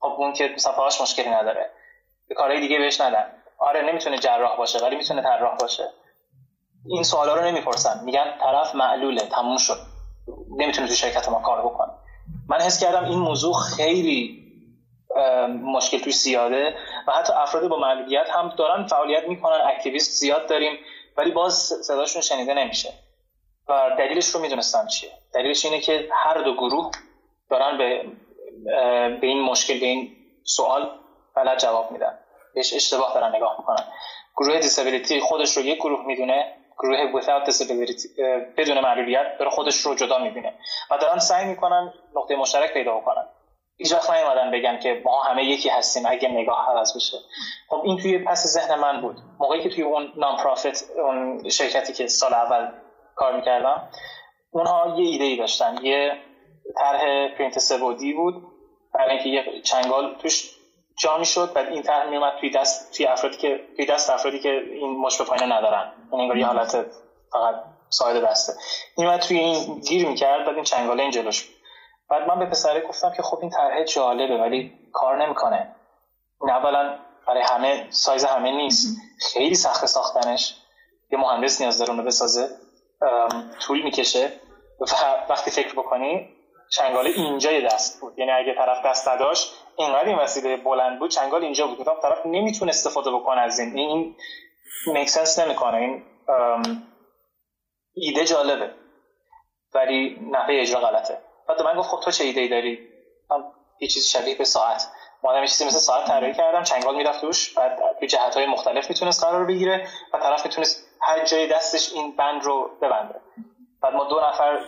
خب 0.00 0.14
اون 0.18 0.32
که 0.32 0.50
مثلا 0.54 0.86
مشکلی 1.02 1.30
نداره. 1.30 1.70
به 2.28 2.34
کارهای 2.34 2.60
دیگه 2.60 2.78
بهش 2.78 3.00
ندن. 3.00 3.32
آره 3.58 3.82
نمی‌تونه 3.82 4.18
جراح 4.18 4.56
باشه 4.56 4.78
ولی 4.78 4.96
می‌تونه 4.96 5.22
طراح 5.22 5.56
باشه. 5.56 5.90
این 6.86 7.02
سوالا 7.02 7.34
رو 7.34 7.44
نمی‌پرسن. 7.44 8.04
میگن 8.04 8.38
طرف 8.42 8.74
معلوله 8.74 9.20
تموم 9.20 9.58
شد. 9.58 9.91
نمی‌تونه 10.58 10.88
تو 10.88 10.94
شرکت 10.94 11.28
ما 11.28 11.40
کار 11.40 11.62
بکنه 11.62 11.92
من 12.48 12.60
حس 12.60 12.80
کردم 12.80 13.04
این 13.04 13.18
موضوع 13.18 13.54
خیلی 13.54 14.42
مشکل 15.62 15.98
توش 15.98 16.16
زیاده 16.16 16.74
و 17.08 17.12
حتی 17.12 17.32
افراد 17.32 17.68
با 17.68 17.76
معلولیت 17.76 18.30
هم 18.30 18.48
دارن 18.48 18.86
فعالیت 18.86 19.28
می‌کنن. 19.28 19.60
اکتیویست 19.66 20.20
زیاد 20.20 20.48
داریم 20.48 20.78
ولی 21.16 21.30
باز 21.30 21.54
صداشون 21.82 22.22
شنیده 22.22 22.54
نمیشه. 22.54 22.92
و 23.68 23.90
دلیلش 23.98 24.26
رو 24.26 24.40
می‌دونستم 24.40 24.86
چیه. 24.86 25.10
دلیلش 25.34 25.64
اینه 25.64 25.80
که 25.80 26.08
هر 26.12 26.42
دو 26.42 26.54
گروه 26.54 26.90
دارن 27.50 27.78
به 27.78 28.04
به 29.20 29.26
این 29.26 29.42
مشکل 29.42 29.80
به 29.80 29.86
این 29.86 30.16
سوال 30.44 30.90
غلط 31.36 31.62
جواب 31.62 31.92
میدن. 31.92 32.18
بهش 32.54 32.74
اشتباه 32.74 33.14
دارن 33.14 33.36
نگاه 33.36 33.56
می‌کنن. 33.58 33.84
گروه 34.36 34.58
دیسابیلیتی 34.60 35.20
خودش 35.20 35.56
رو 35.56 35.62
یک 35.62 35.78
گروه 35.78 36.06
می‌دونه. 36.06 36.54
گروه 36.82 37.20
without 37.20 37.50
disability 37.50 38.20
بدون 38.56 38.80
معلولیت 38.80 39.38
داره 39.38 39.50
خودش 39.50 39.76
رو 39.76 39.94
جدا 39.94 40.18
می‌بینه. 40.18 40.54
و 40.90 40.98
دارن 40.98 41.18
سعی 41.18 41.46
می‌کنن 41.46 41.92
نقطه 42.16 42.36
مشترک 42.36 42.72
پیدا 42.72 43.00
کنن. 43.00 43.26
هیچ 43.76 43.92
وقت 43.92 44.10
نیومدن 44.10 44.50
بگن 44.50 44.78
که 44.78 45.02
ما 45.04 45.22
همه 45.22 45.44
یکی 45.44 45.68
هستیم 45.68 46.02
اگه 46.06 46.28
نگاه 46.28 46.68
عوض 46.70 46.96
بشه. 46.96 47.16
خب 47.68 47.82
این 47.84 47.98
توی 47.98 48.18
پس 48.18 48.46
ذهن 48.46 48.74
من 48.80 49.00
بود. 49.00 49.16
موقعی 49.38 49.62
که 49.62 49.68
توی 49.68 49.82
اون 49.82 50.12
نام 50.16 50.36
پرافیت 50.36 50.82
اون 50.96 51.48
شرکتی 51.48 51.92
که 51.92 52.06
سال 52.06 52.34
اول 52.34 52.68
کار 53.16 53.36
می‌کردم 53.36 53.88
اونها 54.50 54.94
یه 54.98 55.08
ایده 55.08 55.24
ای 55.24 55.36
داشتن. 55.36 55.78
یه 55.82 56.12
طرح 56.76 57.28
پرینت 57.28 57.58
سبودی 57.58 58.12
بود. 58.12 58.34
برای 58.94 59.10
اینکه 59.10 59.28
یه 59.28 59.62
چنگال 59.62 60.14
توش 60.14 60.61
جا 60.98 61.18
می‌شد 61.18 61.52
بعد 61.52 61.68
این 61.68 61.82
طرح 61.82 62.08
میومد 62.08 62.32
توی 62.40 62.50
دست 62.50 62.96
توی 62.96 63.06
افرادی 63.06 63.36
که 63.36 63.60
توی 63.76 63.86
دست 63.86 64.10
افرادی 64.10 64.38
که 64.38 64.48
این 64.48 65.00
مش 65.00 65.18
به 65.18 65.24
پایین 65.24 65.52
ندارن. 65.52 65.92
این 66.12 66.20
انگار 66.20 66.36
یه 66.36 66.46
حالت 66.46 66.70
فقط 67.32 67.54
ساید 67.88 68.24
دسته. 68.24 68.52
این 68.96 69.18
توی 69.18 69.38
این 69.38 69.80
گیر 69.80 70.08
می‌کرد 70.08 70.46
بعد 70.46 70.54
این 70.54 70.64
چنگاله 70.64 71.02
این 71.02 71.10
جلوش. 71.10 71.48
بعد 72.10 72.28
من 72.28 72.38
به 72.38 72.46
پسره 72.46 72.80
گفتم 72.80 73.12
که 73.12 73.22
خب 73.22 73.38
این 73.40 73.50
طرح 73.50 73.84
جالبه 73.84 74.36
ولی 74.36 74.72
کار 74.92 75.24
نمی‌کنه. 75.24 75.76
این 76.40 76.50
اولا 76.50 76.98
برای 77.26 77.42
همه 77.42 77.86
سایز 77.90 78.24
همه 78.24 78.50
نیست. 78.50 78.96
خیلی 79.32 79.54
سخت 79.54 79.86
ساختنش. 79.86 80.56
یه 81.10 81.18
مهندس 81.18 81.60
نیاز 81.60 81.78
داره 81.78 81.90
اونو 81.90 82.02
بسازه. 82.02 82.48
طول 83.60 83.82
می‌کشه. 83.82 84.32
و 84.80 84.84
وقتی 85.28 85.50
فکر 85.50 85.72
بکنی 85.72 86.28
چنگاله 86.70 87.10
اینجا 87.10 87.60
دست 87.60 88.00
بود. 88.00 88.18
یعنی 88.18 88.30
اگه 88.30 88.54
طرف 88.54 88.86
دست 88.86 89.08
نداشت 89.08 89.54
اینقدر 89.76 90.08
این 90.08 90.18
وسیله 90.18 90.56
بلند 90.56 90.98
بود 90.98 91.10
چنگال 91.10 91.44
اینجا 91.44 91.66
بود. 91.66 91.78
گفتم 91.78 92.00
طرف 92.02 92.26
نمی‌تونه 92.26 92.70
استفاده 92.70 93.10
بکنه 93.10 93.40
از 93.40 93.58
این. 93.58 93.76
این 93.78 94.16
میکسنس 94.86 95.38
نمی‌کنه. 95.38 95.76
این 95.76 96.02
ایده 97.94 98.24
جالبه. 98.24 98.70
ولی 99.74 100.18
نحوه 100.30 100.54
اجرا 100.60 100.80
غلطه. 100.80 101.18
بعد 101.48 101.62
من 101.62 101.74
گفت 101.78 101.88
خب 101.88 102.00
تو 102.00 102.10
چه 102.10 102.24
ایده 102.24 102.40
ای 102.40 102.48
داری؟ 102.48 102.88
من 103.30 103.44
یه 103.80 103.88
چیزی 103.88 104.08
شبیه 104.08 104.38
به 104.38 104.44
ساعت. 104.44 104.86
مادم 105.24 105.46
چیزی 105.46 105.64
مثل 105.64 105.78
ساعت 105.78 106.06
طراحی 106.06 106.34
کردم. 106.34 106.62
چنگال 106.62 106.96
می‌رفت 106.96 107.20
توش. 107.20 107.54
بعد 107.54 107.78
توی 107.98 108.08
جهت 108.08 108.34
های 108.34 108.46
مختلف 108.46 108.90
می‌تونست 108.90 109.24
قرار 109.24 109.44
بگیره 109.44 109.88
و 110.12 110.18
طرف 110.18 110.46
می‌تونست 110.46 110.88
هر 111.02 111.24
جای 111.24 111.46
دستش 111.46 111.92
این 111.92 112.16
بند 112.16 112.44
رو 112.44 112.70
ببنده. 112.82 113.20
بعد 113.82 113.94
ما 113.94 114.04
دو 114.04 114.20
نفر 114.20 114.58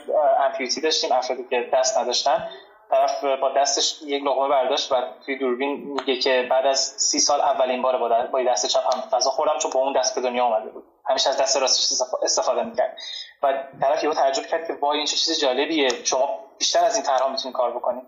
امپیوتی 0.41 0.81
داشتیم. 0.81 1.13
افرادی 1.13 1.45
که 1.51 1.71
دست 1.73 1.99
نداشتن. 1.99 2.51
طرف 2.95 3.25
با 3.25 3.53
دستش 3.53 4.03
یک 4.03 4.23
لقمه 4.23 4.49
برداشت 4.49 4.93
و 4.93 4.95
توی 5.27 5.39
دوربین 5.39 5.71
میگه 5.71 6.17
که 6.17 6.47
بعد 6.51 6.67
از 6.67 6.79
سی 6.79 7.19
سال 7.19 7.41
اولین 7.41 7.83
بار 7.83 7.99
با, 7.99 8.43
دست 8.43 8.67
چپ 8.67 8.95
هم 8.95 9.01
غذا 9.01 9.31
خوردم 9.31 9.59
چون 9.59 9.71
با 9.71 9.81
اون 9.81 9.93
دست 9.93 10.15
به 10.15 10.21
دنیا 10.21 10.45
آمده 10.45 10.71
بود. 10.71 10.85
همیشه 11.07 11.31
از 11.31 11.37
دست 11.37 11.57
راستش 11.57 12.01
استفاده 12.23 12.63
می‌کرد. 12.63 12.99
و 13.43 13.65
طرف 13.81 14.05
یهو 14.05 14.15
تعجب 14.15 14.47
کرد 14.47 14.67
که 14.67 14.73
وای 14.73 14.97
این 14.97 15.07
چه 15.07 15.17
چیز 15.17 15.41
جالبیه. 15.41 15.89
شما 16.05 16.41
بیشتر 16.59 16.85
از 16.85 16.95
این 16.95 17.05
طرح 17.05 17.31
می‌تونید 17.31 17.57
کار 17.57 17.71
بکنید 17.71 18.05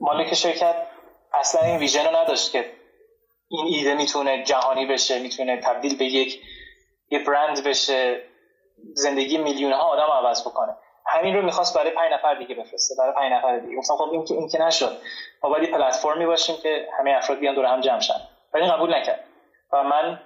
مالک 0.00 0.34
شرکت 0.34 0.76
اصلا 1.32 1.62
این 1.62 1.76
ویژن 1.76 2.04
رو 2.04 2.16
نداشت 2.16 2.52
که 2.52 2.72
این 3.48 3.66
ایده 3.66 3.94
می‌تونه 3.94 4.44
جهانی 4.44 4.86
بشه 4.86 5.18
می‌تونه 5.18 5.60
تبدیل 5.60 5.96
به 5.96 6.04
یک 6.04 6.42
یه 7.10 7.18
برند 7.18 7.64
بشه 7.64 8.22
زندگی 8.94 9.38
میلیون 9.38 9.72
ها 9.72 9.82
آدم 9.82 10.26
عوض 10.26 10.48
بکنه. 10.48 10.76
همین 11.12 11.34
رو 11.34 11.42
می‌خواست 11.42 11.78
برای 11.78 11.90
پنج 11.90 12.12
نفر 12.12 12.34
دیگه 12.34 12.54
بفرسته 12.54 12.94
برای 12.98 13.12
پنج 13.12 13.32
نفر 13.32 13.58
دیگه. 13.58 13.76
گفتم 13.76 13.96
خب 13.96 14.08
این 14.12 14.24
که 14.24 14.34
این 14.34 14.48
که 14.48 14.62
نشد. 14.62 14.98
ما 15.42 15.50
باید 15.50 15.70
پلتفرمی 15.70 16.26
باشیم 16.26 16.56
که 16.62 16.88
همه 16.98 17.10
افراد 17.10 17.38
بیان 17.38 17.54
دور 17.54 17.64
هم 17.64 17.80
جمع 17.80 18.00
شن. 18.00 18.20
ولی 18.54 18.70
قبول 18.70 18.94
نکرد. 18.94 19.24
و 19.72 19.82
من 19.82 20.20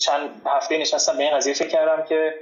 چند 0.00 0.42
هفته 0.46 0.78
نشستم 0.78 1.16
به 1.16 1.22
این 1.22 1.36
قضیه 1.36 1.54
فکر 1.54 1.68
کردم 1.68 2.04
که 2.04 2.34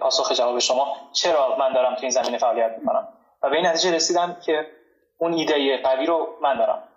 پاسخ 0.00 0.32
جواب 0.32 0.58
شما 0.58 0.96
چرا 1.12 1.56
من 1.56 1.72
دارم 1.72 1.94
تو 1.94 2.00
این 2.00 2.10
زمینه 2.10 2.38
فعالیت 2.38 2.78
می‌کنم؟ 2.78 3.08
و 3.42 3.50
به 3.50 3.56
این 3.56 3.66
نتیجه 3.66 3.94
رسیدم 3.94 4.36
که 4.46 4.66
اون 5.18 5.32
ایده 5.32 5.82
قوی 5.82 6.06
رو 6.06 6.38
من 6.42 6.58
دارم. 6.58 6.88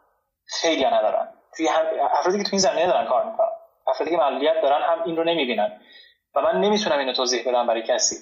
خیلی 0.62 0.86
ندارن. 0.86 1.34
توی 1.58 1.67
هم 1.67 1.86
افرادی 2.12 2.38
که 2.38 2.43
تو 2.43 2.49
این 2.51 2.60
زمینه 2.60 2.88
دارن 2.88 3.08
کار 3.08 3.23
می‌کنن. 3.23 3.47
افرادی 3.88 4.12
که 4.12 4.17
معلولیت 4.17 4.62
دارن 4.62 4.82
هم 4.82 5.04
این 5.04 5.17
رو 5.17 5.23
نمی‌بینن. 5.23 5.82
و 6.36 6.41
من 6.41 6.62
نمی‌تونم 6.62 6.99
اینو 6.99 7.13
توضیح 7.13 7.49
بدم 7.49 7.67
برای 7.67 7.84
کسی. 7.84 8.15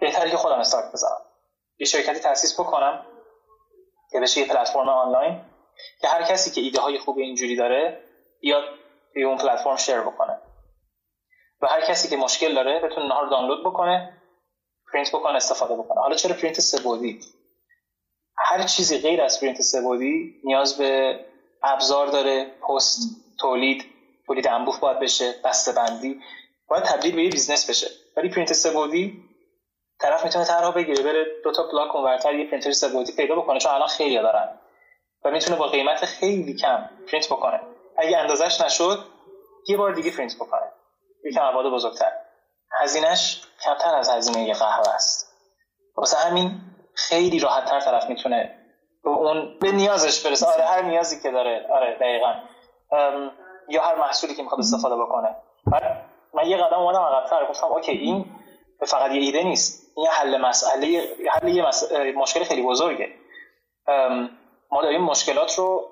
بهتره 0.00 0.30
که 0.30 0.36
خودم 0.36 0.58
استارت 0.58 0.92
بزنم 0.92 1.20
یه 1.78 1.86
شرکتی 1.86 2.20
تاسیس 2.20 2.60
بکنم 2.60 3.06
که 4.10 4.20
بشه 4.20 4.40
یه 4.40 4.46
پلتفرم 4.46 4.88
آنلاین 4.88 5.40
که 6.00 6.08
هر 6.08 6.22
کسی 6.22 6.50
که 6.50 6.60
ایده 6.60 6.80
های 6.80 6.98
خوبی 6.98 7.22
اینجوری 7.22 7.56
داره 7.56 8.02
بیاد 8.40 8.64
توی 9.12 9.24
اون 9.24 9.36
platform 9.38 9.76
share 9.76 10.00
بکنه. 10.00 10.40
و 11.62 11.66
هر 11.66 11.80
کسی 11.80 12.08
که 12.08 12.16
مشکل 12.16 12.54
داره 12.54 12.80
بتونه 12.80 13.00
اونها 13.00 13.28
دانلود 13.30 13.64
بکنه 13.64 14.22
پرینت 14.92 15.08
بکنه 15.08 15.36
استفاده 15.36 15.74
بکنه. 15.74 16.00
حالا 16.00 16.16
چرا 16.16 16.34
پرینت 16.34 16.60
سه‌بعدی 16.60 17.20
هر 18.36 18.62
چیزی 18.62 18.98
غیر 18.98 19.22
از 19.22 19.40
پرینت 19.40 19.60
سه‌بعدی 19.60 20.40
نیاز 20.44 20.78
به 20.78 21.20
ابزار 21.62 22.06
داره 22.06 22.44
پست 22.44 22.98
تولید 23.40 23.84
تولید 24.26 24.48
انبوه 24.48 24.80
باید 24.80 24.98
بشه 24.98 25.34
بسته 25.44 25.72
بندی 25.72 26.20
باید 26.68 26.84
تبدیل 26.84 27.14
به 27.14 27.22
یه 27.22 27.30
business 27.30 27.70
بشه. 27.70 27.86
ولی 28.16 28.28
پرینت 28.28 28.52
سه‌بعدی 28.52 29.24
طرف 30.00 30.24
می‌تونه 30.24 30.44
طرح 30.44 30.70
بگیره 30.70 31.02
بره 31.04 31.26
دو 31.44 31.52
تا 31.52 31.62
پلاک 31.70 31.92
اونورتر 31.92 32.34
یه 32.34 32.46
پرینتر 32.46 32.72
سه‌بعدی 32.72 33.12
پیدا 33.12 33.34
بکنه 33.34 33.58
چون 33.58 33.72
الان 33.72 33.88
خیلی 33.88 34.18
دارن. 34.22 34.48
و 35.24 35.30
می‌تونه 35.30 35.56
با 35.56 35.66
قیمت 35.66 36.04
خیلی 36.04 36.54
کم 36.54 36.88
پرینت 37.08 37.26
بکنه. 37.26 37.60
اگه 37.96 38.18
اندازش 38.18 38.60
نشد 38.60 38.98
یه 39.68 39.76
بار 39.76 39.92
دیگه 39.92 40.10
پرینت 40.10 40.36
بکنه. 40.36 40.72
یکم 41.24 41.44
ابعاد 41.44 41.72
بزرگتر. 41.72 42.12
هزینهش 42.80 43.42
کمتر 43.64 43.94
از 43.94 44.10
هزینه 44.10 44.54
قهوه 44.54 44.94
است. 44.94 45.32
واسه 45.96 46.16
همین 46.16 46.60
خیلی 46.94 47.40
راحت 47.40 47.64
تر 47.64 47.80
طرف 47.80 48.08
می‌تونه 48.08 48.54
به 49.04 49.10
اون 49.10 49.58
به 49.60 49.72
نیازش 49.72 50.26
برسه. 50.26 50.46
آره 50.46 50.64
هر 50.64 50.82
نیازی 50.82 51.20
که 51.20 51.30
داره. 51.30 51.66
آره 51.72 51.96
دقیقا. 52.00 52.34
یا 53.68 53.82
هر 53.82 53.94
محصولی 53.94 54.34
که 54.34 54.42
می‌خواد 54.42 54.60
استفاده 54.60 54.96
بکنه. 54.96 55.36
من 56.34 56.46
یه 56.46 56.56
قدم 56.56 56.78
اومدم 56.78 57.00
عقبتر. 57.00 57.46
گفتم 57.46 57.66
اوکی 57.66 57.92
این 57.92 58.37
فقط 58.86 59.10
یه 59.10 59.20
ایده 59.20 59.42
نیست. 59.42 59.92
این 59.96 60.06
حل 60.06 60.40
مسئله 60.40 61.08
حل 61.30 61.48
یه 61.48 61.64
مشکل 62.16 62.44
خیلی 62.44 62.62
بزرگه. 62.62 63.08
ما 64.70 64.82
داریم 64.82 65.00
مشکلات 65.00 65.54
رو 65.58 65.88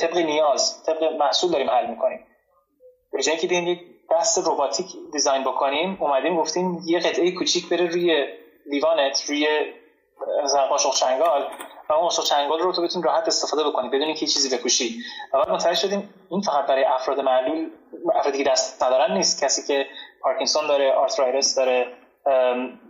طبق 0.00 0.16
نیاز 0.16 0.84
طبق 0.86 1.02
محصول 1.04 1.50
داریم 1.50 1.70
حل 1.70 1.90
می‌کنیم. 1.90 2.26
به 3.12 3.22
جای 3.22 3.36
اینکه 3.36 3.54
یک 3.54 3.80
دست 4.10 4.48
رباتیک 4.48 4.86
design 5.12 5.44
بکنیم 5.44 5.98
اومدیم 6.00 6.36
گفتیم 6.36 6.82
یه 6.86 6.98
قطعه 6.98 7.32
کوچیک 7.32 7.68
بره 7.68 7.86
روی 7.86 8.26
لیوانت 8.66 9.24
روی 9.28 9.48
قاشق 10.68 10.94
چنگال 10.94 11.48
و 11.88 11.92
اون 11.92 12.10
قاشق 12.10 12.60
رو 12.60 12.72
تو 12.72 12.82
بتونی 12.82 13.04
راحت 13.04 13.26
استفاده 13.26 13.64
بکنی 13.64 13.88
بدون 13.88 14.02
اینکه 14.02 14.26
چیزی 14.26 14.56
بپوشی. 14.56 14.98
و 15.32 15.52
متوجه 15.52 15.74
شدیم 15.74 16.14
این 16.30 16.40
فقط 16.40 16.66
برای 16.66 16.84
افراد 16.84 17.20
معلول 17.20 17.70
افرادی 18.14 18.44
که 18.44 18.50
دست 18.50 18.82
ندارن 18.82 19.14
نیست. 19.16 19.44
کسی 19.44 19.66
که 19.66 19.86
پارکینسون 20.24 20.66
داره 20.66 20.92
arthritis 20.92 21.54
داره 21.54 21.86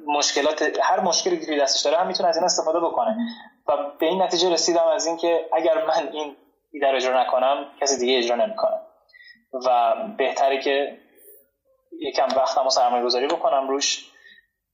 مشکلات 0.07 0.79
هر 0.83 1.01
مشکلی 1.01 1.47
که 1.47 1.57
دستش 1.57 1.83
داره 1.83 1.97
هم 1.97 2.07
می‌تونه 2.07 2.29
از 2.29 2.37
این 2.37 2.45
استفاده 2.45 2.81
بکنه. 2.81 3.17
و 3.69 3.77
به 3.99 4.07
این 4.07 4.23
نتیجه 4.23 4.53
رسیدم 4.53 4.87
از 4.95 5.07
اینکه 5.07 5.49
اگر 5.53 5.85
من 5.85 6.09
این 6.13 6.37
ایده 6.73 6.91
رو 6.91 6.97
اجرا 6.97 7.23
نکنم 7.23 7.71
کسی 7.81 7.99
دیگه 7.99 8.19
اجرا 8.19 8.37
نمی‌کنه. 8.37 8.81
و 9.67 9.95
بهتره 10.19 10.63
که 10.63 10.99
یکم 12.01 12.29
وقتم 12.37 12.65
رو 12.65 12.71
سرمایه 12.71 13.05
گذاری 13.05 13.27
بکنم 13.27 13.69
روش. 13.69 14.11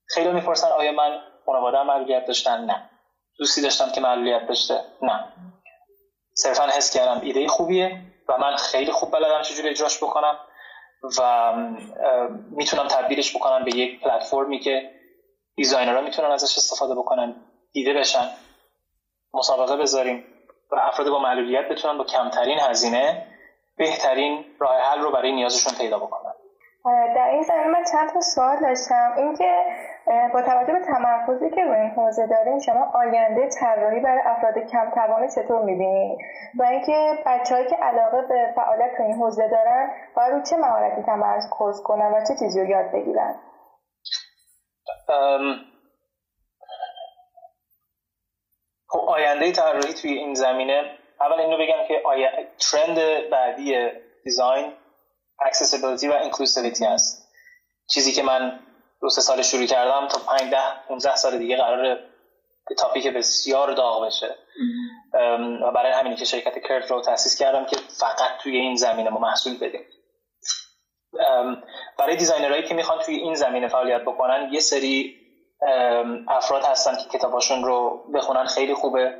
خیلی 0.06 0.32
می‌پرسن 0.32 0.68
آیا 0.68 0.92
من 0.92 1.20
خانواده 1.46 1.82
معلولیت 1.82 2.26
داشتن؟ 2.26 2.64
نه. 2.64 2.90
دوستی 3.38 3.62
داشتم 3.62 3.90
که 3.90 4.00
معلولیت 4.00 4.46
داشته؟ 4.46 4.80
نه. 5.02 5.24
صرفا 6.34 6.64
حس 6.64 6.96
کردم 6.96 7.20
ایده 7.20 7.48
خوبیه 7.48 8.00
و 8.28 8.38
من 8.38 8.56
خیلی 8.56 8.92
خوب 8.92 9.10
بلدم 9.10 9.42
چجوری 9.42 9.68
اجراش 9.68 9.98
بکنم. 9.98 10.38
و 11.18 11.52
می‌تونم 12.50 12.88
تبدیلش 12.88 13.36
بکنم 13.36 13.64
به 13.64 13.76
یک 13.76 14.00
پلتفرمی 14.00 14.58
که 14.58 14.90
دیزاینرها 15.56 16.00
می‌تونن 16.00 16.30
ازش 16.30 16.58
استفاده 16.58 16.94
بکنن 16.94 17.34
دیده 17.72 17.92
بشن 17.94 18.28
مسابقه 19.34 19.76
بذاریم 19.76 20.24
و 20.70 20.76
افراد 20.76 21.08
با 21.08 21.18
معلولیت 21.18 21.68
بتونن 21.68 21.98
با 21.98 22.04
کمترین 22.04 22.58
هزینه 22.60 23.26
بهترین 23.76 24.44
راه 24.58 24.80
حل 24.80 25.00
رو 25.00 25.10
برای 25.10 25.32
نیازشون 25.32 25.74
پیدا 25.74 25.98
بکنن. 25.98 26.29
در 26.84 27.28
این 27.30 27.42
زمینه 27.42 27.66
من 27.66 27.84
چند 27.92 28.10
تا 28.12 28.20
سوال 28.20 28.60
داشتم. 28.60 29.12
اینکه 29.16 29.64
با 30.32 30.42
توجه 30.42 30.72
به 30.72 30.80
تمرکزی 30.80 31.50
که 31.50 31.64
روی 31.64 31.76
این 31.76 31.90
حوزه 31.90 32.26
داریم 32.26 32.58
شما 32.58 32.90
آینده 32.94 33.48
طراحی 33.48 34.00
برای 34.00 34.22
افراد 34.24 34.58
کم 34.58 34.90
توانه 34.90 35.28
چطور 35.28 35.62
می‌بینید 35.62 36.18
و 36.58 36.62
اینکه 36.62 37.18
بچههایی 37.26 37.68
که 37.70 37.76
علاقه 37.76 38.22
به 38.22 38.52
فعالیت 38.56 38.96
تو 38.96 39.02
این 39.02 39.14
حوزه 39.14 39.48
دارن 39.48 39.90
باید 40.16 40.32
رو 40.32 40.42
چه 40.42 40.56
مهارتی 40.56 41.02
تمرکز 41.02 41.82
کنن 41.84 42.12
و 42.12 42.20
چه 42.28 42.34
چیزی 42.38 42.60
رو 42.60 42.66
یاد 42.66 42.92
بگیرن؟ 42.92 43.34
خب 48.88 49.00
آینده 49.08 49.52
طراحی 49.52 49.94
توی 50.02 50.10
این 50.10 50.34
زمینه 50.34 50.82
اول 51.20 51.40
اینو 51.40 51.56
بگم 51.58 51.88
که 51.88 52.02
آیا... 52.04 52.28
trend 52.70 52.98
بعدی 53.30 53.90
design 54.24 54.72
accessibility 55.48 56.04
و 56.04 56.30
inclusivity 56.30 56.82
هست. 56.82 57.28
چیزی 57.90 58.12
که 58.12 58.22
من 58.22 58.60
دو 59.00 59.08
سه 59.08 59.20
سال 59.20 59.42
شروع 59.42 59.66
کردم 59.66 60.08
تا 60.08 60.18
5 60.18 60.50
ده 60.50 60.86
15 60.88 61.16
سال 61.16 61.38
دیگه 61.38 61.56
قراره 61.56 61.98
topic 62.78 63.06
بسیار 63.06 63.72
داغ 63.72 64.06
بشه. 64.06 64.34
و 65.62 65.72
برای 65.74 65.92
همینی 65.92 66.16
که 66.16 66.24
شرکت 66.24 66.58
کرت 66.68 66.90
رو 66.90 67.00
تاسیس 67.00 67.38
کردم 67.38 67.66
که 67.66 67.76
فقط 68.00 68.38
توی 68.42 68.56
این 68.56 68.76
زمینه 68.76 69.10
ما 69.10 69.18
محصول 69.18 69.58
بدیم. 69.58 69.80
برای 71.98 72.16
designer 72.16 72.50
هایی 72.50 72.62
که 72.62 72.74
می‌خوان 72.74 72.98
توی 72.98 73.14
این 73.14 73.34
زمینه 73.34 73.68
فعالیت 73.68 74.02
بکنن 74.02 74.48
یه 74.52 74.60
سری 74.60 75.20
افراد 76.28 76.64
هستن 76.64 76.96
که 76.96 77.18
کتاباشون 77.18 77.64
رو 77.64 78.04
بخونن 78.14 78.44
خیلی 78.44 78.74
خوبه. 78.74 79.14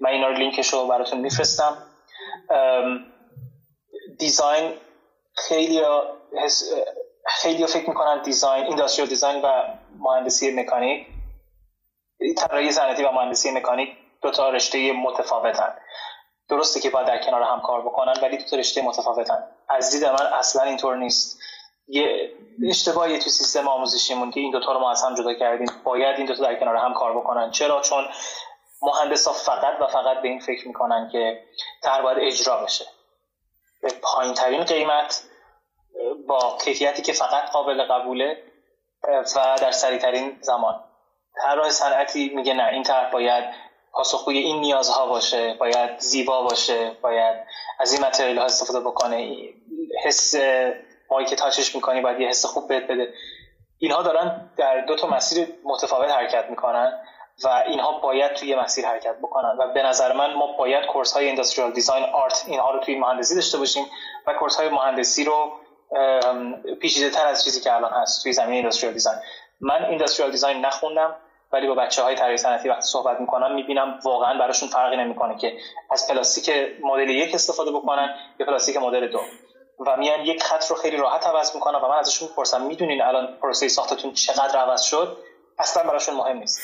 من 0.00 0.10
اینا 0.10 0.28
رو 0.28 0.34
لینکش 0.34 0.68
رو 0.68 0.86
براتون 0.86 1.20
میفرستم. 1.20 1.86
دیزاین 4.18 4.72
خیلی 5.34 5.82
خیلی 7.26 7.66
فکر 7.66 7.88
می‌کنن 7.88 8.22
دیزاین 8.22 8.64
اینداستریال 8.64 9.08
دیزاین 9.08 9.42
و 9.42 9.62
مهندسی 9.98 10.50
مکانیک. 10.50 11.06
طراحی 12.36 12.72
صنعتی 12.72 13.04
و 13.04 13.12
مهندسی 13.12 13.50
مکانیک 13.50 13.88
دو 14.22 14.30
تا 14.30 14.50
رشته 14.50 14.92
متفاوتن. 14.92 15.74
درسته 16.48 16.80
که 16.80 16.90
باید 16.90 17.06
در 17.06 17.22
کنار 17.22 17.42
هم 17.42 17.60
کار 17.60 17.82
بکنن 17.82 18.14
ولی 18.22 18.36
دو 18.36 18.44
تا 18.44 18.56
رشته 18.56 18.82
متفاوتن. 18.82 19.44
از 19.68 19.90
دید 19.90 20.04
من 20.04 20.26
اصلا 20.26 20.62
اینطور 20.62 20.96
نیست. 20.96 21.40
یه 21.88 22.32
اشتباهی 22.68 23.18
تو 23.18 23.30
سیستم 23.30 23.68
آموزشیمون 23.68 24.30
که 24.30 24.40
این 24.40 24.52
دوتا 24.52 24.72
رو 24.72 24.78
ما 24.78 24.90
از 24.90 25.02
هم 25.04 25.14
جدا 25.14 25.34
کردیم. 25.34 25.68
باید 25.84 26.16
این 26.16 26.26
دوتا 26.26 26.44
در 26.44 26.54
کنار 26.54 26.76
هم 26.76 26.94
کار 26.94 27.18
بکنن. 27.18 27.50
چرا؟ 27.50 27.80
چون 27.80 28.04
مهندس 28.82 29.26
ها 29.26 29.32
فقط 29.32 29.80
و 29.80 29.86
فقط 29.86 30.22
به 30.22 30.28
این 30.28 30.40
فکر 30.40 30.68
می‌کنن 30.68 31.08
که 31.12 31.42
تر 31.82 32.02
باید 32.02 32.18
اجرا 32.20 32.64
بشه. 32.64 32.84
به 33.82 33.92
پایین 34.02 34.34
ترین 34.34 34.64
قیمت 34.64 35.22
با 36.26 36.58
کیفیتی 36.64 37.02
که 37.02 37.12
فقط 37.12 37.50
قابل 37.50 37.82
قبوله 37.82 38.42
و 39.36 39.58
در 39.60 39.70
سریعترین 39.70 40.38
زمان. 40.40 40.84
طراح 41.42 41.70
صنعتی 41.70 42.28
میگه 42.28 42.54
نه 42.54 42.68
این 42.68 42.82
طرح 42.82 43.10
باید 43.10 43.44
پاسخگوی 43.92 44.38
این 44.38 44.60
نیازها 44.60 45.06
باشه 45.06 45.54
باید 45.54 45.98
زیبا 45.98 46.42
باشه 46.42 46.90
باید 47.02 47.36
از 47.78 47.92
این 47.92 48.04
material 48.04 48.38
ها 48.38 48.44
استفاده 48.44 48.80
بکنه. 48.80 49.34
حس 50.04 50.34
مایی 51.10 51.26
که 51.26 51.36
touch 51.36 51.63
ش 51.63 51.74
می‌کنی 51.74 52.00
باید 52.00 52.20
یه 52.20 52.28
حس 52.28 52.46
خوب 52.46 52.68
بهت 52.68 52.82
بده. 52.82 53.14
اینها 53.78 54.02
دارن 54.02 54.50
در 54.56 54.80
دو 54.80 54.96
تا 54.96 55.06
مسیر 55.06 55.48
متفاوت 55.64 56.10
حرکت 56.10 56.50
می‌کنن. 56.50 57.02
و 57.44 57.48
اینها 57.66 57.98
باید 57.98 58.34
توی 58.34 58.54
مسیر 58.54 58.86
حرکت 58.86 59.18
بکنن. 59.18 59.56
و 59.58 59.72
به 59.72 59.82
نظر 59.82 60.12
من 60.12 60.34
ما 60.34 60.56
باید 60.56 60.86
course 60.86 61.12
های 61.12 61.28
industrial 61.28 61.72
design 61.72 62.04
art 62.04 62.44
اینها 62.46 62.70
رو 62.70 62.80
توی 62.80 62.98
مهندسی 62.98 63.34
داشته 63.34 63.58
باشیم 63.58 63.84
و 64.26 64.34
course 64.34 64.56
های 64.56 64.68
مهندسی 64.68 65.24
رو 65.24 65.52
پیچیده 66.80 67.10
تر 67.10 67.26
از 67.26 67.44
چیزی 67.44 67.60
که 67.60 67.74
الان 67.74 67.92
هست 67.92 68.22
توی 68.22 68.32
زمینه 68.32 68.58
industrial 68.58 68.92
design 68.92 69.18
من 69.60 69.84
industrial 69.84 70.30
design 70.30 70.66
نخوندم 70.66 71.16
ولی 71.52 71.68
با 71.68 71.74
بچه 71.74 72.02
های 72.02 72.14
طراحی 72.14 72.36
صنعتی 72.36 72.68
وقتی 72.68 72.86
صحبت 72.86 73.20
می‌کنم 73.20 73.54
می‌بینم 73.54 73.98
واقعا 74.04 74.38
براشون 74.38 74.68
فرقی 74.68 74.96
نمی‌کنه 74.96 75.38
که 75.38 75.58
از 75.90 76.08
پلاستیک 76.08 76.50
مدل 76.82 77.10
یک 77.10 77.34
استفاده 77.34 77.70
بکنن 77.72 78.14
یا 78.38 78.46
پلاستیک 78.46 78.76
مدل 78.76 79.08
دو. 79.08 79.20
و 79.86 79.96
میان 79.96 80.20
یک 80.20 80.42
خط 80.42 80.66
رو 80.70 80.76
خیلی 80.76 80.96
راحت 80.96 81.26
عوض 81.26 81.54
می‌کنن 81.54 81.78
و 81.78 81.88
من 81.88 81.98
ازشون 81.98 82.28
می‌پرسم 82.28 82.62
می‌دونین 82.62 83.02
الان 83.02 83.38
پروسه 83.42 83.68
ساختتون 83.68 84.12
چقدر 84.12 84.58
عوض 84.58 84.82
شد؟ 84.82 85.16
اصلا 85.58 85.82
براشون 85.82 86.14
مهم 86.14 86.36
نیست. 86.36 86.60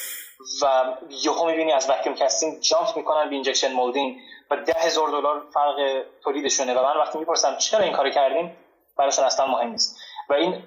و 0.63 0.85
یهو 1.25 1.47
می‌بینی 1.47 1.73
از 1.73 1.91
vacuum 1.91 2.15
casting 2.15 2.61
jump 2.61 2.97
می‌کنن 2.97 3.29
به 3.29 3.35
injection 3.35 3.73
molding 3.73 4.17
و 4.51 4.57
ده 4.57 4.73
هزار 4.73 5.09
دلار 5.09 5.43
فرق 5.55 6.05
تولیدشونه. 6.25 6.75
و 6.75 6.83
من 6.83 6.97
وقتی 6.97 7.19
می‌پرسم 7.19 7.57
چرا 7.57 7.81
این 7.81 7.93
کارو 7.93 8.11
کردیم 8.11 8.57
براشون 8.99 9.25
اصلا 9.25 9.47
مهم 9.47 9.71
نیست. 9.71 9.97
و 10.29 10.35
این 10.35 10.63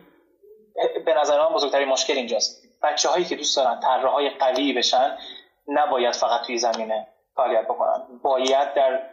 به 1.06 1.14
نظر 1.14 1.42
من 1.42 1.54
بزرگترین 1.54 1.88
مشکل 1.88 2.14
اینجاست. 2.14 2.64
بچه 2.84 3.10
هایی 3.10 3.26
که 3.26 3.36
دوست 3.36 3.58
دارن 3.58 3.80
طراح 3.80 4.14
های 4.14 4.30
قوی 4.30 4.74
بشن 4.74 5.18
نباید 5.68 6.16
فقط 6.16 6.42
توی 6.42 6.58
زمینه 6.58 7.08
فعالیت 7.36 7.66
بکنن. 7.66 8.20
باید 8.24 8.74
در 8.74 9.10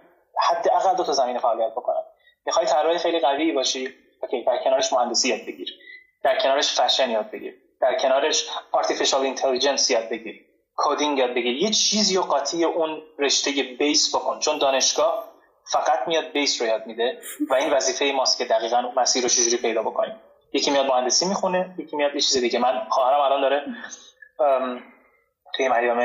حد 0.49 0.69
اقل 0.73 0.97
دو 0.97 1.05
تا 1.05 1.13
زمینه 1.13 1.39
فعالیت 1.39 1.73
بکنن. 1.73 2.03
می‌خوای 2.47 2.67
طراح 2.67 2.99
خیلی 2.99 3.19
قوی 3.19 3.53
باشی؟ 3.53 3.95
اوکی 4.23 4.43
در 4.43 4.59
کنارش 4.65 4.93
مهندسی 4.93 5.29
یاد 5.29 5.41
بگیر. 5.41 5.75
در 6.23 6.39
کنارش 6.39 6.81
فشن 6.81 7.11
یاد 7.11 7.31
بگیر. 7.31 7.55
در 7.81 7.99
کنارش 7.99 8.49
artificial 8.75 9.37
intelligence 9.37 9.91
یاد 9.91 10.09
بگیر. 10.09 10.46
coding 10.77 11.19
یاد 11.19 11.31
بگیر 11.31 11.63
یه 11.63 11.71
چیزی 11.71 12.17
رو 12.17 12.21
قاطی 12.21 12.65
اون 12.65 13.03
رشته 13.19 13.51
base 13.79 14.15
بکن. 14.15 14.39
چون 14.39 14.59
دانشگاه 14.59 15.25
فقط 15.73 16.09
میاد 16.09 16.33
base 16.33 16.61
رو 16.61 16.67
یاد 16.69 16.87
میده 16.87 17.21
و 17.51 17.55
این 17.55 17.73
وظیفه 17.73 18.13
ماست 18.17 18.39
که 18.39 18.45
دقیقا 18.45 18.83
مسیر 18.97 19.23
رو 19.23 19.29
چجوری 19.29 19.57
پیدا 19.57 19.83
بکنیم. 19.83 20.21
یکی 20.53 20.71
میاد 20.71 20.87
مهندسی 20.87 21.27
می‌خونه 21.27 21.75
یکی 21.79 21.97
میاد 21.97 22.15
یه 22.15 22.21
چیز 22.21 22.37
دیگه. 22.37 22.59
من 22.59 22.87
خواهرم 22.89 23.21
الان 23.21 23.41
داره 23.41 23.67
توی 25.55 25.69
مریامه 25.69 26.05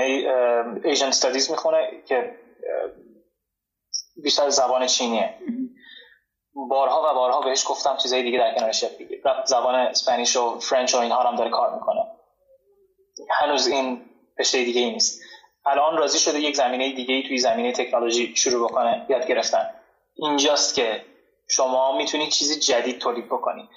ایژن 0.84 1.07
استادیز 1.07 1.51
می‌خونه 1.51 2.03
که 2.07 2.36
بیشتر 4.23 4.49
زبان 4.49 4.88
چینیه. 4.88 5.34
بارها 6.69 7.12
و 7.12 7.15
بارها 7.15 7.41
بهش 7.41 7.65
گفتم 7.67 7.97
چیزای 7.97 8.23
دیگه 8.23 8.39
در 8.39 8.55
کنارش 8.55 8.84
یاد 8.84 9.45
زبان 9.45 9.75
اسپانیش 9.75 10.38
و 10.38 10.60
فرنچ 10.60 10.95
و 10.95 10.97
اینها 10.97 11.23
هم 11.23 11.36
داره 11.36 11.49
کار 11.49 11.73
می‌کنه. 11.73 12.01
هنوز 13.29 13.67
این 13.67 14.05
رشته 14.39 14.63
دیگه 14.63 14.82
ای 14.82 14.91
نیست. 14.91 15.22
الان 15.65 15.98
راضی 15.98 16.20
شده 16.20 16.39
یک 16.39 16.56
زمینه 16.56 16.91
دیگه 16.94 17.13
ای 17.15 17.24
توی 17.24 17.38
زمینه 17.38 17.72
تکنولوژی 17.72 18.36
شروع 18.36 18.70
بکنه. 18.70 19.06
یاد 19.10 19.28
گرفتن. 19.28 19.70
اینجاست 20.15 20.76
که 20.76 21.06
شما 21.50 21.98
می‌تونید 21.98 22.30
چیزی 22.30 22.60
جدید 22.60 23.00
تولید 23.00 23.26
بکنید 23.26 23.70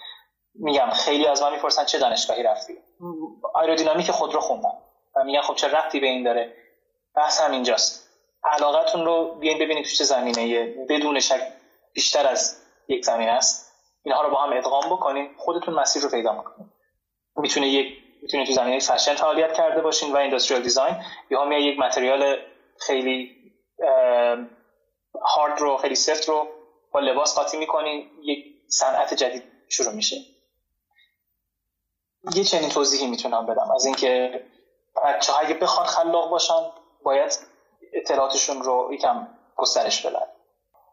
میگم 0.54 0.90
خیلی 0.90 1.26
از 1.26 1.42
من 1.42 1.52
می‌پرسن 1.52 1.84
چه 1.84 1.98
دانشگاهی 1.98 2.42
رفتی؟ 2.42 2.78
آیرودینامیک 3.54 4.10
خود 4.10 4.34
رو 4.34 4.40
خوندم. 4.40 4.78
و 5.16 5.24
میگن 5.24 5.40
خب 5.40 5.54
چه 5.54 5.68
رفتی 5.68 6.00
به 6.00 6.06
این 6.06 6.24
داره؟ 6.24 6.56
بحث 7.16 7.40
هم 7.40 7.52
اینجاست. 7.52 8.10
علاقتون 8.44 9.04
رو 9.04 9.34
بیاین 9.34 9.58
ببینید 9.58 9.84
تو 9.84 9.90
چه 9.90 10.04
زمینه 10.04 10.74
بدون 10.88 11.20
شک 11.20 11.52
بیشتر 11.92 12.26
از 12.26 12.62
یک 12.88 13.04
زمینه 13.04 13.30
است. 13.30 13.72
اینها 14.04 14.22
رو 14.22 14.30
با 14.30 14.42
هم 14.42 14.56
ادغام 14.56 14.96
بکنید 14.96 15.30
خودتون 15.36 15.74
مسیر 15.74 16.02
رو 16.02 16.08
پیدا 16.08 16.32
می‌کنید 16.32 16.66
می‌تونه 17.36 17.68
یک 17.68 18.03
می‌تونید 18.24 18.46
تو 18.46 18.52
زمینه 18.52 18.78
فشن 18.78 19.14
فعالیت 19.14 19.52
کرده 19.52 19.80
باشین 19.80 20.12
و 20.12 20.16
اندستریال 20.16 20.62
دیزاین 20.62 20.96
یا 21.30 21.42
هم 21.42 21.52
یک 21.52 21.78
متریال 21.78 22.36
خیلی 22.78 23.36
هارد 25.22 25.60
رو 25.60 25.76
خیلی 25.76 25.94
سفت 25.94 26.28
رو 26.28 26.48
با 26.92 27.00
لباس 27.00 27.34
قاطی 27.34 27.56
می‌کنین 27.56 28.10
یک 28.22 28.44
صنعت 28.68 29.14
جدید 29.14 29.42
شروع 29.68 29.92
میشه. 29.92 30.16
یه 32.34 32.44
چنین 32.44 32.68
توضیحی 32.68 33.06
می‌تونم 33.06 33.46
بدم. 33.46 33.70
از 33.74 33.84
اینکه 33.84 34.44
بچه 35.04 35.32
اگه 35.40 35.54
بخوان 35.54 35.86
خلاق 35.86 36.30
باشن 36.30 36.70
باید 37.02 37.38
اطلاعاتشون 37.92 38.62
رو 38.62 38.90
یکم 38.92 39.28
گسترش 39.56 40.06
بدن. 40.06 40.26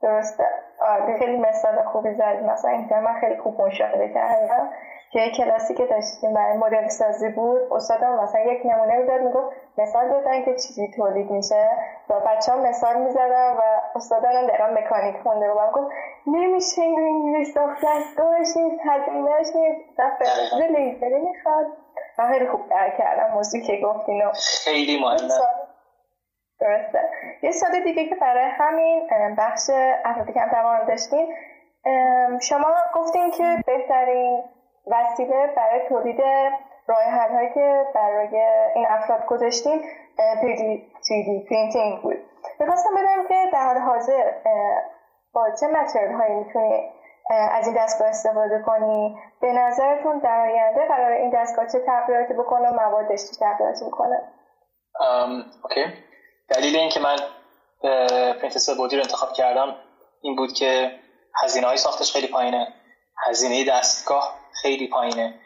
درسته. 0.01 0.43
آره 0.81 1.17
خیلی 1.19 1.37
مثال 1.37 1.83
خوبی 1.83 2.13
زدی 2.13 2.43
مثلا 2.43 2.71
این 2.71 2.99
من 2.99 3.19
خیلی 3.19 3.37
خوب 3.37 3.61
مشاهده 3.61 4.09
کردم 4.13 4.69
که 5.11 5.31
کلاسی 5.37 5.73
که 5.73 5.85
داشتیم 5.85 6.33
برای 6.33 6.57
مدل 6.57 6.87
سازی 6.87 7.29
بود 7.29 7.61
استادم 7.71 8.23
مثلا 8.23 8.41
یک 8.41 8.61
نمونه 8.65 8.97
می‌داد 8.97 9.21
می‌گفت 9.21 9.55
مثال 9.77 10.07
بزن 10.09 10.41
که 10.41 10.55
چیزی 10.55 10.91
تولید 10.97 11.31
میشه. 11.31 11.69
و 12.09 12.13
بچه 12.19 12.51
ها 12.51 12.57
مثال 12.57 13.01
می‌زدن 13.01 13.53
و 13.57 13.61
استادان 13.95 14.47
دقیقا 14.47 14.67
مکانیک 14.67 15.15
خونده 15.23 15.49
و 15.49 15.71
گفت 15.71 15.91
نمیشه 16.27 16.81
این 16.81 16.99
اینجوری 16.99 17.45
ساخت 17.45 17.77
دستگاهش 17.85 18.57
نیست. 18.57 18.81
هزینهش 18.85 19.47
نیست 19.55 19.81
دفعه 19.97 20.67
لیزری 20.67 21.19
می‌خواد. 21.19 21.65
و 22.17 22.27
خیلی 22.27 22.47
خوب 22.47 22.69
درک 22.69 22.97
کردم 22.97 23.33
موضوعی 23.33 23.63
که 23.63 23.81
گفتین 23.83 24.23
خیلی 24.63 24.99
مهمه. 25.03 25.29
درسته. 26.61 27.09
یه 27.41 27.51
سال 27.51 27.79
دیگه 27.83 28.05
که 28.05 28.15
برای 28.15 28.45
همین 28.45 29.09
بخش 29.37 29.69
افرادی 30.05 30.33
کم 30.33 30.49
توان 30.49 30.85
داشتین. 30.85 31.35
شما 32.41 32.67
گفتین 32.95 33.31
که 33.31 33.57
بهترین 33.65 34.43
وسیله 34.87 35.47
برای 35.55 35.89
تولید 35.89 36.21
راه 36.87 37.03
حل 37.03 37.49
که 37.53 37.85
برای 37.95 38.37
این 38.75 38.85
افراد 38.89 39.25
گذاشتیم 39.25 39.81
3D 41.01 41.49
printing 41.49 42.01
بود. 42.01 42.17
می‌خواستم 42.59 42.89
بدونم 42.97 43.27
که 43.27 43.49
در 43.53 43.65
حال 43.65 43.77
حاضر 43.77 44.31
با 45.33 45.49
چه 45.59 45.67
material 45.67 46.13
هایی 46.13 46.35
می‌تونی 46.35 46.91
از 47.51 47.67
این 47.67 47.75
دستگاه 47.83 48.07
استفاده 48.07 48.63
کنی؟ 48.65 49.17
به 49.41 49.53
نظرتون 49.53 50.19
در 50.19 50.39
آینده 50.39 50.87
قراره 50.87 51.11
این 51.11 51.29
دستگاه 51.29 51.67
چه 51.67 51.79
تغییراتی 51.79 52.33
بکنه 52.33 52.69
و 52.69 52.73
موادش 52.73 53.31
چه 53.31 53.37
تغییراتی 53.39 53.85
بکنه 53.85 54.21
okay. 55.63 55.85
دلیل 56.51 56.75
اینکه 56.75 56.99
من 56.99 57.15
پرینت 58.33 58.69
سه‌بعدی 58.69 58.95
رو 58.95 59.01
انتخاب 59.01 59.33
کردم 59.33 59.75
این 60.21 60.35
بود 60.35 60.53
که 60.53 60.99
هزینه 61.43 61.67
های 61.67 61.77
ساختش 61.77 62.11
خیلی 62.11 62.27
پایینه. 62.27 62.73
هزینه 63.27 63.63
دستگاه 63.63 64.39
خیلی 64.61 64.87
پایینه. 64.87 65.39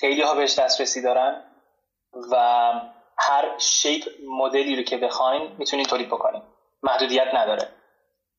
خیلی 0.00 0.22
ها 0.22 0.34
بهش 0.34 0.58
دسترسی 0.58 1.02
دارن 1.02 1.44
و 2.32 2.36
هر 3.18 3.58
shape 3.58 4.04
مدلی 4.28 4.76
رو 4.76 4.82
که 4.82 4.96
بخواین 4.96 5.56
می‌تونین 5.58 5.86
تولید 5.86 6.08
بکنین. 6.08 6.42
محدودیت 6.82 7.34
نداره. 7.34 7.68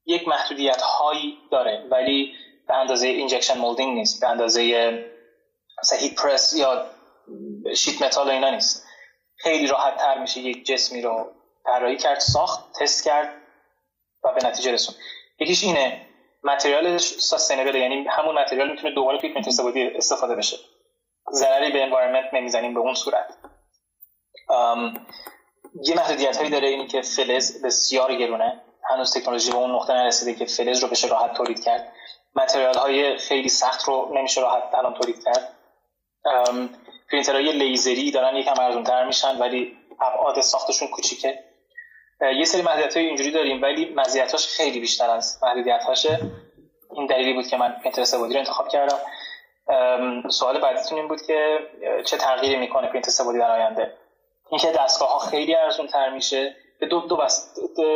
یک 0.05 0.27
محدودیت 0.27 0.81
هایی 0.81 1.37
داره 1.51 1.87
ولی 1.91 2.33
به 2.67 2.73
اندازه 2.73 3.07
injection 3.07 3.57
molding 3.57 3.97
نیست 3.97 4.21
به 4.21 4.29
اندازه 4.29 4.61
heat 5.99 6.15
press 6.15 6.53
یا 6.53 6.85
sheet 7.75 8.01
metal 8.01 8.27
و 8.27 8.31
اینا 8.31 8.49
نیست. 8.49 8.85
خیلی 9.37 9.67
راحت 9.67 9.97
تر 9.97 10.17
میشه 10.17 10.39
یک 10.39 10.65
جسمی 10.65 11.01
رو 11.01 11.40
طراحی 11.65 11.97
کرد 11.97 12.19
ساخت 12.19 12.79
تست 12.79 13.05
کرد 13.05 13.33
و 14.23 14.33
به 14.33 14.47
نتیجه 14.47 14.71
رسون. 14.71 14.95
یکیش 15.39 15.63
اینه 15.63 16.07
material 16.43 16.91
ش 16.91 17.03
sustainable 17.03 17.75
یعنی 17.75 18.07
همون 18.09 18.39
متریال 18.39 18.71
می‌تونه 18.71 18.95
دوباره 18.95 19.19
توی 19.19 19.29
پرینت 19.29 19.47
استفاده 19.95 20.35
بشه. 20.35 20.57
ضرری 21.33 21.71
به 21.71 21.83
environment 21.83 22.33
نمی‌زنیم 22.33 22.73
به 22.73 22.79
اون 22.79 22.93
صورت. 22.93 23.37
یه 25.83 25.95
محدودیت 25.95 26.37
هایی 26.37 26.49
داره 26.49 26.67
اینی 26.67 26.87
که 26.87 27.01
فلز 27.01 27.65
بسیار 27.65 28.15
گرونه. 28.15 28.61
هنوز 28.89 29.17
تکنولوژی 29.17 29.51
به 29.51 29.57
اون 29.57 29.71
نقطه 29.71 29.93
نرسیده 29.93 30.33
که 30.33 30.45
فلز 30.45 30.83
رو 30.83 30.89
بشه 30.89 31.07
راحت 31.07 31.33
تولید 31.33 31.63
کرد. 31.63 31.93
material 32.35 32.77
های 32.77 33.17
خیلی 33.17 33.49
سخت 33.49 33.83
رو 33.83 34.11
نمیشه 34.13 34.41
راحت 34.41 34.75
الان 34.75 34.93
تولید 34.93 35.23
کرد. 35.23 35.57
پرینترهای 37.11 37.51
لیزری 37.51 38.11
دارن 38.11 38.35
یکم 38.35 38.59
ارزون 38.59 39.07
میشن 39.07 39.37
ولی 39.37 39.77
ابعاد 40.01 40.41
ساختشون 40.41 40.87
کوچیکه. 40.87 41.50
یه 42.21 42.45
سری 42.45 42.61
محدودیت 42.61 42.97
های 42.97 43.05
اینجوری 43.05 43.31
داریم 43.31 43.61
ولی 43.61 43.93
مزیتاش 43.95 44.47
خیلی 44.47 44.79
بیشتر 44.79 45.09
از 45.09 45.39
محدودیت 45.43 45.83
هاشه 45.83 46.19
این 46.95 47.05
دلیلی 47.05 47.33
بود 47.33 47.47
که 47.47 47.57
من 47.57 47.71
پرینتر 47.71 48.03
سبودی 48.03 48.33
رو 48.33 48.39
انتخاب 48.39 48.67
کردم. 48.67 48.99
سوال 50.29 50.59
بعدیتون 50.59 50.97
این 50.97 51.07
بود 51.07 51.21
که 51.21 51.59
چه 52.05 52.17
تغییری 52.17 52.55
می‌کنه 52.55 52.87
پرینت 52.87 53.09
سبودی 53.09 53.39
در 53.39 53.51
آینده؟ 53.51 53.93
اینکه 54.49 54.71
دستگاه 54.71 55.11
ها 55.11 55.19
خیلی 55.19 55.55
ارزون 55.55 55.87
تر 55.87 56.09
میشه 56.09 56.55
به 56.79 56.87
دو 56.87 56.99
دو, 56.99 57.17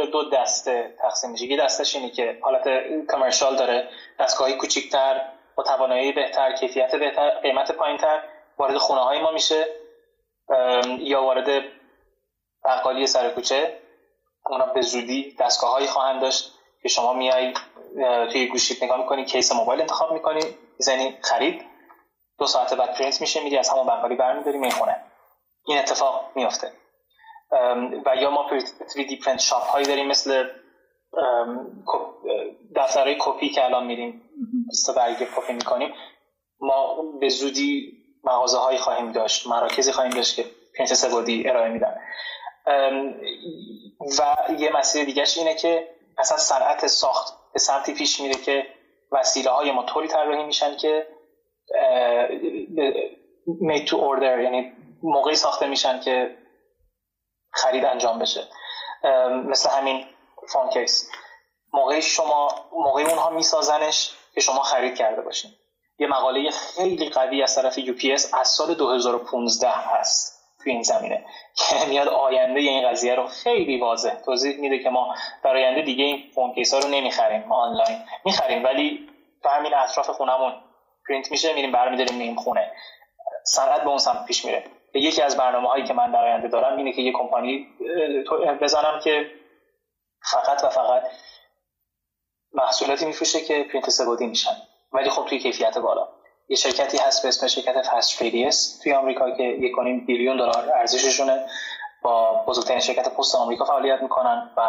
دو 0.05 0.29
دسته 0.29 0.93
تقسیم 1.01 1.31
میشه. 1.31 1.45
یه 1.45 1.57
دستش 1.57 1.95
اینه 1.95 2.09
که 2.09 2.37
حالت 2.41 2.67
کامرشال 3.07 3.55
داره 3.55 3.89
دستگاهی 4.19 4.53
کوچیکتر 4.53 5.21
با 5.55 5.63
توانایی 5.63 6.11
بهتر 6.11 6.55
کیفیت 6.55 6.95
بهتر 6.95 7.29
قیمت 7.29 7.71
پایینتر 7.71 8.23
وارد 8.57 8.77
خونه 8.77 9.01
های 9.01 9.21
ما 9.21 9.31
میشه. 9.31 9.65
یا 10.99 11.23
وارد 11.23 11.63
بقالی 12.65 13.07
سر 13.07 13.29
کوچه. 13.29 13.84
اونا 14.49 14.65
به 14.65 14.81
زودی 14.81 15.35
دستگاه 15.39 15.71
هایی 15.71 15.87
خواهند 15.87 16.21
داشت 16.21 16.51
که 16.81 16.89
شما 16.89 17.13
میای 17.13 17.53
توی 18.31 18.47
گوشیت 18.47 18.83
نگاه 18.83 18.97
می‌کنی 18.97 19.25
case 19.25 19.51
موبایل 19.51 19.81
انتخاب 19.81 20.13
می‌کنی 20.13 20.41
می‌زنی 20.77 21.17
خرید 21.21 21.61
دو 22.39 22.45
ساعت 22.47 22.73
بعد 22.73 22.97
پرینت 22.97 23.21
میشه 23.21 23.43
میری 23.43 23.57
از 23.57 23.69
همون 23.69 23.85
بقالی 23.85 24.15
برمیداری 24.15 24.57
میری 24.57 24.72
خونه. 24.72 24.95
این 25.67 25.77
اتفاق 25.77 26.31
میافته. 26.35 26.71
و 28.05 28.15
یا 28.15 28.29
ما 28.29 28.49
3D 28.87 29.23
print 29.25 29.39
shop 29.39 29.63
هایی 29.63 29.85
داریم 29.85 30.07
مثل 30.07 30.49
دفترهای 32.75 33.15
کپی 33.19 33.49
که 33.49 33.65
الان 33.65 33.85
میریم 33.85 34.29
20 34.67 34.95
برگ 34.95 35.17
کپی 35.17 35.53
می‌کنیم 35.53 35.93
ما 36.59 36.97
به 37.19 37.29
زودی 37.29 37.93
مغازه 38.23 38.57
هایی 38.57 38.77
خواهیم 38.77 39.11
داشت 39.11 39.47
مراکزی 39.47 39.91
خواهیم 39.91 40.13
داشت 40.13 40.35
که 40.35 40.45
پرینت 40.77 40.93
سه‌بعدی 40.93 41.49
ارائه 41.49 41.69
میدن. 41.69 41.95
و 44.19 44.53
یه 44.57 44.71
مسئله 44.73 45.05
دیگهش 45.05 45.37
اینه 45.37 45.55
که 45.55 45.87
اصلا 46.17 46.37
سرعت 46.37 46.87
ساخت 46.87 47.33
به 47.53 47.59
سمتی 47.59 47.93
پیش 47.93 48.19
میره 48.19 48.35
که 48.35 48.67
وسیله 49.11 49.49
های 49.51 49.71
ما 49.71 49.83
طوری 49.83 50.07
طراحی 50.07 50.43
میشن 50.43 50.77
که 50.77 51.07
made 53.47 53.87
to 53.87 53.93
order 53.93 54.39
یعنی 54.43 54.73
موقعی 55.03 55.35
ساخته 55.35 55.67
میشن 55.67 55.99
که 55.99 56.37
خرید 57.51 57.85
انجام 57.85 58.19
بشه. 58.19 58.47
مثل 59.45 59.69
همین 59.69 60.05
phone 60.53 60.69
case 60.69 61.09
موقعی 61.73 62.01
شما 62.01 62.47
موقعی 62.71 63.05
اونها 63.05 63.29
میسازنش 63.29 64.11
که 64.33 64.41
شما 64.41 64.63
خرید 64.63 64.95
کرده 64.95 65.21
باشین. 65.21 65.51
یه 65.99 66.07
مقاله 66.07 66.51
خیلی 66.51 67.09
قوی 67.09 67.43
از 67.43 67.55
طرف 67.55 67.77
UPS 67.77 68.47
سال 68.47 68.73
2015 68.73 69.69
هست. 69.69 70.34
توی 70.65 70.73
این 70.73 70.83
زمینه. 70.83 71.25
که 71.55 71.75
میاد 71.89 72.07
آینده 72.07 72.59
این 72.59 72.89
قضیه 72.89 73.15
رو 73.15 73.27
خیلی 73.27 73.79
واضح 73.79 74.15
توضیح 74.15 74.59
میده 74.59 74.79
که 74.79 74.89
ما 74.89 75.15
در 75.43 75.55
آینده 75.55 75.81
دیگه 75.81 76.03
این 76.03 76.31
phone 76.35 76.53
ها 76.73 76.79
رو 76.79 76.89
نمی‌خریم 76.89 77.51
آنلاین. 77.51 77.97
می‌خریم 78.25 78.63
ولی 78.63 79.09
تو 79.43 79.49
همین 79.49 79.73
اطراف 79.73 80.09
خونمون 80.09 80.53
پرینت 81.07 81.31
میشه 81.31 81.53
میریم 81.53 81.71
برمیداریم 81.71 82.17
میریم 82.17 82.35
خونه. 82.35 82.71
صنعت 83.43 83.81
به 83.81 83.87
اون 83.87 83.97
سمت 83.97 84.25
پیش 84.25 84.45
میره. 84.45 84.63
یکی 84.93 85.21
از 85.21 85.37
برنامه 85.37 85.67
هایی 85.67 85.83
که 85.83 85.93
من 85.93 86.11
در 86.11 86.25
آینده 86.25 86.47
دارم 86.47 86.77
اینه 86.77 86.93
که 86.93 87.01
یه 87.01 87.11
کمپانی 87.11 87.67
بزنم 88.61 88.99
که 89.03 89.31
فقط 90.31 90.63
و 90.63 90.69
فقط 90.69 91.03
محصولاتی 92.53 93.05
میفروشه 93.05 93.41
که 93.41 93.63
پرینت 93.63 93.89
سه‌بعدی 93.89 94.27
میشن. 94.27 94.55
ولی 94.93 95.09
خب 95.09 95.25
توی 95.25 95.39
کیفیت 95.39 95.77
بالا. 95.77 96.14
یه 96.49 96.55
شرکتی 96.55 96.97
هست 96.97 97.21
به 97.21 97.27
اسم 97.27 97.47
شرکت 97.47 97.81
Fast 97.81 98.21
Radius 98.21 98.79
توی 98.83 98.93
آمریکا 98.93 99.31
که 99.31 99.43
یک 99.43 99.75
billion 100.05 100.37
دلار 100.37 100.71
ارزششونه. 100.73 101.45
با 102.01 102.43
بزرگترین 102.47 102.79
شرکت 102.79 103.09
پست 103.09 103.35
آمریکا 103.35 103.65
فعالیت 103.65 104.01
می‌کنن 104.01 104.51
و 104.57 104.61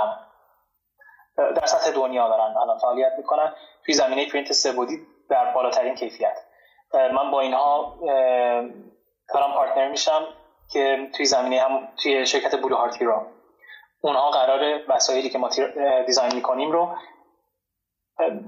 در 1.37 1.67
سطح 1.67 1.91
دنیا 1.91 2.29
دارن 2.29 2.57
الان 2.57 2.79
فعالیت 2.79 3.13
می‌کنن. 3.19 3.53
توی 3.85 3.95
زمینه 3.95 4.27
پرینت 4.27 4.53
سه‌بعدی 4.53 5.07
در 5.29 5.53
بالاترین 5.55 5.95
کیفیت. 5.95 6.39
من 6.95 7.31
با 7.31 7.41
اینها 7.41 7.99
دارم 9.35 9.53
partner 9.53 9.89
میشم 9.89 10.27
که 10.73 11.11
توی 11.17 11.27
زمینه 11.27 11.61
هم 11.61 11.89
توی 12.03 12.27
شرکت 12.27 12.63
بلو 12.63 12.77
هارتی 12.77 13.05
رو 13.05 13.27
اونها 14.01 14.31
قراره 14.31 14.81
وسایلی 14.89 15.31
که 15.31 15.39
ما 15.39 15.51
design 16.07 16.35
می‌کنیم 16.35 16.73
رو 16.73 16.97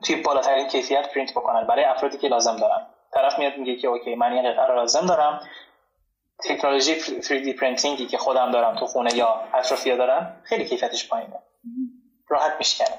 توی 0.03 0.17
بالاترین 0.17 0.69
کیفیت 0.69 1.13
پرینت 1.13 1.33
بکنن 1.33 1.67
برای 1.67 1.85
افرادی 1.85 2.19
که 2.19 2.29
لازم 2.29 2.57
دارن. 2.57 2.87
طرف 3.13 3.39
میاد 3.39 3.57
میگه 3.57 3.77
که 3.77 3.89
okay 3.89 4.15
من 4.15 4.33
این 4.33 4.53
قطعه 4.53 4.67
رو 4.67 4.75
لازم 4.75 5.07
دارم. 5.07 5.41
تکنولوژی 6.45 7.01
3D 7.01 7.61
printing 7.61 8.02
ی 8.02 8.07
که 8.07 8.19
خودم 8.19 8.51
دارم 8.51 8.77
تو 8.77 8.87
خونه 8.87 9.15
یا 9.15 9.41
اطرافیا 9.55 9.97
دارم 9.97 10.41
خیلی 10.45 10.65
کیفیتش 10.65 11.09
پایینه. 11.09 11.43
راحت 12.29 12.55
میشکنه 12.59 12.99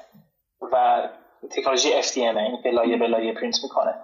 و 0.72 1.08
تکنولوژی 1.50 2.02
FDM 2.02 2.16
این 2.16 2.62
که 2.62 2.70
لایه 2.70 2.96
به 2.96 3.06
لایه 3.06 3.34
پرینت 3.34 3.56
می‌کنه. 3.62 3.94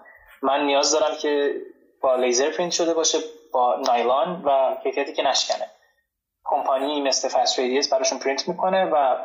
من 0.43 0.65
نیاز 0.65 0.93
دارم 0.93 1.17
که 1.17 1.55
با 2.01 2.17
لیزر 2.17 2.51
پرینت 2.51 2.73
شده 2.73 2.95
باشه 2.95 3.19
با 3.53 3.77
nylon 3.87 4.43
و 4.45 4.77
کیفیتی 4.83 5.13
که 5.13 5.23
نشکنه. 5.23 5.71
کمپانی 6.45 7.01
مثل 7.03 7.29
Fast 7.29 7.59
Radius 7.59 7.93
براشون 7.93 8.19
پرینت 8.19 8.49
می‌کنه 8.49 8.85
و 8.85 9.17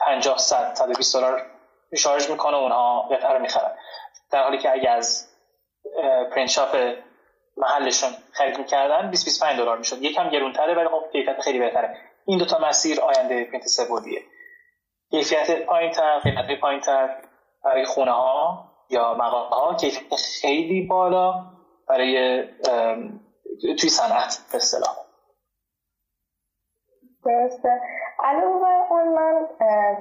50 0.00 0.38
100 0.38 0.74
120 0.74 1.16
دلار 1.16 1.46
charge 1.96 2.30
می‌کنه 2.30 2.56
اونها 2.56 3.02
قطعه 3.02 3.32
رو 3.32 3.38
می‌خرن. 3.38 3.76
در 4.30 4.42
حالی 4.42 4.58
که 4.58 4.72
اگه 4.72 4.90
از 4.90 5.31
پرینت 6.34 6.50
محلشون 7.56 8.10
خرید 8.32 8.58
می‌کردن 8.58 9.10
20 9.10 9.24
25 9.24 9.58
دلار 9.58 9.78
می‌شد. 9.78 10.02
یکم 10.02 10.30
گرونتره 10.30 10.74
ولی 10.74 10.88
خب 10.88 11.04
کیفیت 11.12 11.40
خیلی 11.40 11.58
بهتره. 11.58 11.96
این 12.26 12.38
دوتا 12.38 12.58
مسیر 12.58 13.00
آینده 13.00 13.44
پرینت 13.44 13.66
سه‌بعدیه 13.66 14.22
کیفیت 15.10 15.66
پایینتر 15.66 16.18
قیمت 16.18 16.60
پایینتر 16.60 17.22
برای 17.64 17.84
خونه 17.84 18.10
ها 18.10 18.72
یا 18.90 19.14
محله 19.14 19.48
ها 19.48 19.74
کیفیت 19.74 20.14
خیلی 20.40 20.86
بالا 20.86 21.44
برای 21.88 22.44
توی 23.80 23.88
صنعت 23.88 24.38
به 24.52 24.56
اصطلاح. 24.56 24.96
درسته. 27.24 27.80
علاوه 28.22 28.68
اون 28.90 29.08
من 29.08 29.46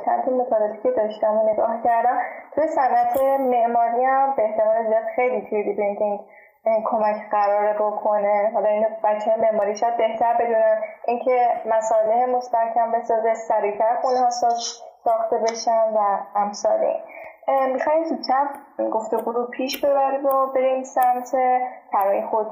چند 0.06 0.26
تا 0.26 0.32
مطالعاتی 0.32 0.78
که 0.84 0.92
داشتم 0.92 1.38
و 1.38 1.54
نگاه 1.54 1.84
کردم 1.84 2.20
توی 2.56 2.68
صنعت 2.68 3.22
معماری 3.40 4.04
هم 4.04 4.34
به 4.36 4.44
احتمال 4.44 4.88
زیاد 4.88 5.04
خیلی 5.16 5.42
توی 5.50 5.76
پرینتینگ 5.76 6.20
کمک 6.86 7.16
قراره 7.32 7.74
بکنه. 7.74 8.52
حالا 8.54 8.70
اینو 8.70 8.88
بچه 9.04 9.36
معماری 9.36 9.76
شاید 9.76 9.98
بهتر 9.98 10.34
بدونن. 10.34 10.82
اینکه 11.06 11.48
مساله 11.66 12.26
مستحکم 12.26 12.92
بسازه 12.92 13.34
سریعتر 13.34 13.96
خونه 14.02 14.20
ها 14.20 14.30
ساخته 15.04 15.38
بشن 15.38 15.94
و 15.96 16.18
امثال 16.36 16.80
این 17.48 17.74
می‌خوایم 17.74 18.04
زودتر 18.04 18.48
گفتگو 18.94 19.32
رو 19.32 19.48
پیش 19.48 19.86
ببریم 19.86 20.26
و 20.26 20.46
بریم 20.46 20.84
سمت 20.84 21.36
طراحی 21.92 22.22
خود. 22.22 22.52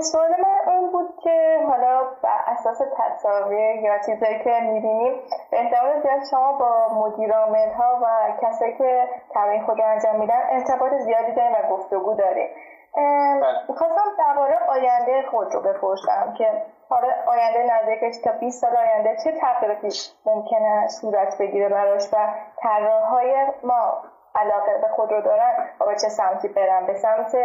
سوال 0.00 0.30
من 0.30 0.72
اون 0.72 0.92
بود 0.92 1.18
که 1.22 1.64
حالا 1.68 2.04
بر 2.22 2.40
اساس 2.46 2.78
تصاویر 2.96 3.76
یا 3.76 3.98
چیزایی 3.98 4.38
که 4.44 4.60
می‌بینیم 4.60 5.12
به 5.50 5.60
احتمال 5.60 6.02
زیاد 6.02 6.24
شما 6.30 6.52
با 6.52 6.88
مدیرامل 6.94 7.72
ها 7.72 8.00
و 8.02 8.32
کسایی 8.42 8.74
که 8.74 9.08
طراحی 9.34 9.60
خود 9.60 9.78
رو 9.78 9.84
انجام 9.84 10.16
میدن 10.16 10.42
ارتباط 10.50 10.92
زیادی 10.94 11.32
داریم 11.32 11.52
و 11.52 11.76
گفتگو 11.76 12.14
داریم 12.14 12.48
می‌خواستم 13.68 14.04
درباره 14.18 14.58
آینده 14.68 15.22
خود 15.30 15.54
رو 15.54 15.60
بپرسم 15.60 16.34
که 16.38 16.62
حالا 16.88 17.08
آینده 17.26 17.74
نزدیکش 17.74 18.18
تا 18.24 18.32
20 18.32 18.60
سال 18.60 18.76
آینده 18.76 19.16
چه 19.24 19.32
تغییراتی 19.32 19.88
ممکنه 20.26 20.88
صورت 20.88 21.38
بگیره 21.38 21.68
براش 21.68 22.08
و 22.12 22.16
طراحهای 22.56 23.46
ما 23.62 24.02
علاقه 24.34 24.78
به 24.82 24.88
خود 24.88 25.12
رو 25.12 25.20
دارن 25.20 25.52
و 25.80 25.84
به 25.84 25.94
چه 25.94 26.08
سمتی 26.08 26.48
برن؟ 26.48 26.86
به 26.86 26.94
سمت 26.94 27.36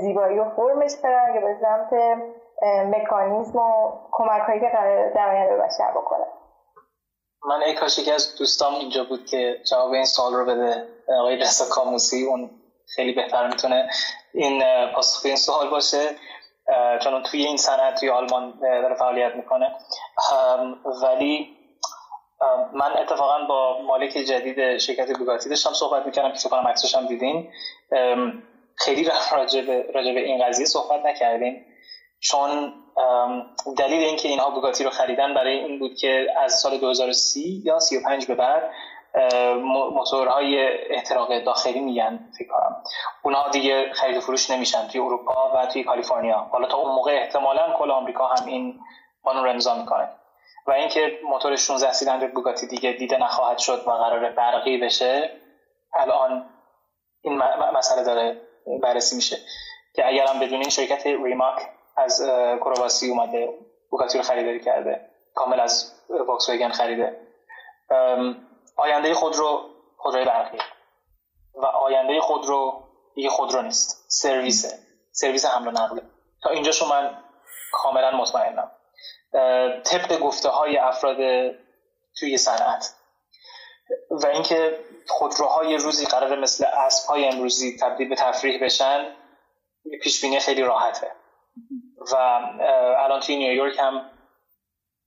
زیبایی 0.00 0.38
و 0.38 0.50
فرمش 0.56 0.92
برن 1.02 1.34
یا 1.34 1.40
به 1.40 1.56
سمت 1.60 2.18
مکانیزم 2.86 3.58
و 3.58 3.92
کمک 4.12 4.42
هایی 4.42 4.60
که 4.60 4.68
قرار 4.68 5.12
در 5.12 5.28
آینده 5.28 5.56
بشر 5.56 5.90
بکنه 5.90 6.24
من 7.48 7.62
ای 7.62 7.74
کاش 7.74 7.98
یکی 7.98 8.12
از 8.12 8.36
دوستام 8.38 8.74
اینجا 8.74 9.04
بود 9.04 9.26
که 9.26 9.56
جواب 9.70 9.92
این 9.92 10.04
سال 10.04 10.34
رو 10.34 10.44
بده. 10.44 10.88
آقای 11.20 11.36
رسا 11.36 11.64
کاموسی 11.74 12.26
اون 12.26 12.50
خیلی 12.94 13.12
بهتر 13.12 13.46
می‌تونه 13.46 13.88
این 14.34 14.62
پاسخ 14.94 15.26
این 15.26 15.36
سوال 15.36 15.70
باشه. 15.70 16.10
چون 17.02 17.22
توی 17.22 17.44
این 17.44 17.56
صنعت 17.56 18.00
توی 18.00 18.10
آلمان 18.10 18.58
داره 18.60 18.94
فعالیت 18.94 19.34
می‌کنه. 19.34 19.76
ولی 21.02 21.56
من 22.72 22.96
اتفاقا 22.98 23.46
با 23.48 23.82
مالک 23.82 24.10
جدید 24.10 24.78
شرکت 24.78 25.18
بوگاتی 25.18 25.48
داشتم 25.48 25.72
صحبت 25.72 26.06
می‌کردم. 26.06 26.32
که 26.32 26.38
فکر 26.38 26.56
عکسش 26.56 26.94
هم 26.94 27.06
دیدین. 27.06 27.52
خیلی 28.76 29.08
راجع 29.32 29.60
به, 29.60 29.86
راجع 29.94 30.12
به 30.12 30.20
این 30.20 30.44
قضیه 30.44 30.66
صحبت 30.66 31.06
نکردیم. 31.06 31.66
چون 32.20 32.74
دلیل 33.78 34.04
اینکه 34.04 34.28
اینها 34.28 34.50
بوگاتی 34.50 34.84
رو 34.84 34.90
خریدن 34.90 35.34
برای 35.34 35.58
این 35.58 35.78
بود 35.78 35.94
که 35.94 36.26
از 36.36 36.60
سال 36.60 36.78
2030 36.78 37.62
یا 37.64 37.78
35 37.78 38.26
به 38.26 38.34
بعد 38.34 38.70
موتورهای 39.92 40.68
احتراق 40.94 41.44
داخلی 41.44 41.80
میگن 41.80 42.28
فکر 42.38 42.48
کنم. 42.48 42.82
اونها 43.22 43.48
دیگه 43.48 43.92
خرید 43.92 44.16
و 44.16 44.20
فروش 44.20 44.50
نمیشن 44.50 44.88
توی 44.88 45.00
اروپا 45.00 45.52
و 45.54 45.66
توی 45.66 45.84
کالیفرنیا. 45.84 46.38
حالا 46.38 46.68
تا 46.68 46.76
اون 46.76 46.94
موقع 46.94 47.12
احتمالا 47.12 47.74
کل 47.78 47.90
آمریکا 47.90 48.26
هم 48.26 48.46
این 48.46 48.80
قانون 49.22 49.44
رو 49.44 49.50
امضا 49.50 49.74
می‌کنه. 49.74 50.08
و 50.66 50.72
اینکه 50.72 51.18
موتور 51.24 51.56
16 51.56 51.92
سیلندر 51.92 52.26
بوگاتی 52.26 52.66
دیگه 52.66 52.92
دیده 52.92 53.16
نخواهد 53.16 53.58
شد 53.58 53.82
و 53.86 53.90
قراره 53.90 54.30
برقی 54.30 54.78
بشه 54.78 55.30
الان 55.94 56.50
این 57.22 57.42
مسئله 57.74 58.04
داره. 58.04 58.40
بررسی 58.82 59.16
میشه. 59.16 59.36
که 59.94 60.06
اگر 60.06 60.26
هم 60.26 60.40
بدونین 60.40 60.68
شرکت 60.68 61.06
ریماک 61.06 61.68
از 61.96 62.22
کرواسی 62.60 63.10
اومده 63.10 63.48
بوگاتی 63.90 64.18
رو 64.18 64.24
خریداری 64.24 64.60
کرده 64.60 65.10
کامل 65.34 65.60
از 65.60 65.92
فولکس 66.28 66.48
واگن 66.48 66.70
خریده. 66.70 67.20
آینده 68.76 69.14
خودرو 69.14 69.60
خودروی 69.96 70.24
برقی 70.24 70.58
و 71.54 71.66
آینده 71.66 72.20
خودرو 72.20 72.82
دیگه 73.14 73.30
خودرو 73.30 73.62
نیست. 73.62 74.04
سرویسه. 74.08 74.78
سرویس 75.12 75.46
حمل 75.46 75.68
و 75.68 75.70
نقله 75.70 76.02
تا 76.42 76.50
اینجاشو 76.50 76.88
من 76.88 77.22
کاملا 77.72 78.10
مطمئنم. 78.10 78.70
طبق 79.84 80.18
گفته 80.18 80.48
های 80.48 80.78
افراد 80.78 81.16
توی 82.18 82.36
صنعت. 82.36 82.94
و 84.10 84.26
اینکه 84.26 84.78
خودروهای 85.08 85.76
روزی 85.76 86.06
قرار 86.06 86.38
مثل 86.40 86.64
اسب 86.64 87.08
های 87.08 87.28
امروزی 87.28 87.76
تبدیل 87.76 88.08
به 88.08 88.14
تفریح 88.14 88.64
بشن 88.64 89.06
پیش 90.02 90.22
بینی 90.22 90.40
خیلی 90.40 90.62
راحته. 90.62 91.12
و 92.12 92.16
الان 92.98 93.20
توی 93.20 93.36
نیویورک 93.36 93.78
هم 93.78 94.10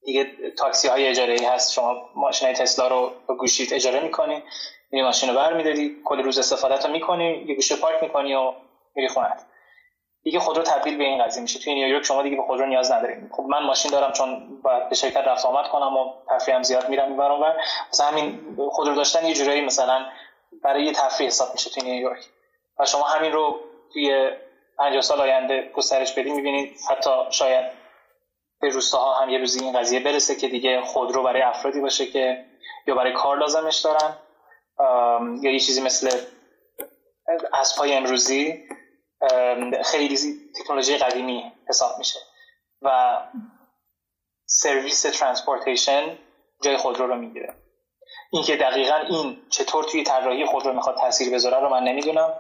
دیگه 0.06 0.52
تاکسی 0.58 0.88
های 0.88 1.08
اجاره 1.08 1.34
ای 1.34 1.45
هست. 1.45 1.74
شما 1.74 2.10
ماشین 2.16 2.54
تسلا 2.54 2.88
رو 2.88 3.12
با 3.28 3.36
گوشیت 3.36 3.74
اجاره 3.74 4.00
می‌کنی 4.00 4.43
میری 4.91 5.06
ماشین 5.06 5.30
رو 5.30 5.36
برمیداری 5.36 6.02
کل 6.06 6.24
روز 6.24 6.39
استفاده 6.39 6.76
رو 6.76 6.91
می‌کنی 6.91 7.45
یه 7.47 7.56
گوشه 7.56 7.76
پارک 7.76 8.04
می‌کنی 8.04 8.36
و 8.36 8.54
میری 8.95 9.08
خونت 9.08 9.45
دیگه 10.24 10.39
خودرو 10.39 10.63
تبدیل 10.63 10.97
به 10.97 11.03
این 11.03 11.24
قضیه 11.24 11.41
میشه. 11.41 11.59
توی 11.59 11.74
نیویورک 11.74 12.05
شما 12.05 12.24
دیگه 12.24 12.36
به 12.36 12.43
خودرو 12.43 12.65
نیاز 12.65 12.91
ندارید 12.91 13.32
خب 13.32 13.43
من 13.43 13.63
ماشین 13.63 13.91
دارم 13.91 14.11
چون 14.11 14.61
باید 14.61 14.89
به 14.89 14.95
شرکت 14.95 15.28
رفت 15.28 15.45
آمد 15.45 15.67
کنم 15.67 15.97
و 15.97 16.13
تفریحم 16.30 16.63
زیاد 16.63 16.89
میرم 16.89 17.11
می‌برم 17.11 17.41
و 17.41 17.45
مثلا 17.89 18.07
همین 18.07 18.39
خودرو 18.72 18.95
داشتن 18.95 19.26
یه 19.26 19.34
جورایی 19.34 19.61
مثلا 19.61 20.05
برای 20.63 20.84
یه 20.84 20.93
تفریح 20.93 21.28
حساب 21.28 21.47
میشه 21.53 21.70
توی 21.70 21.84
نیویورک. 21.84 22.26
و 22.80 22.86
شما 22.86 23.03
همین 23.03 23.32
رو 23.32 23.59
توی 23.93 24.30
50 24.78 25.01
سال 25.01 25.22
آینده 25.22 25.72
گسترش 25.74 26.13
بدید 26.13 26.34
می‌بینید. 26.34 26.78
حتی 26.89 27.09
شاید 27.30 27.65
به 28.61 28.70
روستاها 28.70 29.13
هم 29.13 29.30
یه 29.30 29.38
روزی 29.38 29.63
این 29.63 29.80
قضیه 29.80 29.99
برسه 29.99 30.36
که 30.36 30.47
دیگه 30.47 30.82
خودرو 30.82 31.24
برای 31.24 31.41
افرادی 31.41 31.80
باشه 31.80 32.05
که 32.05 32.45
یا 32.88 32.95
برای 32.95 33.13
کار 33.13 33.38
لازمش 33.38 33.78
دارن. 33.78 34.15
یا 35.41 35.51
یه 35.51 35.59
چیزی 35.59 35.82
مثل 35.82 36.11
اسبای 37.53 37.93
امروزی 37.93 38.68
خیلی 39.86 40.17
تکنولوژی 40.59 40.97
قدیمی 40.97 41.51
حساب 41.70 41.97
میشه. 41.97 42.20
و 42.82 43.17
سرویس 44.45 45.01
transportation 45.02 46.18
جای 46.61 46.78
خودرو 46.78 47.07
رو 47.07 47.15
می‌گیره. 47.15 47.55
اینکه 48.32 48.55
دقیقا 48.55 48.95
این 48.95 49.38
چطور 49.49 49.84
توی 49.84 50.03
طراحی 50.03 50.45
خودرو 50.45 50.74
می‌خواد 50.74 50.97
تاثیر 50.97 51.34
بذاره 51.34 51.59
رو 51.59 51.70
من 51.70 51.84
نمی‌دونم. 51.84 52.34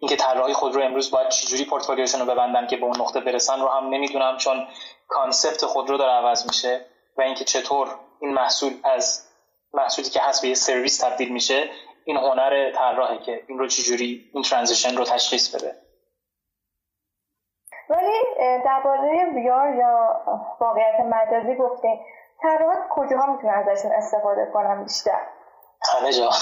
اینکه 0.00 0.16
طراحی 0.16 0.52
خودرو 0.52 0.82
امروز 0.82 1.10
باید 1.10 1.28
چجوری 1.28 1.64
پورتفولیوشون 1.64 2.20
رو 2.20 2.26
ببندن 2.26 2.66
که 2.66 2.76
به 2.76 2.84
اون 2.84 3.00
نقطه 3.00 3.20
برسن 3.20 3.60
رو 3.60 3.68
هم 3.68 3.88
نمی‌دونم 3.88 4.36
چون 4.36 4.66
concept 5.08 5.64
خودرو 5.64 5.98
داره 5.98 6.12
عوض 6.12 6.46
میشه 6.46 6.86
و 7.16 7.22
اینکه 7.22 7.44
چطور 7.44 7.98
این 8.20 8.34
محصول 8.34 8.72
از 8.84 9.26
محصولی 9.72 10.08
که 10.08 10.20
هست 10.20 10.42
به 10.42 10.48
یه 10.48 10.54
سرویس 10.54 10.98
تبدیل 10.98 11.32
میشه 11.32 11.70
این 12.04 12.16
هنر 12.16 12.72
طراحه 12.72 13.18
که 13.18 13.44
این 13.48 13.58
رو 13.58 13.68
چجوری 13.68 14.30
این 14.34 14.42
ترانزیشن 14.42 14.96
رو 14.96 15.04
تشخیص 15.04 15.54
بده. 15.54 15.83
ولی 17.90 18.12
درباره 18.64 19.30
ویار 19.34 19.74
یا 19.74 20.20
واقعیت 20.60 21.00
مجازی 21.00 21.54
گفتیم 21.54 22.00
طراحات 22.42 22.88
کجاها 22.90 23.32
می‌تونن 23.32 23.54
ازشون 23.54 23.92
استفاده 23.92 24.50
کنم 24.52 24.84
بیشتر؟ 24.84 25.20
همه 25.92 26.12
جا. 26.12 26.30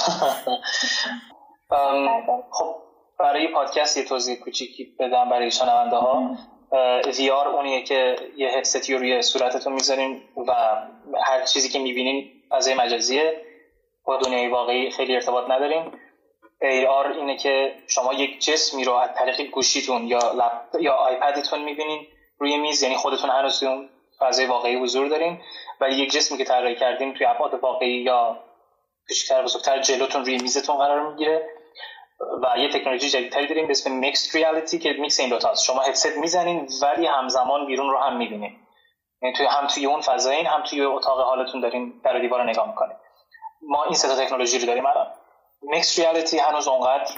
خب 2.50 2.74
برای 3.18 3.48
پادکست 3.48 3.96
یه 3.96 4.04
توضیح 4.04 4.40
کوچیکی 4.44 4.96
بدم 4.98 5.28
برای 5.28 5.50
شنونده 5.50 5.96
ها 5.96 6.30
ویار 7.18 7.48
اونیه 7.48 7.82
که 7.82 8.16
یه 8.36 8.48
هدستی 8.48 8.94
رو 8.94 8.98
روی 8.98 9.22
صورتتون 9.22 9.72
می‌ذارین 9.72 10.22
و 10.48 10.52
هر 11.24 11.44
چیزی 11.44 11.68
که 11.68 11.78
می‌بینین 11.78 12.30
از 12.50 12.68
مجازیه 12.68 13.32
با 14.04 14.16
دنیای 14.16 14.48
واقعی 14.48 14.90
خیلی 14.90 15.14
ارتباط 15.14 15.50
نداریم 15.50 15.92
AR 16.62 17.16
اینه 17.16 17.36
که 17.36 17.74
شما 17.88 18.14
یک 18.14 18.40
جسمی 18.40 18.84
رو 18.84 18.92
از 18.92 19.10
طریق 19.16 19.40
گوشیتون 19.50 20.06
یا 20.06 20.18
لپ 20.18 20.80
یا 20.80 20.92
آیپدتون 20.94 21.62
می‌بینین 21.62 22.06
روی 22.38 22.56
میز 22.56 22.82
یعنی 22.82 22.96
خودتون 22.96 23.30
هنوز 23.30 23.62
اون 23.62 23.88
فضای 24.18 24.46
واقعی 24.46 24.76
حضور 24.76 25.08
دارین. 25.08 25.40
ولی 25.80 25.94
یک 25.94 26.10
جسمی 26.10 26.38
که 26.38 26.44
طراحی 26.44 26.74
کردین 26.74 27.14
توی 27.14 27.26
ابعاد 27.26 27.54
واقعی 27.54 27.92
یا 27.92 28.38
کوچکتر 29.08 29.42
بزرگتر 29.42 29.78
جلوتون 29.78 30.24
روی 30.24 30.38
میزتون 30.38 30.76
قرار 30.76 31.10
می‌گیره. 31.10 31.48
و 32.42 32.58
یه 32.58 32.68
تکنولوژی 32.68 33.10
جدیدتری 33.10 33.46
داریم 33.46 33.66
به 33.66 33.70
اسم 33.70 33.92
mixed 33.92 34.34
reality 34.36 34.78
که 34.78 34.92
میکس 34.92 35.20
این 35.20 35.28
دو 35.28 35.38
شما 35.66 35.80
هدست 35.80 36.16
می‌زنین 36.16 36.68
ولی 36.82 37.06
همزمان 37.06 37.66
بیرون 37.66 37.90
رو 37.90 37.98
هم 37.98 38.16
می‌بینین. 38.16 38.56
یعنی 39.22 39.36
توی 39.36 39.46
هم 39.46 39.66
توی 39.66 39.86
اون 39.86 40.00
فضایین 40.00 40.46
هم 40.46 40.62
توی 40.62 40.80
اتاق 40.80 41.20
هالتون 41.20 41.60
دارین 41.60 42.00
در 42.04 42.18
دیوار 42.18 42.50
نگاه 42.50 42.68
می‌کنین. 42.68 42.96
ما 43.62 43.84
این 43.84 43.94
سه 43.94 44.24
تکنولوژی 44.24 44.58
رو 44.58 44.66
داریم 44.66 44.86
الان. 44.86 45.06
mixed 45.62 45.98
reality 45.98 46.38
هنوز 46.38 46.68
اونقدر 46.68 47.10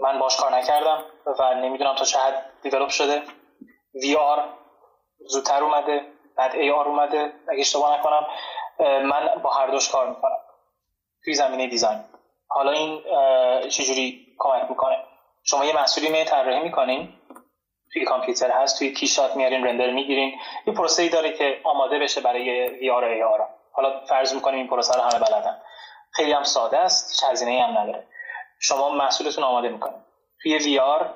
من 0.00 0.18
باش 0.18 0.36
کار 0.36 0.54
نکردم 0.54 1.04
و 1.38 1.54
نمی‌دونم 1.54 1.94
تا 1.94 2.04
چه 2.04 2.18
حد 2.18 2.44
develop 2.62 2.88
شده. 2.88 3.22
VR 3.94 4.44
زودتر 5.26 5.62
اومده 5.62 6.00
بعد 6.36 6.54
AR 6.54 6.88
اومده. 6.88 7.32
اگه 7.48 7.60
اشتباه 7.60 7.98
نکنم 7.98 8.26
من 8.80 9.42
با 9.42 9.50
هر 9.50 9.66
دوش 9.66 9.88
کار 9.88 10.08
می‌کنم. 10.08 10.38
توی 11.24 11.34
زمینه 11.34 11.66
design. 11.66 12.04
حالا 12.48 12.70
این 12.70 13.02
چجوری 13.68 14.26
کمک 14.38 14.70
می‌کنه؟ 14.70 14.96
شما 15.44 15.64
یه 15.64 15.74
محصولی 15.74 16.08
می 16.08 16.24
طراحی 16.24 16.60
می‌کنین. 16.60 17.14
توی 17.92 18.04
کامپیوتر 18.04 18.50
هست 18.50 18.78
توی 18.78 18.92
کیشات 18.92 19.36
میارین 19.36 19.66
رندر 19.66 19.90
می‌گیرین. 19.90 20.32
یه 20.66 20.74
پروسه 20.74 21.02
ای 21.02 21.08
داره 21.08 21.32
که 21.32 21.60
آماده 21.64 21.98
بشه 21.98 22.20
برای 22.20 22.68
وی 22.68 22.90
آر 22.90 23.04
ای 23.04 23.22
آر 23.22 23.48
حالا 23.72 24.00
فرض 24.04 24.34
می‌کنیم 24.34 24.58
این 24.58 24.68
پروسه 24.68 24.94
رو 24.94 25.00
همه 25.00 25.18
بلدن. 25.18 25.62
خیلی 26.12 26.32
هم 26.32 26.42
ساده 26.42 26.78
است 26.78 27.10
هیچ 27.10 27.30
هزینه 27.30 27.62
هم 27.62 27.78
نداره. 27.78 28.06
شما 28.60 28.90
محصولتون 28.90 29.44
آماده 29.44 29.68
می‌کنید. 29.68 30.02
توی 30.42 30.58
وی 30.58 30.78
آر 30.78 31.14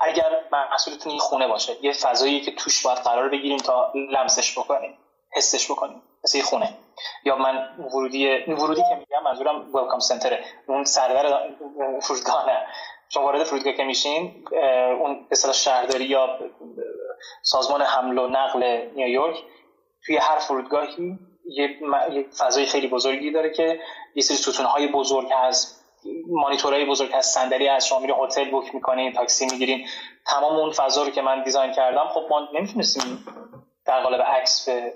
اگر 0.00 0.40
محصولتون 0.52 1.10
این 1.10 1.20
خونه 1.20 1.48
باشه 1.48 1.84
یه 1.84 1.92
فضایی 1.92 2.40
که 2.40 2.54
توش 2.54 2.86
باید 2.86 2.98
قرار 2.98 3.28
بگیریم 3.28 3.58
تا 3.58 3.92
لمسش 3.94 4.58
بکنیم 4.58 4.98
حسش 5.32 5.70
بکنیم 5.70 6.02
مثل 6.24 6.42
خونه. 6.42 6.74
یا 7.24 7.36
من 7.36 7.76
ورودی 7.78 8.44
ورودی 8.48 8.82
که 8.82 8.94
میگم 8.94 9.22
منظورم 9.24 9.74
ویلکام 9.74 9.98
سنتره 9.98 10.44
اون 10.66 10.84
سردر 10.84 11.50
فرودگاه 12.02 12.46
شما 13.08 13.22
وارد 13.24 13.44
فرودگاه 13.44 13.72
که 13.72 13.84
میشین 13.84 14.44
اون 15.00 15.26
اصطلاح 15.30 15.54
شهرداری 15.54 16.04
یا 16.04 16.38
سازمان 17.42 17.82
حمل 17.82 18.18
و 18.18 18.26
نقل 18.26 18.62
نیویورک 18.94 19.36
توی 20.06 20.16
هر 20.16 20.38
فرودگاهی 20.38 21.18
یه 21.50 21.78
فضای 22.38 22.66
خیلی 22.66 22.88
بزرگی 22.88 23.30
داره 23.30 23.50
که 23.50 23.80
یه 24.14 24.22
سری 24.22 24.36
ستونهای 24.36 24.86
بزرگ 24.86 25.28
هست 25.32 25.80
مانیتورهای 26.28 26.84
بزرگ 26.84 27.12
هست 27.12 27.34
صندلی 27.34 27.66
هست 27.66 27.86
شما 27.86 27.98
میرین 27.98 28.16
هتل 28.24 28.50
بوک 28.50 28.74
می‌کنین 28.74 29.12
تاکسی 29.12 29.46
می‌گیرین. 29.46 29.86
تمام 30.26 30.56
اون 30.56 30.70
فضا 30.70 31.02
رو 31.02 31.10
که 31.10 31.22
من 31.22 31.42
دیزاین 31.42 31.72
کردم 31.72 32.08
خب 32.08 32.26
ما 32.30 32.48
نمی‌تونستیم 32.54 33.24
در 33.86 34.02
قالب 34.02 34.22
عکس 34.22 34.68
به 34.68 34.92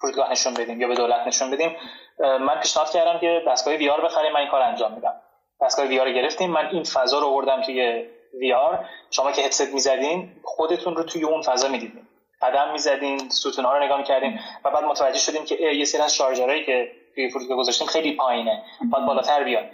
فرودگاه 0.00 0.30
نشون 0.30 0.54
بدیم 0.54 0.80
یا 0.80 0.88
به 0.88 0.94
دولت 0.94 1.26
نشون 1.26 1.50
بدیم. 1.50 1.76
من 2.18 2.60
پیشنهاد 2.60 2.90
کردم 2.90 3.20
که 3.20 3.42
دستگاه 3.48 3.74
وی 3.74 3.90
آر 3.90 4.04
بخریم 4.04 4.32
من 4.32 4.40
این 4.40 4.50
کار 4.50 4.62
انجام 4.62 4.92
میدم. 4.92 5.14
دستگاه 5.60 5.86
وی 5.86 6.00
آر 6.00 6.12
گرفتیم 6.12 6.50
من 6.50 6.68
این 6.72 6.82
فضا 6.82 7.18
رو 7.18 7.26
آوردم 7.26 7.62
توی 7.62 8.06
وی 8.34 8.52
آر. 8.52 8.88
شما 9.10 9.32
که 9.32 9.42
هدست 9.42 9.74
می‌زدین 9.74 10.32
خودتون 10.44 10.96
رو 10.96 11.02
توی 11.02 11.24
اون 11.24 11.42
فضا 11.42 11.68
می‌دیدین. 11.68 12.08
قدم 12.42 12.72
می‌زدین 12.72 13.28
ستون 13.28 13.64
ها 13.64 13.76
رو 13.76 13.84
نگاه 13.84 13.98
می‌کردیم 13.98 14.40
و 14.64 14.70
بعد 14.70 14.84
متوجه 14.84 15.18
شدیم 15.18 15.44
که 15.44 15.54
یه 15.54 15.84
سری 15.84 16.02
از 16.02 16.14
شارژرهایی 16.14 16.66
که 16.66 16.92
توی 17.14 17.30
فرودگاه 17.30 17.56
گذاشتیم 17.56 17.86
خیلی 17.86 18.12
پایینه. 18.16 18.64
باید 18.92 19.06
بالاتر 19.06 19.44
بیاد. 19.44 19.64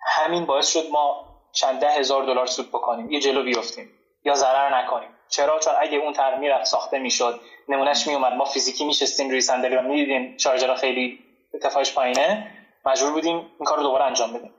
همین 0.00 0.46
باعث 0.46 0.72
شد 0.72 0.90
ما 0.92 1.28
چند 1.52 1.80
ده 1.80 1.88
هزار 1.88 2.24
دلار 2.24 2.46
سود 2.46 2.68
بکنیم. 2.68 3.10
یه 3.10 3.20
جلو 3.20 3.42
بیفتیم 3.42 3.90
یا 4.24 4.34
ضرر 4.34 4.78
نکنیم. 4.78 5.08
چرا؟ 5.28 5.58
چون 5.58 5.72
اگه 5.80 5.98
اون 5.98 6.12
طرح 6.12 6.38
می‌رفت 6.38 6.64
ساخته 6.64 6.98
می‌شد. 6.98 7.40
نمونهش 7.68 8.06
میومد 8.06 8.32
ما 8.32 8.44
فیزیکی 8.44 8.84
میشستیم 8.84 9.30
روی 9.30 9.40
صندلی 9.40 9.76
و 9.76 9.82
می‌دیدیم 9.82 10.36
شارژر 10.36 10.74
خیلی 10.74 11.18
ارتفاعش 11.54 11.94
پایینه. 11.94 12.50
مجبور 12.86 13.12
بودیم 13.12 13.36
این 13.36 13.64
کار 13.64 13.76
رو 13.76 13.82
دوباره 13.82 14.04
انجام 14.04 14.32
بدیم. 14.32 14.54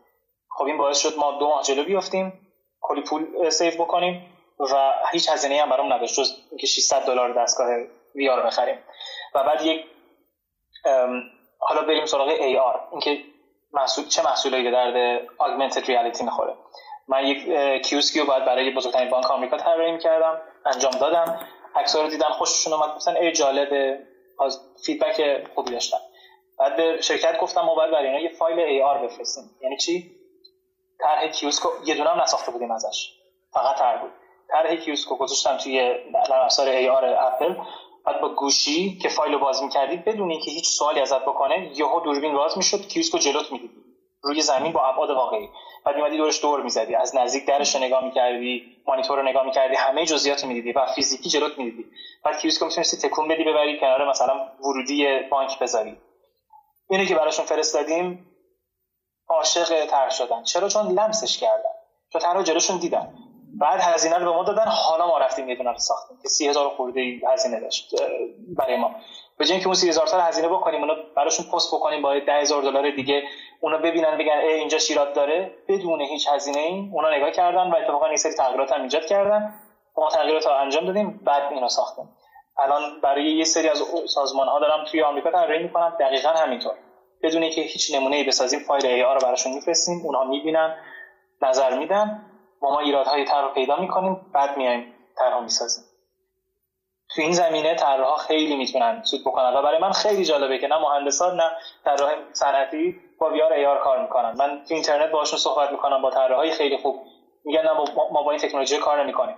خب 0.50 0.66
این 0.66 0.78
باعث 0.78 0.98
شد 0.98 1.18
ما 1.18 1.32
دو 1.32 1.48
ماه 1.48 1.64
جلو 1.64 1.84
بیفتیم 1.84 2.34
کلی 2.82 3.02
پول 3.02 3.50
سیو 3.50 3.74
بکنیم. 3.74 4.33
و 4.60 4.94
هیچ 5.12 5.30
هزینه 5.30 5.62
هم 5.62 5.70
برام 5.70 5.94
نداشت 5.94 6.20
جز 6.20 6.36
اینکه 6.50 6.68
600 6.68 7.06
دلار 7.06 7.44
دستگاه 7.44 7.68
وی 8.16 8.28
رو 8.28 8.44
بخریم. 8.44 8.80
و 9.36 9.44
بعد 9.44 9.62
یک 9.62 9.86
حالا 11.60 11.82
بریم 11.82 12.06
سراغ 12.06 12.36
AR 12.36 12.92
اینکه 12.92 13.18
محصول 13.74 14.08
چه 14.08 14.24
محصولی 14.24 14.64
به 14.64 14.72
درد 14.72 15.22
augmented 15.26 15.86
reality 15.86 16.22
می‌خوره. 16.22 16.54
من 17.08 17.26
یک 17.26 17.48
کیوسکی 17.82 18.20
رو 18.20 18.26
باید 18.26 18.46
برای 18.46 18.72
بزرگترین 18.74 19.10
بانک 19.10 19.32
آمریکا 19.32 19.58
طراحی 19.58 19.98
کردم 19.98 20.42
انجام 20.66 20.92
دادم. 20.92 21.48
عکس‌ها 21.76 22.02
رو 22.02 22.10
دیدن 22.10 22.30
خوششون 22.30 22.74
اومد 22.74 22.96
گفتن 22.96 23.18
ای 23.18 23.32
جالبه 23.32 24.00
از 24.40 24.60
feedback 24.86 25.48
خوبی 25.56 25.72
داشتن 25.72 25.98
بعد 26.60 26.76
به 26.76 27.02
شرکت 27.02 27.40
گفتم 27.40 27.62
ما 27.62 27.76
باید 27.76 27.92
برای 27.92 28.08
اینا 28.08 28.20
یه 28.20 28.30
فایل 28.30 28.84
AR 28.84 28.98
بفرستیم. 29.04 29.44
یعنی 29.62 29.78
چی؟ 29.78 30.12
طرح 31.00 31.28
کیوسکو 31.28 31.70
یه 31.86 31.96
دونه 31.96 32.10
هم 32.10 32.22
نساخته 32.22 32.52
بودیم 32.52 32.72
ازش. 32.72 33.14
فقط 33.54 33.76
طرح 33.76 34.02
بود. 34.02 34.12
طرح 34.54 34.76
کیوسکو 34.76 35.16
گذاشتم 35.16 35.58
توی 35.58 35.96
افزار 36.32 36.68
AR 36.68 37.04
اپل. 37.04 37.56
بعد 38.06 38.22
با 38.22 38.30
گوشی 38.30 38.98
که 39.02 39.10
فایل 39.10 39.34
رو 39.34 39.40
باز 39.40 39.64
می‌کردی 39.64 39.98
بدون 39.98 40.32
اینکه 40.32 40.52
هیچ 40.52 40.68
سوالی 40.70 41.00
ازت 41.00 41.22
بکنه 41.22 41.72
یهو 41.80 42.00
دوربین 42.00 42.34
باز 42.34 42.58
می‌شد 42.58 42.88
کیوسکو 42.88 43.18
جلوت 43.18 43.52
می‌دیدی 43.52 43.84
روی 44.22 44.42
زمین 44.42 44.72
با 44.72 44.86
ابعاد 44.86 45.10
واقعی. 45.10 45.50
بعد 45.86 45.96
میمدی 45.96 46.18
دورش 46.18 46.42
دور 46.42 46.62
می‌زدی. 46.62 46.96
از 46.96 47.16
نزدیک 47.16 47.46
درش 47.46 47.76
رو 47.76 47.82
نگاه 47.82 48.04
می‌کردی 48.04 48.64
مانیتور 48.88 49.18
رو 49.18 49.24
نگاه 49.24 49.46
می‌کردی 49.46 49.76
همه 49.76 50.06
جزئیات 50.06 50.46
می‌دیدی 50.46 50.72
و 50.72 50.86
فیزیکی 50.86 51.30
جلوت 51.30 51.58
می‌دیدی. 51.58 51.86
بعد 52.26 52.40
کیوسکو 52.40 52.66
می‌تونستی 52.66 53.10
تکون 53.10 53.28
بدی 53.28 53.44
ببری 53.44 53.80
کنار 53.80 54.10
مثلا 54.10 54.34
ورودی 54.60 55.20
بانک 55.32 55.60
بذاری. 55.60 55.98
اینه 56.90 57.06
که 57.06 57.16
براشون 57.16 57.46
فرستادیم 57.46 58.30
عاشق 59.30 59.86
تر 59.86 60.10
شدن. 60.10 60.44
چرا؟ 60.44 60.70
چون 60.70 60.88
لمسش 60.88 61.38
کردن. 61.38 61.74
چون 62.12 62.22
تنها 62.22 62.44
جلوشون 62.44 62.78
دیدن. 62.78 63.14
بعد 63.60 63.80
هزینه 63.82 64.18
رو 64.18 64.26
به 64.26 64.38
ما 64.38 64.44
دادن. 64.44 64.66
حالا 64.66 65.08
ما 65.08 65.18
رفتیم 65.18 65.50
یه 65.50 65.56
دونه 65.56 65.78
ساختیم 65.78 66.18
که 66.22 66.30
30000 66.30 66.70
خورده 66.70 67.22
هزینه 67.34 67.60
داشت 67.60 67.96
برای 68.58 68.78
ما. 68.78 68.96
به 69.38 69.46
جای 69.46 69.54
اینکه 69.54 69.68
اون 69.68 69.76
30000 69.76 70.08
تا 70.08 70.22
هزینه 70.22 70.48
بکنیم 70.48 70.82
اونا 70.82 70.94
براشون 71.16 71.46
پست 71.54 71.76
بکنیم 71.76 72.02
با 72.02 72.20
10000 72.20 72.62
دلار 72.62 72.92
دیگه 72.92 73.24
اونا 73.60 73.78
ببینن 73.78 74.18
بگن 74.18 74.38
ای 74.38 74.54
اینجا 74.54 74.78
شیرات 74.78 75.14
داره. 75.14 75.52
بدون 75.68 76.02
هیچ 76.02 76.28
هزینه 76.28 76.60
ای 76.60 76.90
اونا 76.94 77.12
نگاه 77.12 77.32
کردن 77.32 77.72
و 77.72 77.76
اتفاقا 77.76 78.06
این 78.06 78.18
سری 78.18 78.34
تغییرات 78.34 78.72
هم 78.72 78.82
ایجاد 78.82 79.06
کردن. 79.06 79.54
ما 79.98 80.10
تغییرات 80.10 80.46
رو 80.48 80.54
انجام 80.54 80.86
دادیم 80.86 81.22
بعد 81.26 81.54
اینو 81.54 81.70
ساختیم. 81.70 82.10
الان 82.58 83.02
برای 83.02 83.24
یه 83.24 83.44
سری 83.44 83.70
از 83.70 83.84
سازمان 84.08 84.48
ها 84.48 84.60
دارم 84.60 84.86
توی 84.86 85.04
آمریکا 85.04 85.32
طراحی 85.32 85.64
می‌کنم 85.64 85.98
دقیقا 86.00 86.30
همینطور. 86.30 86.74
بدون 87.24 87.44
اینکه 87.44 87.62
هیچ 87.62 87.96
نمونه 87.96 88.16
ای 88.16 88.24
بسازیم 88.24 88.60
فایل 88.60 88.86
ای 88.86 89.02
رو 89.02 89.20
براشون 89.22 89.54
میفرستیم 89.54 90.02
اونها 90.06 90.24
می‌بینن 90.24 90.76
نظر 91.42 91.78
میدن. 91.78 92.26
ما 92.64 92.72
ما 92.72 92.80
ایرادهای 92.80 93.26
طرح 93.26 93.42
رو 93.42 93.50
پیدا 93.50 93.76
می‌کنیم 93.76 94.32
بعد 94.34 94.58
میایم 94.58 94.94
طرح 95.18 95.40
می‌سازیم. 95.40 95.84
تو 97.16 97.22
این 97.22 97.32
زمینه 97.32 97.76
طراحا 97.76 98.18
خیلی 98.18 98.56
می‌تونن 98.56 99.02
سود 99.04 99.22
بکنن 99.22 99.54
و 99.54 99.62
برای 99.62 99.80
من 99.80 99.92
خیلی 99.92 100.26
جالبه 100.26 100.58
که 100.58 100.68
نه 100.68 100.78
مهندسان 100.78 101.36
نه 101.36 101.52
طراح 101.86 102.12
صنعتی 102.32 103.00
با 103.20 103.30
ویار 103.30 103.54
ایار 103.54 103.80
کار 103.80 104.02
می‌کنن. 104.02 104.36
من 104.38 104.64
تو 104.68 104.74
اینترنت 104.74 105.12
باشون 105.12 105.40
صحبت 105.40 105.72
می‌کنم 105.72 106.02
با 106.02 106.12
طراحای 106.12 106.52
خیلی 106.52 106.78
خوب. 106.78 107.06
میگن 107.46 107.62
نه 107.62 107.74
ما 108.12 108.24
با 108.24 108.32
این 108.32 108.40
تکنولوژی 108.40 108.78
کار 108.78 109.04
نمی‌کنیم. 109.04 109.36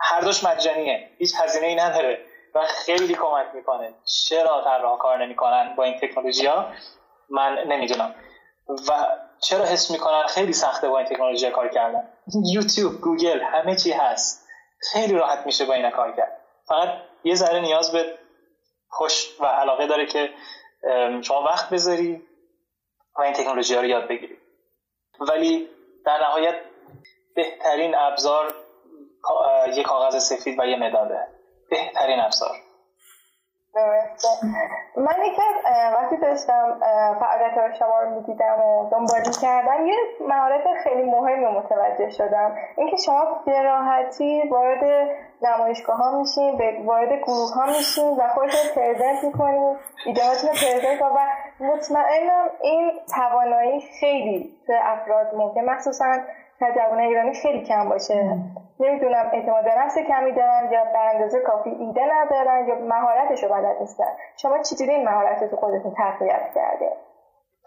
هر 0.00 0.20
دوش 0.20 0.44
مجانیه 0.44 1.10
هیچ 1.18 1.34
هزینه 1.40 1.66
ای 1.66 1.74
نداره 1.74 2.24
و 2.54 2.60
خیلی 2.66 3.14
کمک 3.14 3.46
می‌کنه. 3.54 3.94
چرا 4.04 4.60
طراحا 4.64 4.96
کار 4.96 5.24
نمی‌کنن 5.24 5.74
با 5.76 5.84
این 5.84 5.98
تکنولوژی 5.98 6.46
ها 6.46 6.66
من 7.30 7.58
نمی‌دونم. 7.58 8.14
و 8.68 9.06
چرا 9.40 9.64
حس 9.64 9.90
می‌کنن 9.90 10.26
خیلی 10.26 10.52
سخته 10.52 10.88
با 10.88 10.98
این 10.98 11.06
تکنولوژی 11.06 11.50
کار 11.50 11.68
کردن؟ 11.68 12.08
یوتیوب 12.52 13.00
گوگل 13.00 13.40
همه 13.40 13.76
چی 13.76 13.92
هست. 13.92 14.48
خیلی 14.92 15.14
راحت 15.14 15.46
میشه 15.46 15.64
با 15.64 15.74
این 15.74 15.90
کار 15.90 16.16
کرد. 16.16 16.40
فقط 16.68 16.88
یه 17.24 17.34
ذره 17.34 17.60
نیاز 17.60 17.92
به 17.92 18.18
خوش 18.88 19.40
و 19.40 19.46
علاقه 19.46 19.86
داره 19.86 20.06
که 20.06 20.30
شما 21.22 21.42
وقت 21.42 21.70
بذاری 21.70 22.22
و 23.18 23.22
این 23.22 23.32
تکنولوژی 23.32 23.74
ها 23.74 23.80
رو 23.80 23.86
یاد 23.86 24.08
بگیری. 24.08 24.38
ولی 25.20 25.68
در 26.06 26.18
نهایت 26.22 26.54
بهترین 27.34 27.94
ابزار 27.94 28.54
یک 29.68 29.86
کاغذ 29.86 30.22
سفید 30.22 30.58
و 30.58 30.66
یه 30.66 30.76
مداده 30.76 31.28
بهترین 31.70 32.20
ابزار. 32.20 32.56
من 34.96 35.24
یکی 35.24 35.42
وقتی 35.94 36.16
داشتم 36.16 36.80
فعالیت 37.20 37.74
شما 37.78 38.00
رو 38.00 38.10
می‌دیدم 38.14 38.60
و 38.60 38.90
دنبال 38.90 39.22
کردم 39.42 39.86
یه 39.86 39.94
مهارت 40.28 40.64
خیلی 40.84 41.02
مهمی 41.02 41.46
متوجه 41.46 42.10
شدم. 42.10 42.56
اینکه 42.76 42.96
شما 42.96 43.42
به 43.46 43.62
راحتی 43.62 44.48
وارد 44.50 45.08
نمایشگاه 45.42 45.96
ها 45.96 46.18
میشین 46.18 46.84
وارد 46.84 47.12
گروه 47.12 47.54
ها 47.54 47.66
میشین 47.66 48.16
و 48.16 48.28
خودت 48.28 48.54
رو 48.54 48.74
پرزنت 48.74 49.24
می‌کنین 49.24 49.76
ایدهاتون 50.06 50.50
رو 50.50 50.56
پرزنت 50.56 51.02
و 51.02 51.18
مطمئنم 51.64 52.50
این 52.60 52.92
توانایی 53.14 53.80
خیلی 54.00 54.56
تو 54.66 54.72
افراد 54.82 55.34
ممکن 55.34 55.60
مخصوصا 55.60 56.18
در 56.60 56.74
جوان 56.74 57.00
ایرانی 57.00 57.34
خیلی 57.34 57.64
کم 57.64 57.88
باشه. 57.88 58.38
نمی‌دونم 58.80 59.30
اعتماد 59.32 59.68
نفس 59.68 59.94
کمی 59.98 60.32
دارن 60.32 60.72
یا 60.72 60.84
به 60.84 60.98
اندازه 60.98 61.40
کافی 61.40 61.70
ایده 61.70 62.02
ندارن 62.12 62.68
یا 62.68 62.74
مهارتش 62.74 63.42
رو 63.42 63.48
بلد 63.48 63.76
نیستن. 63.80 64.16
شما 64.36 64.62
چجوری 64.62 64.90
این 64.90 65.04
مهارت 65.04 65.42
رو 65.42 65.56
خودتون 65.56 65.94
تقویت 65.96 66.54
کرده؟ 66.54 66.92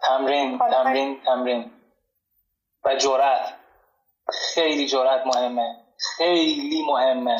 تمرین 0.02 0.58
تمرین 0.58 1.20
تمرین. 1.26 1.70
و 2.84 2.94
جرأت. 2.94 3.52
خیلی 4.54 4.86
جرأت 4.86 5.26
مهمه. 5.26 5.76
خیلی 6.16 6.82
مهمه. 6.86 7.36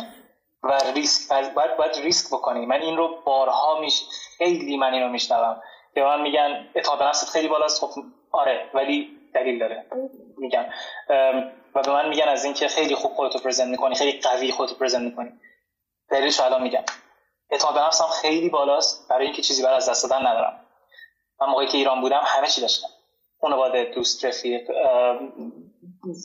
و 0.63 0.73
ریسک 0.95 1.55
باید 1.55 1.77
باید 1.77 1.93
ریسک 2.03 2.35
بکنی. 2.35 2.67
من 2.67 2.81
این 2.81 2.97
رو 2.97 3.09
بارها 3.25 3.81
میش 3.81 4.09
خیلی 4.39 4.77
من 4.77 4.95
اینو 4.95 5.09
میشنوم. 5.09 5.57
که 5.95 6.03
من 6.03 6.23
میگن 6.23 6.67
اعتماد 6.75 7.03
نفست 7.03 7.31
خیلی 7.31 7.49
بالاست. 7.49 7.85
خب 7.85 8.01
آره 8.33 8.61
ولی 8.75 9.09
دلیل 9.35 9.59
داره. 9.59 9.85
میگم 10.39 10.65
و 11.75 11.83
به 11.83 11.93
من 11.93 12.09
میگن 12.09 12.29
از 12.29 12.45
اینکه 12.45 12.69
خیلی 12.69 12.95
خوب 12.95 13.13
خودتو 13.13 13.39
پرزنت 13.39 13.69
می‌کنی 13.69 13.95
خیلی 13.95 14.21
قوی 14.21 14.53
خودتو 14.53 14.75
پرزنت 14.75 15.03
می‌کنی. 15.03 15.41
دلیلش 16.11 16.41
الان 16.41 16.63
میگم. 16.63 16.85
اعتماد 17.51 17.75
به 17.75 17.81
نفسم 17.81 18.07
خیلی 18.07 18.49
بالاست 18.49 19.09
برای 19.09 19.25
اینکه 19.25 19.43
چیزی 19.43 19.63
برای 19.63 19.77
از 19.77 19.89
دست 19.89 20.09
دادن 20.09 20.27
ندارم. 20.27 20.67
من 21.41 21.47
موقعی 21.47 21.67
که 21.67 21.79
ایران 21.79 22.01
بودم 22.01 22.21
همه 22.25 22.49
چی 22.49 22.61
داشتم. 22.61 22.89
خانواده 23.41 23.85
دوست 23.85 24.25
رفیق 24.25 24.71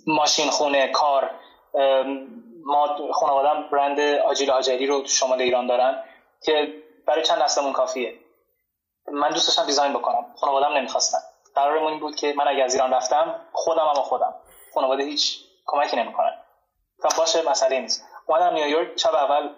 ماشین 0.07 0.49
خونه 0.49 0.87
کار. 0.87 1.31
ما 2.65 3.11
خانوادم 3.13 3.69
برند 3.71 3.99
آجیل 3.99 4.51
آجری 4.51 4.87
رو 4.87 5.01
تو 5.01 5.07
شمال 5.07 5.41
ایران 5.41 5.67
دارن 5.67 6.03
که 6.41 6.73
برای 7.05 7.23
چند 7.23 7.43
نسلمون 7.43 7.73
کافیه. 7.73 8.19
من 9.11 9.29
دوست 9.29 9.47
داشتم 9.47 9.65
دیزاین 9.65 9.93
بکنم. 9.93 10.33
خانوادم 10.35 10.73
نمی‌خواستن. 10.73 11.17
قرارمون 11.57 11.91
این 11.91 11.99
بود 11.99 12.15
که 12.15 12.33
من 12.37 12.47
اگه 12.47 12.63
از 12.63 12.73
ایران 12.73 12.93
رفتم 12.93 13.35
خودم 13.53 13.85
هم 13.87 13.93
خودم. 13.93 14.35
خانواده 14.73 15.03
هیچ 15.03 15.39
کمکی 15.65 15.97
نمی‌کنن. 15.97 16.33
تا 17.03 17.09
باشه 17.17 17.49
مسئله 17.49 17.79
نیست. 17.79 18.05
اومدم 18.27 18.53
نیویورک 18.53 18.99
شب 18.99 19.15
اول 19.15 19.49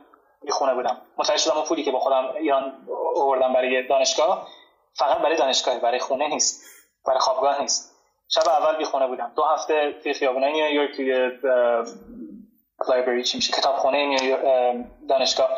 خونه 0.49 0.73
بودم. 0.73 1.01
متوجه 1.17 1.37
شدم 1.37 1.55
اون 1.55 1.65
پولی 1.65 1.83
که 1.83 1.91
با 1.91 1.99
خودم 1.99 2.29
ایران 2.35 2.87
آوردم 3.15 3.53
برای 3.53 3.87
دانشگاه 3.87 4.47
فقط 4.93 5.17
برای 5.17 5.37
دانشگاه 5.37 5.79
برای 5.79 5.99
خونه 5.99 6.27
نیست. 6.27 6.65
برای 7.07 7.19
خوابگاه 7.19 7.61
نیست. 7.61 7.95
شب 8.27 8.49
اول 8.49 8.77
بی 8.77 8.83
خونه 8.83 9.07
بودم. 9.07 9.31
دو 9.35 9.43
هفته 9.43 9.95
توی 10.03 10.13
خیابونای 10.13 10.51
نیویورک 10.51 10.95
توی 10.95 11.31
لایبرری 12.89 13.23
چی 13.23 13.37
میشه 13.37 13.53
کتابخونه 13.53 14.17
دانشگاه. 15.09 15.49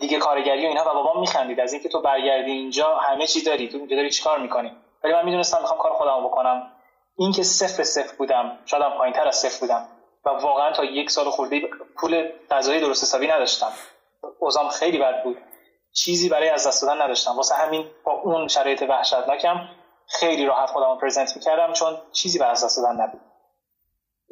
دیگه 0.00 0.18
کارگری 0.18 0.64
و 0.64 0.68
اینها 0.68 0.90
و 0.90 0.94
بابام 0.94 1.20
میخندید. 1.20 1.60
از 1.60 1.72
اینکه 1.72 1.88
تو 1.88 2.00
برگردی 2.00 2.50
اینجا 2.50 2.96
همه 2.96 3.26
چی 3.26 3.44
داری. 3.44 3.68
تو 3.68 3.78
اینجا 3.78 3.96
داری 3.96 4.10
چیکار 4.10 4.38
می‌کنی؟ 4.38 4.76
ولی 5.04 5.12
من 5.12 5.24
می‌دونستم 5.24 5.60
می‌خوام 5.60 5.78
کار 5.78 5.92
خودم 5.92 6.24
بکنم. 6.24 6.72
اینکه 7.16 7.42
صفر 7.42 7.82
صفر 7.82 8.16
بودم 8.16 8.58
شاید 8.64 8.82
پایین 8.98 9.14
تر 9.14 9.28
از 9.28 9.36
صفر 9.36 9.60
بودم. 9.60 9.88
و 10.24 10.30
واقعا 10.30 10.72
تا 10.72 10.84
یک 10.84 11.10
سال 11.10 11.30
خورده 11.30 11.60
پول 11.96 12.32
غذایی 12.50 12.80
درست 12.80 13.02
حسابی 13.02 13.26
نداشتم. 13.26 13.72
اوضاعم 14.38 14.68
خیلی 14.68 14.98
بد 14.98 15.22
بود. 15.22 15.38
چیزی 15.92 16.28
برای 16.28 16.48
از 16.48 16.66
دست 16.66 16.82
دادن 16.82 17.02
نداشتم. 17.02 17.36
واسه 17.36 17.54
همین 17.54 17.90
با 18.04 18.12
اون 18.12 18.48
شرایط 18.48 18.82
وحشتناکم 18.88 19.68
خیلی 20.06 20.46
راحت 20.46 20.70
خودم 20.70 20.88
رو 20.88 20.96
present 20.96 21.36
می‌کردم 21.36 21.72
چون 21.72 21.98
چیزی 22.12 22.38
برای 22.38 22.52
از 22.52 22.64
دست 22.64 22.76
دادن 22.76 23.02
نبود. 23.02 23.20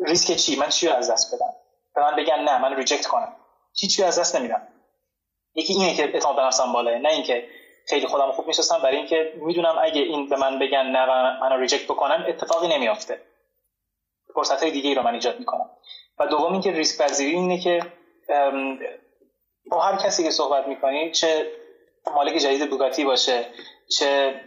ریسک 0.07 0.37
چی؟ 0.37 0.57
من 0.57 0.69
چی 0.69 0.89
رو 0.89 0.95
از 0.95 1.11
دست 1.11 1.35
بدم؟ 1.35 1.53
به 1.95 2.03
من 2.03 2.17
بگن 2.17 2.39
نه 2.39 2.59
من 2.59 2.77
reject 2.77 3.07
کنم. 3.07 3.37
چی 3.73 4.03
از 4.03 4.19
دست 4.19 4.37
نمیدم. 4.37 4.69
یکی 5.55 5.73
اینه 5.73 5.95
که 5.95 6.03
اعتماد 6.03 6.37
به 6.37 6.43
نفسم 6.43 6.73
بالاه 6.73 6.99
نه 6.99 7.09
اینکه 7.09 7.49
خیلی 7.89 8.07
خودم 8.07 8.33
خوب 8.33 8.47
میشستم 8.47 8.79
برای 8.83 8.97
اینکه 8.97 9.33
می‌دونم 9.37 9.79
اگه 9.83 10.01
این 10.01 10.29
به 10.29 10.37
من 10.37 10.59
بگن 10.59 10.87
نه 10.87 11.07
و 11.07 11.41
منو 11.41 11.61
reject 11.61 11.85
بکنن 11.85 12.25
اتفاقی 12.29 12.69
نمیافته. 12.69 13.21
فرصت 14.35 14.63
های 14.63 14.73
دیگه 14.73 14.95
رو 14.95 15.03
من 15.03 15.15
ایجاد 15.15 15.39
می‌کنم. 15.39 15.71
و 16.19 16.27
دوم 16.27 16.53
اینکه 16.53 16.73
ریسک 16.73 17.03
پذیری 17.03 17.31
اینه 17.31 17.61
که 17.61 17.83
با 19.71 19.81
هر 19.81 19.97
کسی 19.97 20.25
که 20.25 20.31
صحبت 20.31 20.69
می‌کنی 20.69 21.11
چه 21.11 21.47
مالک 22.15 22.37
جدید 22.37 22.71
بوگاتی 22.71 23.05
باشه 23.05 23.47
چه 23.99 24.41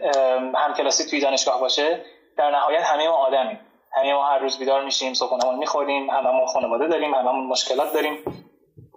همکلاسی 0.54 1.10
توی 1.10 1.20
دانشگاه 1.20 1.60
باشه 1.60 2.04
در 2.36 2.50
نهایت 2.50 2.82
همه 2.82 3.08
ما 3.08 3.14
آدمیم. 3.14 3.60
همه 3.92 4.14
ما 4.14 4.26
هر 4.26 4.38
روز 4.38 4.58
بیدار 4.58 4.84
میشیم 4.84 5.14
صبحونهمون 5.14 5.54
می‌خوریم 5.58 6.10
هممون 6.10 6.46
خانواده 6.46 6.86
داریم 6.88 7.14
هممون 7.14 7.46
مشکلات 7.46 7.92
داریم 7.92 8.44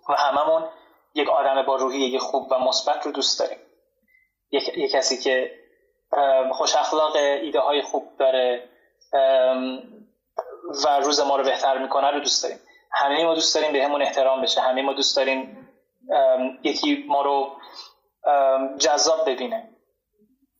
و 0.10 0.14
هممون 0.14 0.64
یک 1.16 1.30
آدم 1.30 1.62
با 1.66 1.76
روحیه 1.76 2.20
خوب 2.20 2.52
و 2.52 2.60
مثبت 2.60 3.06
رو 3.06 3.12
دوست 3.12 3.40
داریم. 3.40 3.58
یک, 4.52 4.91
کسی 4.91 5.18
که 5.18 5.52
خوش 6.52 6.76
اخلاق 6.76 7.16
ایده 7.16 7.60
های 7.60 7.82
خوب 7.82 8.04
داره 8.20 8.70
و 10.86 11.00
روز 11.04 11.20
ما 11.20 11.36
رو 11.36 11.43
بهتر 11.43 11.78
می‌کنه 11.78 12.12
رو 12.12 12.20
دوست 12.20 12.43
داریم. 12.43 12.60
همه 12.91 13.26
ما 13.26 13.34
دوست 13.34 13.56
داریم 13.56 13.74
به 13.74 13.84
همون 13.84 14.02
احترام 14.02 14.41
بشه. 14.41 14.62
همه 14.62 14.82
ما 14.82 14.93
دوست 14.93 15.18
داریم 15.18 15.68
یکی 16.64 17.06
ما 17.08 17.22
رو 17.22 17.52
جذاب 18.78 19.30
ببینه. 19.30 19.70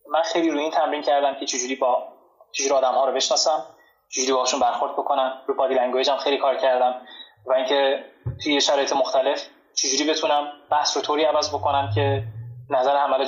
من 0.10 0.22
خیلی 0.22 0.50
روی 0.50 0.62
این 0.62 0.72
تمرین 0.72 1.02
کردم 1.02 1.40
که 1.40 1.46
چجوری 1.46 1.76
با 1.76 2.08
چجوری 2.52 2.74
آدم 2.74 2.94
ها 2.94 3.06
رو 3.06 3.14
بشناسم 3.14 3.66
چجوری 4.10 4.34
باشون 4.34 4.60
برخورد 4.60 4.94
بکنم. 4.94 5.42
رو 5.48 5.56
بادی 5.56 5.74
لنگویج 5.74 6.10
هم 6.10 6.18
خیلی 6.18 6.38
کار 6.38 6.56
کردم. 6.56 7.02
و 7.46 7.54
اینکه 7.54 8.06
توی 8.44 8.62
شرایط 8.62 8.94
مختلف 8.94 9.48
چجوری 9.74 10.10
بتونم 10.10 10.52
بحث 10.72 10.98
رو 10.98 11.04
طوری 11.04 11.24
عوض 11.24 11.50
بکنم 11.50 11.90
که 11.96 12.24
نظر 12.70 12.96
همه 12.96 13.18
رو, 13.18 13.26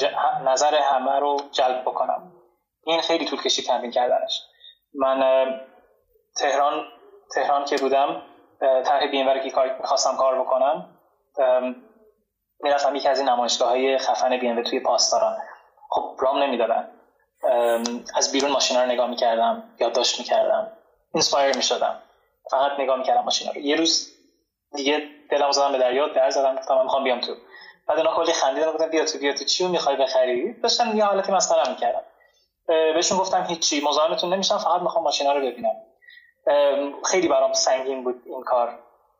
نظر 0.50 0.76
همه 0.76 1.20
رو 1.20 1.38
جلب 1.52 1.82
بکنم. 1.82 2.34
این 2.84 3.02
خیلی 3.02 3.26
طول 3.26 3.42
کشید 3.42 3.66
تمرین 3.66 3.92
کردنش. 3.92 4.42
من 4.94 5.20
تهران 6.38 6.86
تهران 7.36 7.66
که 7.66 7.78
بودم 7.78 8.22
طرح 8.60 9.08
بینور 9.08 9.40
که 9.40 9.52
کار 9.52 9.78
می‌خواستم 9.78 10.16
کار 10.18 10.40
بکنم 10.42 10.98
می‌رفتم 12.60 12.96
یکی 12.96 13.08
از 13.08 13.20
این 13.20 13.30
نمایشگاه 13.30 13.70
های 13.70 13.98
خفن 13.98 14.38
بی 14.38 14.64
توی 14.64 14.80
پاسداران. 14.80 15.38
خب 15.90 16.16
رام 16.20 16.44
نمی‌دادن. 16.44 16.92
از 18.16 18.32
بیرون 18.32 18.52
ماشینا 18.52 18.82
رو 18.84 18.90
نگاه 18.90 19.10
می‌کردم 19.10 19.64
یادداشت 19.80 20.20
می‌کردم 20.20 20.72
inspire 21.14 21.56
می‌شدم. 21.56 22.02
فقط 22.52 22.80
نگاه 22.80 22.98
می‌کردم 22.98 23.22
ماشینا 23.22 23.52
رو. 23.52 23.62
یه 23.62 23.76
روز 23.76 24.12
دیگه 24.76 25.10
دلم 25.30 25.52
زدم 25.52 25.72
به 25.72 25.78
دریا 25.78 26.08
در 26.08 26.30
زدم 26.30 26.56
گفتم 26.56 26.76
من 26.76 26.84
می‌خوام 26.84 27.04
بیام 27.04 27.22
تو. 27.22 27.36
بعد 27.88 27.98
اونا 27.98 28.16
کلی 28.16 28.34
خندیدن 28.34 28.72
گفتم 28.72 28.90
بیا 28.90 29.06
تو 29.06 29.18
بیا 29.18 29.34
تو. 29.34 29.46
چی 29.46 29.68
می‌خوای 29.68 29.96
بخری؟ 29.96 30.54
داشتن 30.54 30.98
یه 30.98 31.06
حالتی 31.06 31.32
مسخره 31.32 31.70
می‌کردم 31.70 32.02
بهشون 32.68 33.18
گفتم 33.18 33.44
هیچی 33.44 33.82
مزاحمتون 33.82 34.34
نمیشم 34.34 34.58
فقط 34.58 34.82
می‌خوام 34.82 35.04
ماشینا 35.04 35.34
رو 35.34 35.42
ببینم. 35.42 35.76
خیلی 37.06 37.28
برام 37.28 37.54
سنگین 37.54 38.04
بود 38.04 38.24
این 38.26 38.44
کار. 38.44 38.80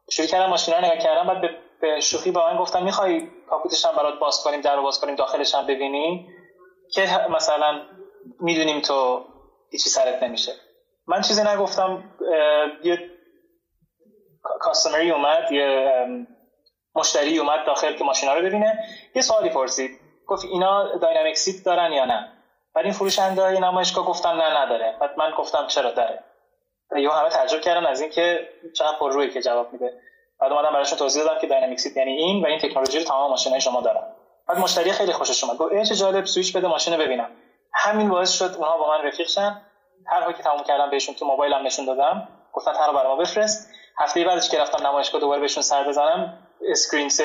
شروع 0.10 0.28
کردم 0.28 0.46
ماشینا 0.46 0.80
رو 0.80 0.86
نگاه 0.86 0.98
کردم 0.98 1.28
بعد 1.28 1.42
به 1.82 2.00
شوخی 2.00 2.32
با 2.32 2.52
من 2.54 2.58
گفتم 2.58 2.84
می‌خوای 2.84 3.28
کاپوتش 3.50 3.86
هم 3.86 3.96
برات 3.96 4.20
باز 4.20 4.44
کنیم 4.44 4.62
در 4.62 4.76
رو 4.76 4.82
باز 4.82 5.00
کنیم 5.00 5.16
داخلش 5.16 5.56
هم 5.56 5.68
ببینی 5.68 6.30
که 6.92 7.08
مثلا 7.30 7.82
می‌دونیم 8.40 8.82
تو 8.82 9.26
هیچی 9.70 9.90
سرت 9.90 10.24
نمیشه. 10.24 10.52
من 11.08 11.22
چیزی 11.22 11.44
نگفتم 11.44 12.04
یه 12.84 13.10
customer 14.44 15.04
ی 15.04 15.12
اومد 15.12 15.52
یه 15.52 16.06
مشتری 16.96 17.40
اومد 17.40 17.66
داخل 17.66 17.94
که 17.94 18.04
ماشینا 18.04 18.34
رو 18.34 18.42
ببینه. 18.42 18.86
یه 19.16 19.22
سوالی 19.22 19.50
پرسید. 19.50 20.00
گفت 20.28 20.46
اینا 20.46 20.96
dynamic 20.96 21.38
seat 21.38 21.66
دارن 21.66 21.92
یا 21.92 22.06
نه؟ 22.06 22.32
بعد 22.76 22.86
این 22.86 22.94
فروشنده 22.94 23.42
های 23.42 23.60
نمایشگاه 23.60 24.06
گفتن 24.06 24.36
نه 24.36 24.58
نداره. 24.58 24.98
بعد 25.00 25.18
من 25.18 25.32
گفتم 25.38 25.68
چرا 25.68 25.92
داره؟ 25.92 26.24
یه 26.98 27.12
همه 27.12 27.30
تعجب 27.30 27.62
کردن 27.62 27.86
از 27.86 28.02
اینکه 28.02 28.50
چقدر 28.76 28.98
پررویه 29.00 29.30
که 29.30 29.42
جواب 29.42 29.74
میده. 29.74 29.94
بعد 30.40 30.52
اومدم 30.52 30.74
براشون 30.74 30.98
توضیح 30.98 31.24
دادم 31.24 31.40
که 31.40 31.48
dynamic 31.48 31.80
seat 31.80 31.98
یعنی 31.98 32.12
این 32.12 32.44
و 32.44 32.48
این 32.48 32.60
تکنولوژی 32.60 33.00
رو 33.00 33.04
تمام 33.06 33.32
ماشینای 33.32 33.62
شما 33.62 33.82
دارن. 33.82 34.04
بعد 34.48 34.58
مشتری 34.58 34.92
خیلی 34.92 35.14
خوشش 35.14 35.44
اومد. 35.44 35.58
گفت 35.58 35.84
چه 35.84 35.96
جالب 35.96 36.26
سوئیچ 36.26 36.58
بده 36.58 36.68
ماشین 36.68 36.98
ببینم. 36.98 37.30
همین 37.74 38.10
باعث 38.10 38.32
شد 38.32 38.56
اونها 38.58 38.78
با 38.78 38.90
من 38.90 39.04
رفیق 39.08 39.28
شن. 39.28 39.62
هر 40.08 40.32
که 40.32 40.44
تموم 40.44 40.64
کردم 40.64 40.90
بهشون 40.90 41.16
تو 41.16 41.26
موبایلم 41.26 41.66
نشون 41.66 41.86
دادم. 41.86 42.28
گفتن 42.54 42.72
هر 42.76 42.94
برام 42.94 43.18
بفرست. 43.18 43.70
هفته 43.98 44.24
بعدش 44.24 44.50
که 44.50 44.60
رفتم 44.60 44.88
نمایشگاه 44.88 45.22
دوباره 45.22 45.42
بهشون 45.42 45.64
سر 45.64 45.84
بزنم 45.84 46.48
screen 46.70 47.10
سی... 47.10 47.24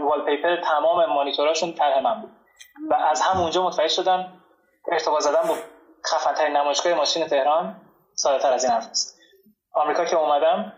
wallpaper 0.00 0.56
تمام 0.56 1.06
مانیتوراشون 1.06 1.72
طرح 1.72 2.00
من 2.00 2.20
بود. 2.20 2.30
و 2.90 2.94
از 2.94 3.22
همونجا 3.22 3.66
متوجه 3.66 3.88
شدم 3.88 4.32
ارتباط 4.92 5.20
زدن 5.22 5.48
با 5.48 5.54
خفن 6.06 6.34
ترین 6.34 6.56
نمایشگاه 6.56 6.94
ماشین 6.94 7.26
تهران 7.26 7.80
ساده 8.14 8.42
تر 8.42 8.52
از 8.52 8.64
این 8.64 8.72
حرفاست. 8.72 9.18
آمریکا 9.74 10.04
که 10.04 10.16
اومدم 10.16 10.72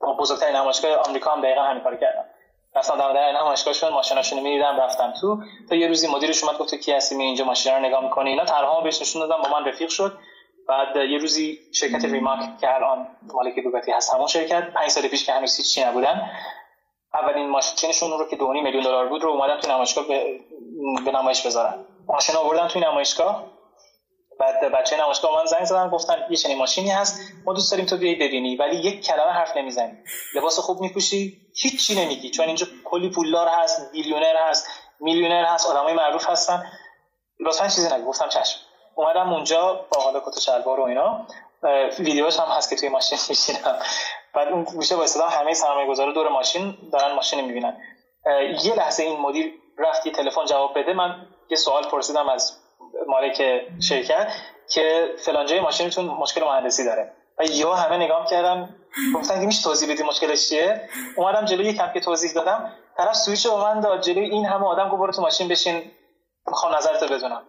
با 0.00 0.14
بزرگترین 0.14 0.56
نمایشگاه 0.56 0.96
آمریکا 0.96 1.32
هم 1.32 1.40
دقیقا 1.40 1.62
همین 1.62 1.82
کار 1.82 1.96
کردم. 1.96 2.24
رفتم 2.76 2.98
در 2.98 3.12
در 3.12 3.32
نمایشگاهشون 3.32 3.92
ماشیناشون 3.92 4.40
می‌دیدم 4.40 4.80
رفتم 4.80 5.12
تو. 5.20 5.38
تا 5.68 5.74
یه 5.74 5.88
روزی 5.88 6.08
مدیرش 6.08 6.44
اومد 6.44 6.58
گفت 6.58 6.74
کی 6.74 6.92
هستی 6.92 7.14
می 7.14 7.24
اینجا 7.24 7.44
ماشینا 7.44 7.76
رو 7.76 7.82
نگاه 7.82 8.04
می‌کنی؟ 8.04 8.30
اینا 8.30 8.44
طرحامو 8.44 8.82
بهش 8.82 9.00
نشون 9.00 9.28
دادم 9.28 9.42
با 9.42 9.60
من 9.60 9.68
رفیق 9.68 9.88
شد. 9.88 10.18
بعد 10.68 10.96
یه 10.96 11.18
روزی 11.18 11.58
شرکت 11.74 12.04
ریماک 12.04 12.58
که 12.60 12.74
الان 12.74 13.06
مالک 13.22 13.58
دوگاتی 13.64 13.92
هست 13.92 14.14
همون 14.14 14.26
شرکت. 14.26 14.70
پنج 14.70 14.88
سال 14.88 15.08
پیش 15.08 15.26
که 15.26 15.32
هنوز 15.32 15.56
هیچی 15.56 15.84
نبودن 15.84 16.30
اولین 17.14 17.50
ماشینشون 17.50 18.10
رو 18.10 18.28
که 18.28 18.36
2 18.36 18.46
میلیون 18.46 18.84
دلار 18.84 19.08
بود 19.08 19.22
رو 19.22 19.30
اومدن 19.30 19.60
تو 19.60 19.70
نمایشگاه 19.70 20.08
به, 20.08 20.40
به 21.04 21.10
نمایش 21.12 21.46
بذارن. 21.46 21.84
ماشین 22.06 22.36
آوردن 22.36 22.68
توی 22.68 22.80
نمایشگاه. 22.82 23.44
بعد 24.40 24.72
بچه 24.72 24.96
نمایشگاه 24.96 25.36
من 25.36 25.44
زنگ 25.44 25.64
زدن 25.64 25.90
گفتن 25.90 26.26
یه 26.30 26.36
چنین 26.36 26.58
ماشینی 26.58 26.90
هست 26.90 27.20
ما 27.44 27.52
دوست 27.52 27.70
داریم 27.70 27.86
تو 27.86 27.96
بیای 27.96 28.14
ببینی. 28.14 28.56
ولی 28.56 28.76
یک 28.76 29.06
کلمه 29.06 29.30
حرف 29.30 29.56
نمی‌زنی. 29.56 29.98
لباس 30.34 30.58
خوب 30.58 30.80
میپوشی 30.80 31.40
هیچی 31.56 31.94
نمیگی. 31.94 32.30
چون 32.30 32.46
اینجا 32.46 32.66
کلی 32.84 33.10
پولدار 33.10 33.48
هست 33.48 33.92
بیلیونر 33.92 34.36
هست 34.36 34.68
میلیونر 35.00 35.44
هست 35.44 35.70
آدمای 35.70 35.94
معروف 35.94 36.30
هستن. 36.30 36.66
لطفا 37.40 37.68
چیزی 37.68 37.94
نگو. 37.94 38.08
گفتم 38.08 38.28
چشم. 38.28 38.60
اومدم 38.94 39.32
اونجا 39.32 39.86
با 39.90 40.00
حالا 40.02 40.20
کت 40.20 40.40
شلوار 40.40 40.80
و 40.80 40.82
اینا. 40.82 41.26
ویدیوش 41.98 42.40
هم 42.40 42.48
هست 42.48 42.70
که 42.70 42.76
توی 42.76 42.88
ماشین 42.88 43.18
میشینم 43.28 43.78
بعد 44.34 44.48
اون 44.48 44.64
گوشه 44.64 44.96
وایسادم 44.96 45.28
همه 45.28 45.54
سرمایه 45.54 45.88
گذاره 45.88 46.12
دور 46.12 46.28
ماشین 46.28 46.78
دارن 46.92 47.14
ماشین 47.14 47.44
می‌بینن. 47.44 47.76
یه 48.64 48.74
لحظه 48.74 49.02
این 49.02 49.20
مدیر 49.20 49.52
رفت 49.78 50.06
یه 50.06 50.12
تلفن 50.12 50.44
جواب 50.44 50.78
بده. 50.78 50.92
من 50.92 51.26
یه 51.50 51.56
سوال 51.56 51.84
پرسیدم 51.84 52.28
از 52.28 52.58
مالک 53.06 53.42
شرکت 53.80 54.32
که 54.70 55.14
فلانجای 55.18 55.60
ماشینتون 55.60 56.04
مشکل 56.04 56.44
مهندسی 56.44 56.84
داره. 56.84 57.12
و 57.38 57.44
یهو 57.44 57.72
همه 57.72 57.96
نگاه 57.96 58.26
کردن 58.26 58.76
گفتن 59.14 59.40
که 59.40 59.46
میشه 59.46 59.62
توضیح 59.62 59.92
بدی 59.92 60.02
مشکلش 60.02 60.48
چیه؟ 60.48 60.88
اومدم 61.16 61.44
جلوی 61.44 61.74
کم 61.74 61.92
که 61.92 62.00
توضیح 62.00 62.32
دادم. 62.32 62.72
طرف 62.96 63.16
سویچ 63.16 63.46
رو 63.46 63.56
من 63.56 63.80
داد. 63.80 64.00
جلوی 64.00 64.24
این 64.24 64.46
همه 64.46 64.66
آدم 64.66 64.88
گفت 64.88 65.00
برو 65.00 65.12
تو 65.12 65.22
ماشین 65.22 65.48
بشین. 65.48 65.90
می‌خوام 66.46 66.74
نظرتو 66.76 67.06
بدونم. 67.06 67.42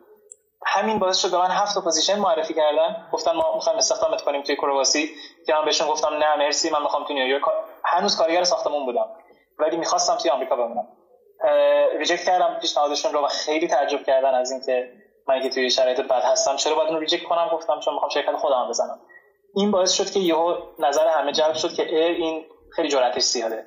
همین 0.66 1.00
باعث 1.00 1.18
شد 1.18 1.32
به 1.32 1.38
من 1.38 1.52
هفت 1.52 1.78
position 1.84 2.20
معرفی 2.20 2.54
کردن. 2.54 3.08
گفتن 3.12 3.32
ما 3.32 3.56
می‌خوایم 3.56 3.78
استخدامت 3.78 4.22
کنیم 4.22 4.44
توی 4.44 4.56
کرواسی. 4.56 5.16
که 5.46 5.54
من 5.54 5.66
بهشون 5.66 5.88
گفتم 5.88 6.14
نه 6.14 6.36
مرسی 6.36 6.70
من 6.70 6.82
می‌خوام 6.82 7.06
تو 7.06 7.14
نیویورک. 7.14 7.44
هنوز 7.86 8.18
کارگر 8.18 8.44
ساختمون 8.44 8.86
بودم. 8.86 9.08
ولی 9.60 9.78
می‌خواستم 9.78 10.16
توی 10.16 10.32
آمریکا 10.32 10.56
بمونم. 10.56 10.88
reject 12.00 12.24
کردم 12.24 12.58
پیشنهادشون 12.62 13.14
رو 13.14 13.26
و 13.26 13.28
خیلی 13.28 13.68
تعجب 13.68 14.04
کردن 14.04 14.34
از 14.34 14.52
اینکه 14.52 14.92
من 15.28 15.42
که 15.42 15.50
توی 15.50 15.70
شرایط 15.70 16.02
بد 16.02 16.24
هستم. 16.24 16.56
چرا 16.56 16.76
باید 16.76 16.90
اون 16.90 17.00
reject 17.00 17.24
کنم؟ 17.24 17.50
گفتم 17.54 17.80
چون 17.80 17.94
می‌خوام 17.94 18.10
شرکت 18.10 18.36
خودم 18.36 18.68
بزنم. 18.70 19.00
این 19.56 19.72
باعث 19.72 19.92
شد 19.92 20.12
که 20.12 20.20
یهو 20.20 20.56
نظر 20.80 21.08
همه 21.08 21.32
جلب 21.32 21.54
شد 21.54 21.74
که 21.74 21.96
این 21.96 22.46
خیلی 22.76 22.90
جرأتش 22.90 23.22
زیاده. 23.22 23.66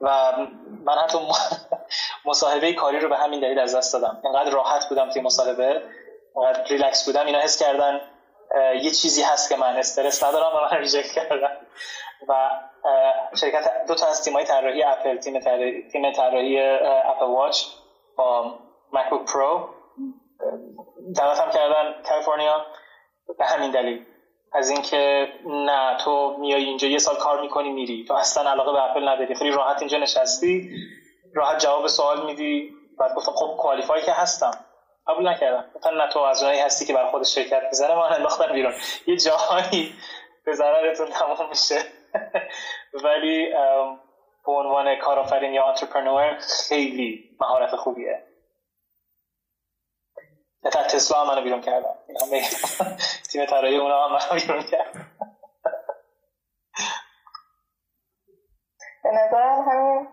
و 0.00 0.32
من 0.84 0.94
حتی 0.94 1.18
مصاحبه 2.30 2.72
کاری 2.72 3.00
رو 3.00 3.08
به 3.08 3.16
همین 3.16 3.40
دلیل 3.40 3.58
از 3.58 3.74
دست 3.74 3.92
دادم. 3.92 4.20
اینقدر 4.24 4.50
راحت 4.50 4.88
بودم 4.88 5.10
توی 5.10 5.22
مصاحبه. 5.22 5.82
ریلکس 6.70 7.06
بودم 7.06 7.26
اینا 7.26 7.38
حس 7.38 7.62
کردن 7.62 8.00
یه 8.82 8.90
چیزی 8.90 9.22
هست 9.22 9.48
که 9.48 9.56
من 9.56 9.76
استرس 9.76 10.24
ندارم 10.24 10.56
و 10.56 10.60
منو 10.60 10.78
reject 10.78 11.12
کردن. 11.12 11.56
و 12.28 12.50
شرکت 13.36 13.86
دو 13.88 13.94
تا 13.94 14.06
از 14.06 14.24
تیمای 14.24 14.44
طراحی 14.44 14.82
اپل 14.82 15.16
تیم 15.16 15.40
طراحی 15.40 15.88
تیم 15.88 16.12
طراحی 16.12 16.60
Apple 16.82 17.26
Watch 17.26 17.62
با 18.16 18.58
MacBook 18.92 19.32
Pro 19.32 19.68
دعوتم 21.16 21.50
کردن 21.50 22.02
کالیفرنیا 22.08 22.66
به 23.38 23.44
همین 23.44 23.70
دلیل. 23.70 24.06
از 24.52 24.70
اینکه 24.70 25.28
نه 25.46 25.96
تو 26.04 26.36
میای 26.38 26.64
اینجا 26.64 26.88
یه 26.88 26.98
سال 26.98 27.16
کار 27.16 27.40
می‌کنی 27.40 27.70
میری. 27.70 28.04
تو 28.04 28.14
اصلا 28.14 28.50
علاقه 28.50 28.72
به 28.72 28.90
اپل 28.90 29.08
نداری. 29.08 29.34
خیلی 29.34 29.50
راحت 29.50 29.78
اینجا 29.78 29.98
نشستی 29.98 30.70
راحت 31.34 31.58
جواب 31.58 31.86
سوال 31.86 32.26
میدی. 32.26 32.72
بعد 32.98 33.14
گفتم 33.14 33.32
خب 33.32 33.56
کوالیفای 33.58 34.02
که 34.02 34.12
هستم. 34.12 34.65
قبول 35.08 35.28
نکردم. 35.28 35.70
گفتن 35.74 35.94
نه 35.94 36.08
تو 36.12 36.18
از 36.18 36.42
اونایی 36.42 36.60
هستی 36.60 36.84
که 36.84 36.92
برای 36.92 37.10
خود 37.10 37.24
شرکت 37.24 37.62
می‌زنه 37.62 37.94
من 37.94 38.12
انداختن 38.12 38.52
بیرون. 38.52 38.74
یه 39.06 39.16
جایی 39.16 39.94
به 40.44 40.52
ضررتون 40.52 41.06
تمام 41.06 41.48
میشه. 41.48 41.82
ولی 43.04 43.52
به 44.46 44.52
عنوان 44.52 44.98
کارآفرین 44.98 45.54
یا 45.54 45.68
انترپرنور 45.68 46.38
خیلی 46.68 47.36
مهارت 47.40 47.76
خوبیه. 47.76 48.22
تا 50.72 50.82
تسلا 50.82 51.24
منو 51.24 51.42
بیرون 51.42 51.60
کردم 51.60 51.94
تیم 53.30 53.46
طراحی 53.46 53.76
اونا 53.76 54.04
هم 54.04 54.12
منو 54.12 54.40
بیرون 54.40 54.62
کرد 54.62 54.92
به 59.02 59.10
نظرم 59.12 59.68
همین 59.68 60.08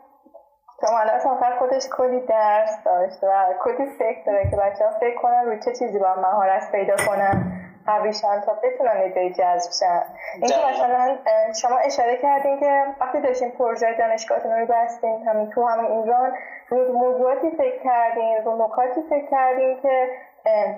کمالات 0.87 1.25
آخر 1.25 1.55
خودش 1.59 1.87
کلی 1.97 2.19
درس 2.19 2.83
داشت 2.85 3.23
و 3.23 3.45
کلی 3.63 3.85
فکر 3.99 4.23
داره 4.25 4.49
که 4.49 4.55
بچه 4.55 4.85
ها 4.85 4.91
فکر 4.99 5.21
کنن 5.21 5.45
روی 5.45 5.59
چه 5.59 5.75
چیزی 5.75 5.99
با 5.99 6.15
مهارت 6.15 6.71
پیدا 6.71 6.95
کنن 7.07 7.51
قویشن 7.85 8.41
تا 8.41 8.53
بتونن 8.63 8.97
ایده 8.97 9.29
جذب 9.29 9.71
شن. 9.79 10.03
اینکه 10.33 10.55
مثلا 10.73 11.17
شما 11.61 11.77
اشاره 11.77 12.17
کردین 12.17 12.59
که 12.59 12.85
وقتی 13.01 13.21
داشتین 13.21 13.51
پروژه 13.51 13.93
دانشگاهتون 13.97 14.51
رو 14.51 14.65
بستین 14.65 15.27
همین 15.27 15.49
تو 15.49 15.67
همین 15.67 15.91
ایران 15.91 16.33
رو 16.69 16.93
موضوعاتی 16.93 17.51
فکر 17.51 17.83
کردین 17.83 18.37
رو 18.45 18.65
نکاتی 18.65 19.01
فکر 19.09 19.25
کردین 19.31 19.81
که 19.81 20.07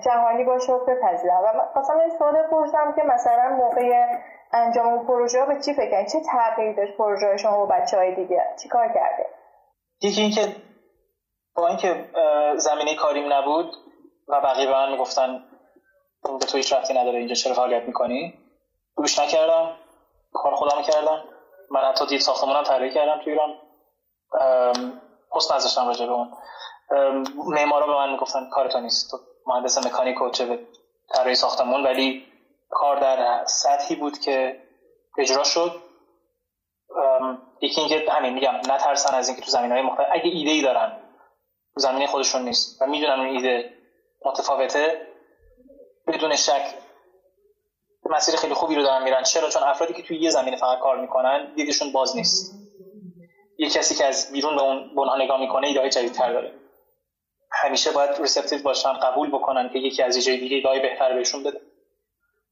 جهانی 0.00 0.44
باشه 0.44 0.72
و 0.72 0.84
بپذیرن. 0.84 1.36
و 1.36 1.78
مثلا 1.80 2.00
این 2.00 2.10
سوال 2.18 2.42
پرسم 2.42 2.92
که 2.96 3.02
مثلا 3.02 3.48
موقع 3.48 4.06
انجام 4.52 5.06
پروژه 5.06 5.46
به 5.46 5.60
چی 5.60 5.74
فکر 5.74 6.04
چه 6.04 6.18
تغییری 6.20 6.74
داشت 6.74 6.96
پروژه 6.96 7.36
شما 7.36 7.64
و 7.64 7.66
بچه 7.66 7.96
های 7.96 8.14
دیگه؟ 8.14 8.42
چی 8.62 8.68
کار 8.68 8.88
کرده 8.88 9.26
یکی 10.02 10.20
اینکه 10.20 10.56
با 11.54 11.68
اینکه 11.68 12.10
زمینه 12.56 12.94
کاریم 12.94 13.32
نبود 13.32 13.76
و 14.28 14.40
بقیه 14.40 14.66
به 14.66 14.72
من 14.72 14.92
می‌گفتن 14.92 15.44
به 16.40 16.46
تو 16.46 16.56
هیچ 16.56 16.72
رفتی 16.72 16.94
نداره 16.94 17.18
اینجا 17.18 17.34
چرا 17.34 17.54
فعالیت 17.54 17.82
می‌کنی 17.82 18.34
گوش 18.94 19.18
نکردم 19.18 19.76
کار 20.32 20.54
خودم 20.54 20.82
کردم 20.82 21.24
من 21.70 21.80
حتی 21.80 22.06
دید 22.06 22.20
ساختمونم 22.20 22.62
طراحی 22.62 22.90
کردم 22.90 23.24
تو 23.24 23.30
ایران 23.30 23.54
حسن 25.30 25.54
ازشتم 25.54 25.86
راجع 25.86 26.06
به 26.06 26.12
اون. 26.12 26.32
معمارا 27.36 27.86
به 27.86 27.92
من 27.92 28.12
می‌گفتن 28.12 28.48
کار 28.50 28.68
تو 28.68 28.80
نیست 28.80 29.10
تو 29.10 29.18
مهندس 29.46 29.86
مکانیک 29.86 30.22
و 30.22 30.30
چه 30.30 30.66
طراحی 31.14 31.34
ساختمون 31.34 31.84
ولی 31.86 32.26
کار 32.70 33.00
در 33.00 33.44
سطحی 33.44 33.96
بود 33.96 34.18
که 34.18 34.62
اجرا 35.18 35.44
شد. 35.44 35.72
یکی 37.60 37.80
اینکه 37.80 38.12
همین 38.12 38.34
میگم 38.34 38.54
نترسن 38.54 39.14
از 39.14 39.28
اینکه 39.28 39.42
تو 39.42 39.50
زمین 39.50 39.72
های 39.72 39.82
مختلف 39.82 40.06
اگه 40.12 40.30
ایده 40.30 40.50
ای 40.50 40.62
دارن 40.62 40.92
تو 41.74 41.80
زمینه 41.80 42.06
خودشون 42.06 42.42
نیست 42.42 42.82
و 42.82 42.86
می‌دونن 42.86 43.20
اون 43.20 43.28
ایده 43.28 43.72
متفاوته 44.24 45.06
بدون 46.06 46.36
شک 46.36 46.74
مسیر 48.10 48.36
خیلی 48.36 48.54
خوبی 48.54 48.74
رو 48.74 48.82
دارن 48.82 49.02
میرن. 49.02 49.22
چرا؟ 49.22 49.48
چون 49.48 49.62
افرادی 49.62 49.94
که 49.94 50.02
توی 50.02 50.18
یه 50.18 50.30
زمینه 50.30 50.56
فقط 50.56 50.78
کار 50.78 51.00
می‌کنن 51.00 51.54
دیدشون 51.54 51.92
باز 51.92 52.16
نیست. 52.16 52.54
یه 53.58 53.70
کسی 53.70 53.94
که 53.94 54.04
از 54.04 54.32
بیرون 54.32 54.56
به 54.56 54.62
اون 54.62 54.94
به 54.94 55.24
نگاه 55.24 55.40
می‌کنه 55.40 55.66
ایده 55.66 55.88
جدیدتر 55.88 56.32
داره. 56.32 56.52
همیشه 57.52 57.90
باید 57.92 58.10
ریسپتیو 58.20 58.62
باشن 58.62 58.92
قبول 58.92 59.30
بکنن 59.30 59.68
که 59.68 59.78
یکی 59.78 60.02
از 60.02 60.28
یه 60.28 60.36
دیگه 60.36 60.56
ایده 60.56 60.88
بهتر 60.88 61.14
بهشون 61.14 61.42
بده. 61.42 61.60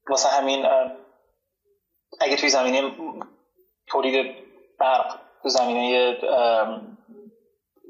واسه 0.09 0.29
همین 0.29 0.65
اگه 2.19 2.35
توی 2.35 2.49
زمینه 2.49 2.91
تولید 3.87 4.44
برق 4.79 5.15
تو 5.43 5.49
زمینه 5.49 6.17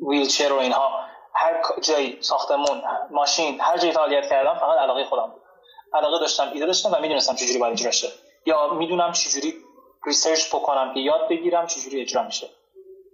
ویلچر 0.07 0.53
و 0.53 0.57
اینها. 0.57 1.05
هر 1.33 1.61
جایی 1.81 2.17
ساختمون 2.21 2.81
ماشین 3.11 3.61
هر 3.61 3.77
جایی 3.77 3.93
فعالیت 3.93 4.29
کردم 4.29 4.53
فقط 4.53 4.77
علاقه 4.77 5.03
خودم 5.03 5.33
علاقه 5.93 6.19
داشتم 6.19 6.51
ایده 6.53 6.65
داشتم 6.65 6.93
و 6.93 6.99
می‌دونستم 7.01 7.35
چجوری 7.35 7.59
باید 7.59 7.73
اجرا 7.73 7.91
شه 7.91 8.07
یا 8.45 8.73
می‌دونم 8.73 9.11
چجوری 9.11 9.53
research 10.05 10.55
بکنم 10.55 10.93
که 10.93 10.99
یاد 10.99 11.29
بگیرم 11.29 11.67
چجوری 11.67 12.01
اجرا 12.01 12.23
میشه. 12.23 12.49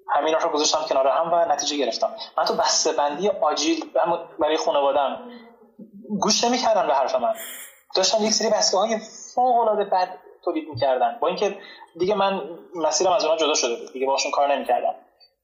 همین 0.09 0.33
رو 0.33 0.49
گذاشتم 0.49 0.85
کنار 0.89 1.07
هم 1.07 1.33
و 1.33 1.51
نتیجه 1.51 1.77
گرفتم. 1.77 2.15
من 2.37 2.45
تو 2.45 2.53
بسته 2.53 2.91
بندی 2.91 3.29
آجیل 3.29 3.85
برای 4.39 4.57
خانوادم 4.57 5.31
گوش 6.19 6.43
نمی‌کردن 6.43 6.87
به 6.87 6.93
حرف 6.93 7.15
من. 7.15 7.33
داشتم 7.95 8.23
یک 8.23 8.31
سری 8.31 8.49
بسته 8.49 8.77
های 8.77 8.99
فوق 9.35 9.59
العاده 9.59 9.83
بد 9.83 10.17
تولید 10.43 10.69
می‌کردن. 10.69 11.17
با 11.21 11.27
اینکه 11.27 11.57
دیگه 11.99 12.15
من 12.15 12.59
مسیرم 12.75 13.11
از 13.11 13.23
اونها 13.23 13.37
جدا 13.37 13.53
شده 13.53 13.75
بود. 13.75 13.93
دیگه 13.93 14.05
باشون 14.05 14.31
کار 14.31 14.55
نمی‌کردم. 14.55 14.95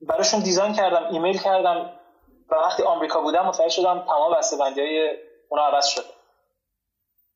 براشون 0.02 0.40
دیزاین 0.40 0.74
کردم 0.74 1.08
ایمیل 1.12 1.38
کردم 1.38 2.00
و 2.50 2.56
وقتی 2.56 2.84
آمریکا 2.84 3.22
بودم 3.22 3.46
متوجه 3.46 3.70
شدم 3.70 4.06
تمام 4.08 4.36
بندی 4.60 4.82
های 4.82 5.18
اونا 5.50 5.64
عوض 5.64 5.86
شده. 5.88 6.06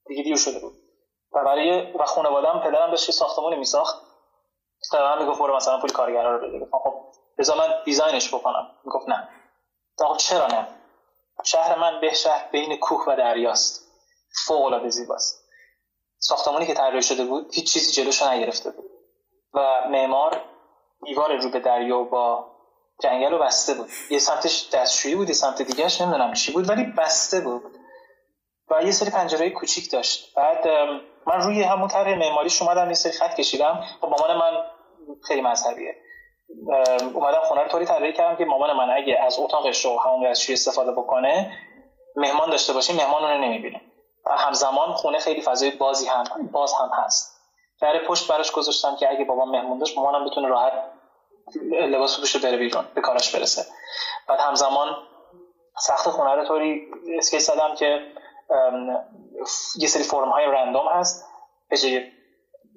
دیگه 0.08 0.24
دیر 0.24 0.38
شده 0.38 0.60
بود. 0.60 0.74
و 1.34 1.44
برای 1.46 1.92
و 1.92 2.06
خانواده‌ام 2.06 2.60
پدرم 2.60 2.92
داشت 2.92 3.10
یه 3.10 3.16
ساختمانی 3.16 3.56
میساخت. 3.56 4.02
تا 4.92 5.16
من 5.16 5.24
می‌گفت 5.24 5.40
برو 5.40 5.56
مثلا 5.56 5.80
پول 5.80 5.90
کارگرا 5.90 6.36
رو 6.36 6.48
بده. 6.48 6.68
خب 6.72 6.94
بذار 7.38 7.58
من 7.58 7.74
دیزاینش 7.86 8.34
بکنم. 8.34 8.72
می‌گفت 8.84 9.10
نه. 9.10 9.30
خب 10.00 10.18
چرا 10.18 10.48
نه؟ 10.48 10.68
شهر 11.44 11.80
من 11.80 12.02
به 12.02 12.14
شهر 12.14 12.50
بین 12.52 12.78
کوه 12.78 13.06
و 13.08 13.16
دریاست. 13.16 13.92
فوق 14.46 14.66
العاده 14.66 14.90
زیباست. 14.90 15.41
ساختمانی 16.24 16.66
که 16.66 16.74
طراحی 16.74 17.02
شده 17.02 17.26
بود 17.26 17.54
هیچ 17.54 17.74
چیزی 17.74 17.92
جلوشو 17.92 18.32
نگرفته 18.32 18.72
بود. 18.72 18.86
و 19.54 19.60
معمار 19.90 20.42
دیوار 21.06 21.38
رو 21.38 21.50
به 21.50 21.60
دریا 21.60 22.04
با 22.04 22.46
جنگل 23.04 23.32
رو 23.32 23.40
بسته 23.40 23.74
بود. 23.74 23.90
یه 24.10 24.20
سمتش 24.20 24.70
دستشویی 24.74 25.16
بود 25.16 25.28
یه 25.28 25.34
سمت 25.34 25.62
دیگهش 25.62 26.02
نمی‌دونم 26.02 26.34
چی 26.34 26.52
بود 26.52 26.70
ولی 26.70 26.84
بسته 26.84 27.42
بود. 27.42 27.64
و 28.70 28.84
یه 28.84 28.92
سری 28.92 29.10
پنجره 29.10 29.50
کوچیک 29.50 29.92
داشت. 29.92 30.36
بعد 30.36 30.68
من 31.28 31.42
روی 31.42 31.64
همون 31.64 31.88
طرح 31.88 32.18
معماریش 32.18 32.62
اومدم 32.62 32.88
یه 32.88 32.94
سری 32.94 33.12
خط 33.12 33.36
کشیدم. 33.36 33.84
خب 34.02 34.08
مامان 34.08 34.38
من 34.38 34.64
خیلی 35.28 35.42
مذهبیه. 35.42 35.96
اومدم 37.14 37.42
خونه 37.44 37.62
رو 37.62 37.70
طوری 37.70 37.86
طراحی 37.86 38.14
کردم 38.14 38.38
که 38.38 38.46
مامان 38.46 38.74
من 38.78 38.90
اگه 38.90 39.20
از 39.22 39.40
اتاقش 39.40 39.86
رو 39.86 40.00
همون 40.00 40.32
دستشویی 40.32 40.54
استفاده 40.54 40.92
بکنه 40.92 41.58
مهمان 42.16 42.50
داشته 42.50 42.74
باشیم 42.74 42.96
مهمان 42.96 43.24
رو 43.24 43.38
نمی‌بینه. 43.38 43.82
و 44.26 44.38
همزمان 44.38 44.94
خونه 44.94 45.20
خیلی 45.20 45.42
فضای 45.42 45.72
بازی 45.72 46.08
هم 46.08 46.24
باز 46.52 46.74
هم 46.74 46.90
هست. 46.94 47.42
در 47.82 48.06
پشت 48.08 48.32
براش 48.32 48.52
گذاشتم 48.52 48.96
که 48.96 49.10
اگه 49.10 49.26
بابا 49.26 49.46
مهمون 49.46 49.80
داشت 49.80 49.98
مامانم 49.98 50.26
بتونه 50.26 50.48
راحت 50.48 50.74
لباس 51.72 52.20
پوشه 52.20 52.40
بره 52.40 52.58
بیرون 52.58 52.86
به 52.96 53.02
کارش 53.02 53.36
برسه. 53.36 53.66
بعد 54.28 54.40
همزمان 54.40 54.96
سخت 55.78 56.10
خونه 56.10 56.36
رو 56.36 56.46
طوری 56.46 56.88
اسکیس 57.18 57.48
زدم 57.48 57.76
که 57.76 58.00
یه 59.76 59.88
سری 59.88 60.04
فرم 60.04 60.30
های 60.30 60.46
رندوم 60.46 60.88
هست 60.88 61.26
به 61.70 61.78
جای 61.78 62.12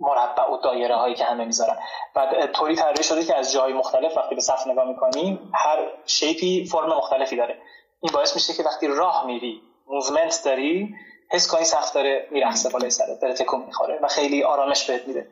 مربع 0.01 0.51
و 0.51 0.57
دایره 0.57 0.97
هایی 0.97 1.15
که 1.15 1.25
همه 1.25 1.45
می‌ذارن. 1.45 1.79
بعد 2.15 2.53
طوری 2.53 2.77
طراحی 2.77 3.03
شده 3.03 3.25
که 3.25 3.37
از 3.37 3.53
جای 3.53 3.73
مختلف 3.73 4.17
وقتی 4.17 4.35
به 4.35 4.41
سقف 4.41 4.67
نگاه 4.67 4.85
می‌کنیم 4.85 5.51
هر 5.55 5.79
shape 6.07 6.55
ی 6.55 6.65
فرم 6.65 6.89
مختلفی 6.89 7.37
داره. 7.37 7.59
این 8.01 8.13
باعث 8.13 8.35
میشه 8.35 8.53
که 8.53 8.63
وقتی 8.63 8.87
راه 8.87 9.27
میری 9.27 9.63
movement 9.87 10.43
داری 10.45 10.95
حس 11.31 11.49
کنی 11.49 11.65
سقف 11.65 11.93
داره 11.93 12.29
میرخصه 12.31 12.69
بالای 12.69 12.91
سرت 12.91 13.21
داره 13.23 13.35
تکون 13.35 13.63
می‌خوره 13.63 13.99
و 14.03 14.09
خیلی 14.09 14.43
آرامش 14.43 14.91
بهت 14.91 15.09
میده. 15.09 15.29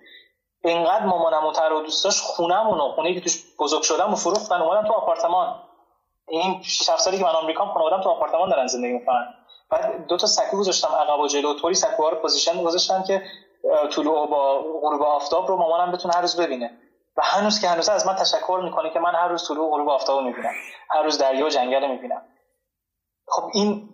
اینقدر 0.64 1.07
مامانم 1.07 1.47
و 1.47 1.53
تر 1.53 1.72
و 1.72 1.80
دوست 1.80 2.05
داشت 2.05 2.20
خونمون 2.20 2.80
و 2.80 2.88
خونه 2.88 3.14
که 3.14 3.20
توش 3.20 3.45
بزرگ 3.59 3.82
شدم 3.82 4.12
و 4.12 4.16
فروختن 4.16 4.62
اومدم 4.62 4.88
تو 4.88 4.93
آپارتمان. 4.93 5.62
این 6.28 6.62
6 6.62 6.82
سالی 6.82 7.18
که 7.18 7.24
من 7.24 7.30
آمریکام 7.30 7.72
خانوادم 7.72 8.03
تو 8.03 8.09
آپارتمان 8.09 8.51
دارن 8.51 8.66
زندگی 8.66 8.93
می‌کنن. 8.93 9.34
بعد 9.70 10.07
دو 10.07 10.16
تا 10.16 10.26
سکو 10.26 10.57
گذاشتم 10.57 10.88
عقب 10.88 11.20
و 11.20 11.26
جلو. 11.26 11.55
طوری 11.55 11.74
سکوها 11.74 12.09
رو 12.09 12.16
position 12.16 12.62
گذاشتم 12.62 13.03
که 13.03 13.22
طلوع 13.90 14.26
با 14.26 14.59
غروب 14.82 15.03
آفتاب 15.03 15.49
رو 15.49 15.57
مامانم 15.57 15.93
بتونه 15.93 16.14
هر 16.14 16.20
روز 16.20 16.40
ببینه. 16.40 16.78
و 17.16 17.22
هنوز 17.24 17.61
که 17.61 17.68
هنوز 17.68 17.88
از 17.88 18.07
من 18.07 18.14
تشکر 18.14 18.61
می‌کنه 18.64 18.90
که 18.90 18.99
من 18.99 19.14
هر 19.14 19.28
روز 19.28 19.49
طلوع 19.49 19.70
غروب 19.70 19.88
آفتاب 19.88 20.18
رو 20.18 20.24
می‌بینم. 20.24 20.53
هر 20.90 21.03
روز 21.03 21.18
دریا 21.18 21.47
و 21.47 21.49
جنگل 21.49 21.90
می‌بینم. 21.90 22.22
خب 23.28 23.43
این 23.55 23.88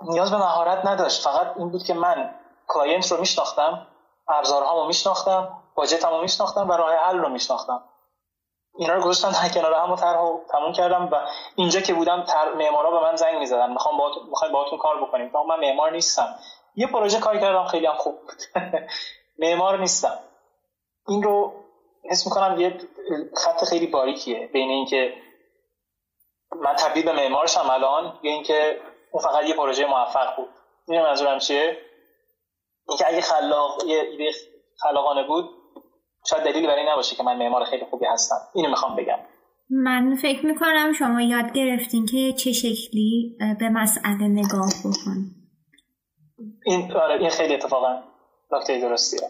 نیاز 0.00 0.30
به 0.30 0.36
مهارت 0.36 0.86
نداشت. 0.86 1.24
فقط 1.24 1.52
این 1.56 1.68
بود 1.68 1.82
که 1.82 1.94
من 1.94 2.34
client 2.68 3.12
رو 3.12 3.20
میشناختم 3.20 3.86
ابزارهامو 4.28 4.86
میشناختم 4.86 5.48
budget 5.74 6.09
مو 6.09 6.20
میشناختم 6.22 6.68
و 6.68 6.72
راه 6.72 6.94
حل 6.94 7.18
رو 7.18 7.28
میشناختم. 7.28 7.82
اینا 8.78 8.94
رو 8.94 9.02
گذاشتم 9.02 9.30
در 9.30 9.48
کنار 9.48 9.74
هم 9.74 9.92
و 9.92 9.96
تموم 10.50 10.72
کردم 10.72 11.08
و 11.12 11.16
اینجا 11.54 11.80
که 11.80 11.94
بودم 11.94 12.24
تر 12.24 12.54
معمارا 12.54 12.90
به 12.90 13.00
من 13.00 13.16
زنگ 13.16 13.38
می‌زدن. 13.38 13.72
می‌خوام 13.72 13.98
با 13.98 14.10
می‌خوام 14.30 14.52
باهاتون 14.52 14.78
کار 14.78 15.00
بکنیم. 15.00 15.30
من 15.48 15.60
معمار 15.60 15.92
نیستم. 15.92 16.38
یه 16.76 16.86
پروژه 16.86 17.18
کار 17.18 17.38
کردم 17.38 17.64
خیلی 17.64 17.86
هم 17.86 17.94
خوب 17.94 18.20
بود. 18.20 18.42
معمار 19.38 19.78
نیستم. 19.78 20.18
این 21.08 21.22
رو 21.22 21.52
حس 22.10 22.26
می‌کنم 22.26 22.60
یه 22.60 22.80
خط 23.36 23.64
خیلی 23.64 23.86
باریکیه. 23.86 24.46
بین 24.46 24.70
اینکه 24.70 25.14
من 26.56 26.74
تبدیل 26.74 27.04
به 27.04 27.12
معمارشم 27.12 27.70
الان 27.70 28.18
یا 28.22 28.32
اینکه 28.32 28.80
اون 29.12 29.22
فقط 29.22 29.44
یه 29.44 29.54
پروژه 29.54 29.86
موفق 29.86 30.36
بود. 30.36 30.48
می‌دونم 30.88 31.08
منظورم 31.08 31.38
چیه؟ 31.38 31.78
اینکه 32.88 33.08
اگه 33.08 33.20
خلاق 33.20 33.84
یه 33.86 34.00
ایده 34.00 34.30
خلاقانه 34.82 35.26
بود 35.26 35.50
شاید 36.30 36.44
دلیلی 36.44 36.66
برای 36.66 36.92
نباشه 36.92 37.16
که 37.16 37.22
من 37.22 37.36
معمار 37.36 37.64
خیلی 37.64 37.84
خوبی 37.84 38.06
هستم. 38.06 38.36
اینو 38.54 38.68
می‌خوام 38.70 38.96
بگم. 38.96 39.18
من 39.70 40.14
فکر 40.22 40.46
می‌کنم 40.46 40.92
شما 40.92 41.20
یاد 41.20 41.52
گرفتین 41.52 42.06
که 42.06 42.32
چه 42.32 42.52
شکلی 42.52 43.36
به 43.60 43.68
مسئله 43.68 44.28
نگاه 44.28 44.72
بکن. 44.84 45.16
این 46.66 46.92
آره 46.92 47.20
این 47.20 47.30
خیلی 47.30 47.54
اتفاقا 47.54 48.02
نکته 48.52 48.80
درستیه. 48.80 49.28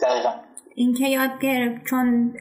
دقیقا. 0.00 0.32
اینکه 0.74 1.08
یاد 1.08 1.30
گرفت 1.40 1.84
چون 1.84 2.34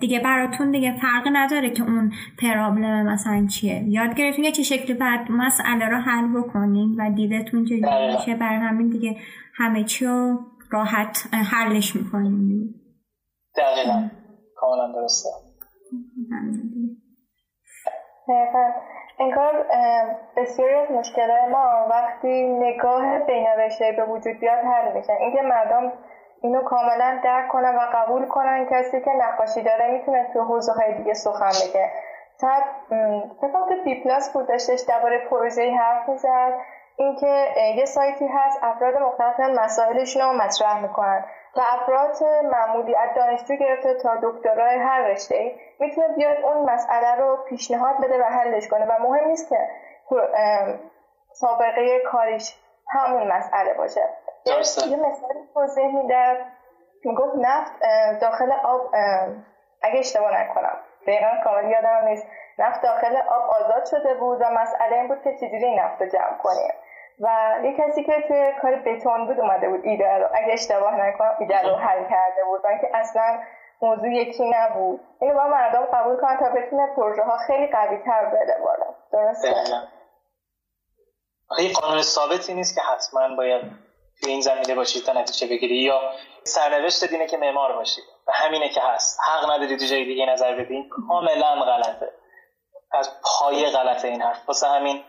دیگه 0.00 0.20
براتون 0.20 0.70
دیگه 0.70 0.96
فرقی 0.96 1.30
نداره 1.32 1.70
که 1.70 1.82
اون 1.82 2.12
پرابلم 2.42 3.06
مثلا 3.06 3.46
چیه. 3.46 3.84
یاد 3.88 4.14
گرفتین 4.14 4.44
که 4.44 4.52
چه 4.52 4.62
شکلی 4.62 4.94
بعد 4.94 5.30
مسئله 5.30 5.88
رو 5.88 5.96
حل 5.96 6.40
بکنین 6.40 6.96
و 6.98 7.10
دیدتون 7.14 7.64
چه 7.64 7.74
میشه. 7.74 8.34
برای 8.34 8.58
همین 8.58 8.88
دیگه 8.88 9.16
همه 9.54 9.84
چی 9.84 10.06
رو 10.06 10.38
راحت 10.70 11.28
حلش 11.52 11.96
می‌کنین 11.96 12.74
دقیقا. 13.56 14.08
کاملا 14.56 14.92
درسته. 14.92 15.28
انگار 19.20 19.66
بسیاری 20.36 20.74
از 20.74 20.90
مشکلات 20.90 21.40
ما 21.52 21.86
وقتی 21.90 22.42
نگاه 22.42 23.18
بینوشته 23.18 23.84
به 23.96 24.04
وجود 24.04 24.40
بیاد 24.40 24.58
حل 24.58 24.98
میشن 24.98 25.12
اینکه 25.12 25.42
مردم 25.42 25.92
اینو 26.42 26.62
کاملا 26.62 27.20
درک 27.24 27.48
کنن 27.48 27.76
و 27.76 27.80
قبول 27.94 28.26
کنن. 28.28 28.66
کسی 28.70 29.00
که 29.00 29.10
نقاشی 29.10 29.62
داره 29.62 29.90
می‌تونه 29.90 30.30
تو 30.32 30.40
حوزه 30.40 30.72
های 30.72 30.94
دیگه 30.94 31.14
سخن 31.14 31.52
بگه. 31.68 31.90
تا 32.40 32.50
فکر 33.40 33.68
تو 33.68 33.82
بی 33.84 34.04
پلاس 34.04 34.32
بود 34.32 34.48
داشتش 34.48 34.80
درباره 34.80 35.18
پروژه 35.18 35.70
حرف 35.70 36.08
می‌زد. 36.08 36.52
اینکه 36.96 37.46
یه 37.76 37.84
سایتی 37.84 38.26
هست 38.26 38.58
افراد 38.62 38.96
مختلف 38.96 39.40
مسائلشون 39.40 40.22
رو 40.22 40.32
مطرح 40.32 40.82
می‌کنن 40.82 41.24
و 41.56 41.60
افراد 41.60 42.16
معمولی 42.52 42.96
از 42.96 43.10
دانشجو 43.16 43.54
گرفته 43.54 43.94
تا 43.94 44.16
دکترای 44.22 44.78
هر 44.78 45.00
رشته 45.00 45.36
ای 45.36 45.52
می‌تونه 45.80 46.08
بیاد 46.08 46.36
اون 46.44 46.70
مسئله 46.70 47.14
رو 47.14 47.36
پیشنهاد 47.48 47.96
بده 48.04 48.18
و 48.18 48.24
حلش 48.24 48.68
کنه. 48.68 48.84
و 48.84 49.02
مهم 49.02 49.28
نیست 49.28 49.48
که 49.48 49.68
سابقه 51.32 51.98
کاریش 52.12 52.56
همون 52.88 53.32
مسئله 53.32 53.74
باشه. 53.74 54.08
یه 54.46 54.58
مثالی 54.58 55.48
توضیح 55.54 55.86
میده 55.86 56.46
می‌گفت 57.04 57.34
نفت 57.36 57.72
داخل 58.20 58.52
آب 58.52 58.80
اگه 59.82 59.98
اشتباه 59.98 60.42
نکنم. 60.42 60.78
دقیقا 61.06 61.30
کامل 61.44 61.70
یادم 61.70 62.04
نیست. 62.04 62.26
نفت 62.58 62.82
داخل 62.82 63.16
آب 63.16 63.50
آزاد 63.50 63.86
شده 63.86 64.14
بود 64.14 64.40
و 64.40 64.44
مسئله 64.50 64.96
این 64.96 65.08
بود 65.08 65.22
که 65.22 65.36
چجوری 65.36 65.76
نفت 65.76 66.02
رو 66.02 66.08
جمع 66.08 66.38
کنیم. 66.42 66.72
و 67.20 67.54
یه 67.64 67.76
کسی 67.78 68.04
که 68.04 68.24
توی 68.28 68.52
کار 68.62 68.76
بتون 68.76 69.26
بود 69.26 69.40
اومده 69.40 69.68
بود 69.68 69.80
ایده 69.84 70.18
رو. 70.18 70.28
اگه 70.34 70.52
اشتباه 70.52 70.94
نکنم 70.94 71.36
ایده 71.38 71.62
رو 71.62 71.76
حل 71.76 72.08
کرده 72.10 72.44
بود. 72.44 72.62
که 72.80 72.90
اصلا 72.94 73.40
موضوع 73.82 74.08
یکی 74.08 74.50
نبود. 74.50 75.00
اینو 75.20 75.34
با 75.34 75.46
مردم 75.46 75.86
قبول 75.92 76.20
کنن 76.20 76.36
تا 76.36 76.48
بتونه 76.48 76.86
پروژه 76.96 77.22
ها 77.22 77.36
خیلی 77.36 77.66
قوی 77.66 77.96
تر 77.96 78.24
بره 78.24 78.58
بالا. 78.64 78.94
درسته؟ 79.12 79.54
قانون 81.82 82.02
ثابتی 82.02 82.54
نیست 82.54 82.74
که 82.74 82.80
حتما 82.80 83.36
باید 83.36 83.62
توی 84.22 84.32
این 84.32 84.40
زمینه 84.40 84.74
باشید 84.74 85.04
تا 85.04 85.12
نتیجه 85.12 85.46
بگیری 85.46 85.76
یا 85.76 86.00
سرنوشت 86.44 87.04
دینه 87.04 87.26
که 87.26 87.36
معمار 87.36 87.72
باشید 87.72 88.04
و 88.28 88.32
همینه 88.34 88.68
که 88.68 88.80
هست. 88.80 89.20
حق 89.20 89.50
نداری 89.50 89.76
تو 89.76 89.84
جای 89.84 90.04
دیگه 90.04 90.26
نظر 90.26 90.56
بدین 90.56 90.88
کاملا 90.88 91.64
غلطه. 91.64 92.12
از 92.92 93.10
پای 93.24 93.66
غلطه 93.66 94.08
این 94.08 94.22
حرف. 94.22 94.48
واسه 94.48 94.68
همین 94.68 95.04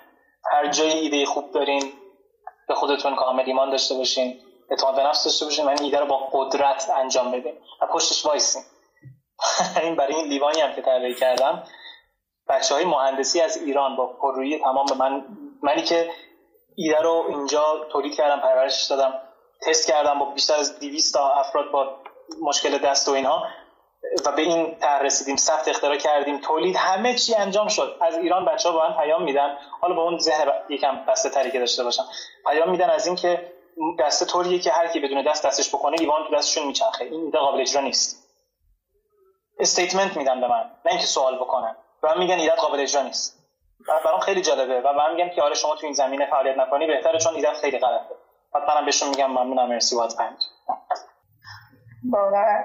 هر 0.52 0.68
جایی 0.68 0.94
ایده 0.94 1.26
خوب 1.26 1.52
دارین 1.52 1.94
به 2.68 2.76
خودتون 2.76 3.16
کامل 3.16 3.44
ایمان 3.46 3.70
داشته 3.70 3.96
باشین 3.96 4.40
اعتماد 4.72 4.96
به 4.96 5.04
نفس 5.04 5.24
داشته 5.24 5.46
باشین 5.46 5.66
و 5.66 5.76
ایده 5.82 6.00
رو 6.00 6.06
با 6.06 6.30
قدرت 6.32 6.90
انجام 6.90 7.32
بدین. 7.32 7.54
و 7.82 7.86
پشتش 7.86 8.26
وایسین. 8.26 8.64
این 9.84 9.96
برای 9.96 10.16
این 10.16 10.28
لیوانی 10.28 10.62
هم 10.62 10.76
که 10.76 10.82
طراحی 10.82 11.16
کردم. 11.16 11.64
بچه 12.48 12.76
های 12.76 12.86
مهندسی 12.86 13.42
از 13.42 13.58
ایران 13.58 13.96
با 13.96 14.08
پررویی 14.08 14.60
تمام 14.60 14.98
من 14.98 15.26
منی 15.64 15.82
که 15.82 16.10
ایده 16.76 17.02
رو 17.02 17.26
اینجا 17.30 17.86
تولید 17.92 18.16
کردم 18.16 18.40
پرورش 18.40 18.84
دادم 18.84 19.14
تست 19.62 19.88
کردم 19.88 20.20
با 20.20 20.26
بیشتر 20.26 20.56
از 20.56 20.80
200 20.80 21.14
تا 21.14 21.30
افراد 21.30 21.72
با 21.72 21.96
مشکل 22.42 22.78
دست 22.78 23.08
و 23.10 23.12
اینها 23.12 23.44
و 24.26 24.32
به 24.32 24.42
این 24.42 24.76
طرح 24.76 25.02
رسیدیم 25.02 25.36
ثبت 25.36 25.68
اختراع 25.68 25.98
کردیم. 25.98 26.40
تولید 26.40 26.76
همه 26.76 27.16
چی 27.16 27.36
انجام 27.36 27.68
شد. 27.68 27.98
از 28.02 28.18
ایران 28.18 28.46
بچه 28.46 28.70
ها 28.70 28.76
با 28.76 28.86
هم 28.86 29.02
پیام 29.02 29.24
میدن. 29.24 29.58
حالا 29.82 29.96
با 29.96 30.04
اون 30.04 30.18
ذهن 30.18 30.52
یکم 30.70 31.06
بسته 31.06 31.30
تری 31.30 31.52
که 31.52 31.60
داشته 31.60 31.84
باشم. 31.84 32.04
پیام 32.48 32.70
میدن 32.70 32.90
از 32.90 33.08
اینکه 33.08 33.54
دسته 34.00 34.26
طوریه 34.26 34.60
که 34.60 34.72
هر 34.72 34.88
کی 34.88 35.00
بدون 35.00 35.24
دست 35.24 35.46
دستش 35.46 35.70
بکنه 35.70 35.98
لیوان 35.98 36.28
تو 36.28 36.36
دستشون 36.36 36.68
میچرخه. 36.68 37.06
این 37.06 37.26
ایده 37.26 37.38
قابل 37.38 37.62
اجرا 37.62 37.82
نیست. 37.82 38.28
استیتمنت 39.60 40.18
میدن 40.18 40.42
به 40.42 40.48
من. 40.48 40.72
نه 40.86 40.92
اینکه 40.92 41.06
سوال 41.06 41.36
بکنن. 41.36 41.76
و 42.04 42.20
میگن 42.20 42.40
ایده 42.40 42.56
قابل 42.56 42.80
اجرا 42.80 43.02
نیست. 43.02 43.41
برام 44.06 44.20
خیلی 44.20 44.42
جالبه 44.42 44.82
و 44.82 44.94
من 44.94 45.16
میگم 45.16 45.30
که 45.30 45.42
آره 45.42 45.56
شما 45.56 45.76
تو 45.76 45.86
این 45.86 45.94
زمینه 45.94 46.26
فعالیت 46.26 46.58
نکنی 46.58 46.88
بهتره 46.88 47.20
چون 47.20 47.36
ایده 47.36 47.54
خیلی 47.54 47.80
غلطه. 47.80 48.16
بعد 48.54 48.70
منم 48.70 48.86
بهشون 48.86 49.10
میگم 49.10 49.32
ممنونم 49.32 49.70
مرسی 49.70 49.96
وات 49.96 50.16
واقعا 52.10 52.64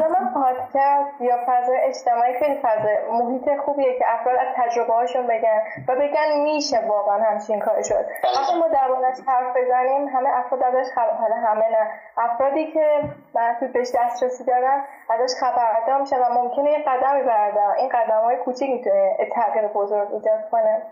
به 0.00 0.08
من 0.08 0.34
پادکست 0.34 1.20
یا 1.20 1.38
فضای 1.46 1.76
اجتماعی 1.76 2.38
خیلی 2.38 2.60
فضای 2.62 2.96
محیط 3.12 3.60
خوبیه 3.64 3.98
که 3.98 4.04
افراد 4.08 4.36
از 4.38 4.48
تجربه 4.56 4.92
هاشون 4.92 5.26
بگن 5.26 5.60
و 5.88 5.96
بگن 5.96 6.40
میشه 6.42 6.80
واقعا 6.88 7.22
همچین 7.22 7.60
کار 7.60 7.82
شد. 7.82 8.06
وقتی 8.36 8.54
ما 8.58 8.68
دربارش 8.68 9.16
حرف 9.26 9.56
بزنیم 9.56 10.08
همه 10.08 10.28
افراد 10.38 10.62
ازش 10.62 10.90
خبر 10.94 11.16
حالا 11.16 11.34
همه 11.34 11.68
نه. 11.68 11.90
افرادی 12.16 12.72
که 12.72 13.00
محدود 13.34 13.72
بهش 13.72 13.88
دسترسی 13.94 14.44
دارن 14.44 14.84
ازش 15.10 15.34
خبردار 15.40 16.00
میشن 16.00 16.18
و 16.18 16.34
ممکنه 16.34 16.70
یه 16.70 16.84
قدمی 16.86 17.22
بردارن 17.22 17.78
این 17.78 17.88
قدم 17.88 18.20
های 18.24 18.36
کوچیک 18.36 18.70
می‌تونه 18.70 19.16
تغییر 19.34 19.68
بزرگ 19.68 20.14
ایجاد 20.14 20.50
کنه. 20.50 20.82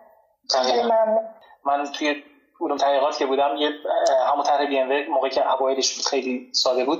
من 1.66 1.84
توی 1.98 2.22
علوم 2.60 2.76
تحقیقات 2.76 3.18
که 3.18 3.26
بودم 3.26 3.56
یه 3.56 3.70
همون 4.32 4.44
طرح 4.44 4.66
بی 4.66 5.06
موقعی 5.10 5.30
که 5.30 5.52
اوایلش 5.52 6.08
خیلی 6.08 6.50
ساده 6.52 6.84
بود 6.84 6.98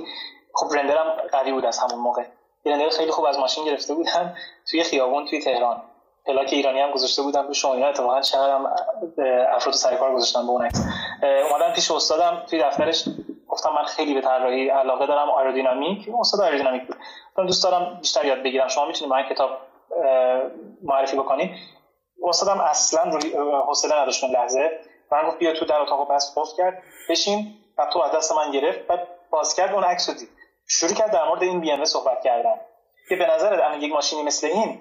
خب 0.53 0.73
رندرم 0.75 1.17
قوی 1.31 1.51
بود 1.51 1.65
از 1.65 1.79
همون 1.79 1.99
موقع. 1.99 2.23
رندر 2.65 2.89
خیلی 2.89 3.11
خوب 3.11 3.25
از 3.25 3.39
ماشین 3.39 3.65
گرفته 3.65 3.93
بودم 3.93 4.35
توی 4.71 4.83
خیابون 4.83 5.25
توی 5.25 5.41
تهران. 5.41 5.81
پلاک 6.25 6.49
ایرانی 6.51 6.79
هم 6.79 6.91
گذاشته 6.91 7.21
بودم 7.21 7.47
رو 7.47 7.53
شما 7.53 7.73
اتفاقا 7.73 8.21
چقدرم 8.21 8.73
افراد 9.55 9.75
سر 9.75 9.95
کار 9.95 10.15
گذاشتم 10.15 10.45
به 10.45 10.51
اون 10.51 10.65
عکس. 10.65 10.85
اومدم 11.23 11.73
پیش 11.73 11.91
استادم. 11.91 12.43
توی 12.49 12.63
دفترش 12.63 13.05
گفتم 13.47 13.69
من 13.69 13.83
خیلی 13.83 14.13
به 14.13 14.21
طراحی 14.21 14.69
علاقه 14.69 15.05
دارم. 15.07 15.29
آیرودینامیک. 15.29 16.09
استاد 16.19 16.41
آیرودینامیک 16.41 16.87
بود. 16.87 16.95
گفتم 17.29 17.45
دوست 17.45 17.63
دارم 17.63 17.97
بیشتر 18.01 18.25
یاد 18.25 18.43
بگیرم. 18.43 18.67
شما 18.67 18.85
می‌تونید 18.85 19.13
من 19.13 19.23
کتاب 19.29 19.49
معرفی 20.83 21.17
بکنید. 21.17 21.51
استادم 22.27 22.59
اصلا 22.59 23.19
حوصله 23.67 24.01
نداشت 24.01 24.23
لحظه. 24.23 24.79
من 25.11 25.27
گفت 25.27 25.37
بیا 25.37 25.53
تو 25.53 25.65
در 25.65 25.81
اتاق 25.81 26.11
بس 26.11 26.37
قفل 26.37 26.57
کرد. 26.57 26.83
بشین. 27.09 27.53
و 27.77 27.85
تو 27.93 27.99
از 27.99 28.11
دست 28.11 28.31
من 28.31 28.51
گرفت. 28.51 28.87
بعد 28.87 29.07
باز 29.29 29.55
کرد 29.55 29.73
اون 29.73 29.83
عکس 29.83 30.09
دید. 30.09 30.29
شروع 30.67 30.93
کرد 30.93 31.11
در 31.11 31.27
مورد 31.27 31.43
این 31.43 31.61
بی 31.61 31.85
صحبت 31.85 32.23
کردن. 32.23 32.55
که 33.09 33.15
به 33.15 33.27
نظر 33.27 33.53
الان 33.53 33.81
یک 33.81 33.93
ماشینی 33.93 34.23
مثل 34.23 34.47
این 34.47 34.79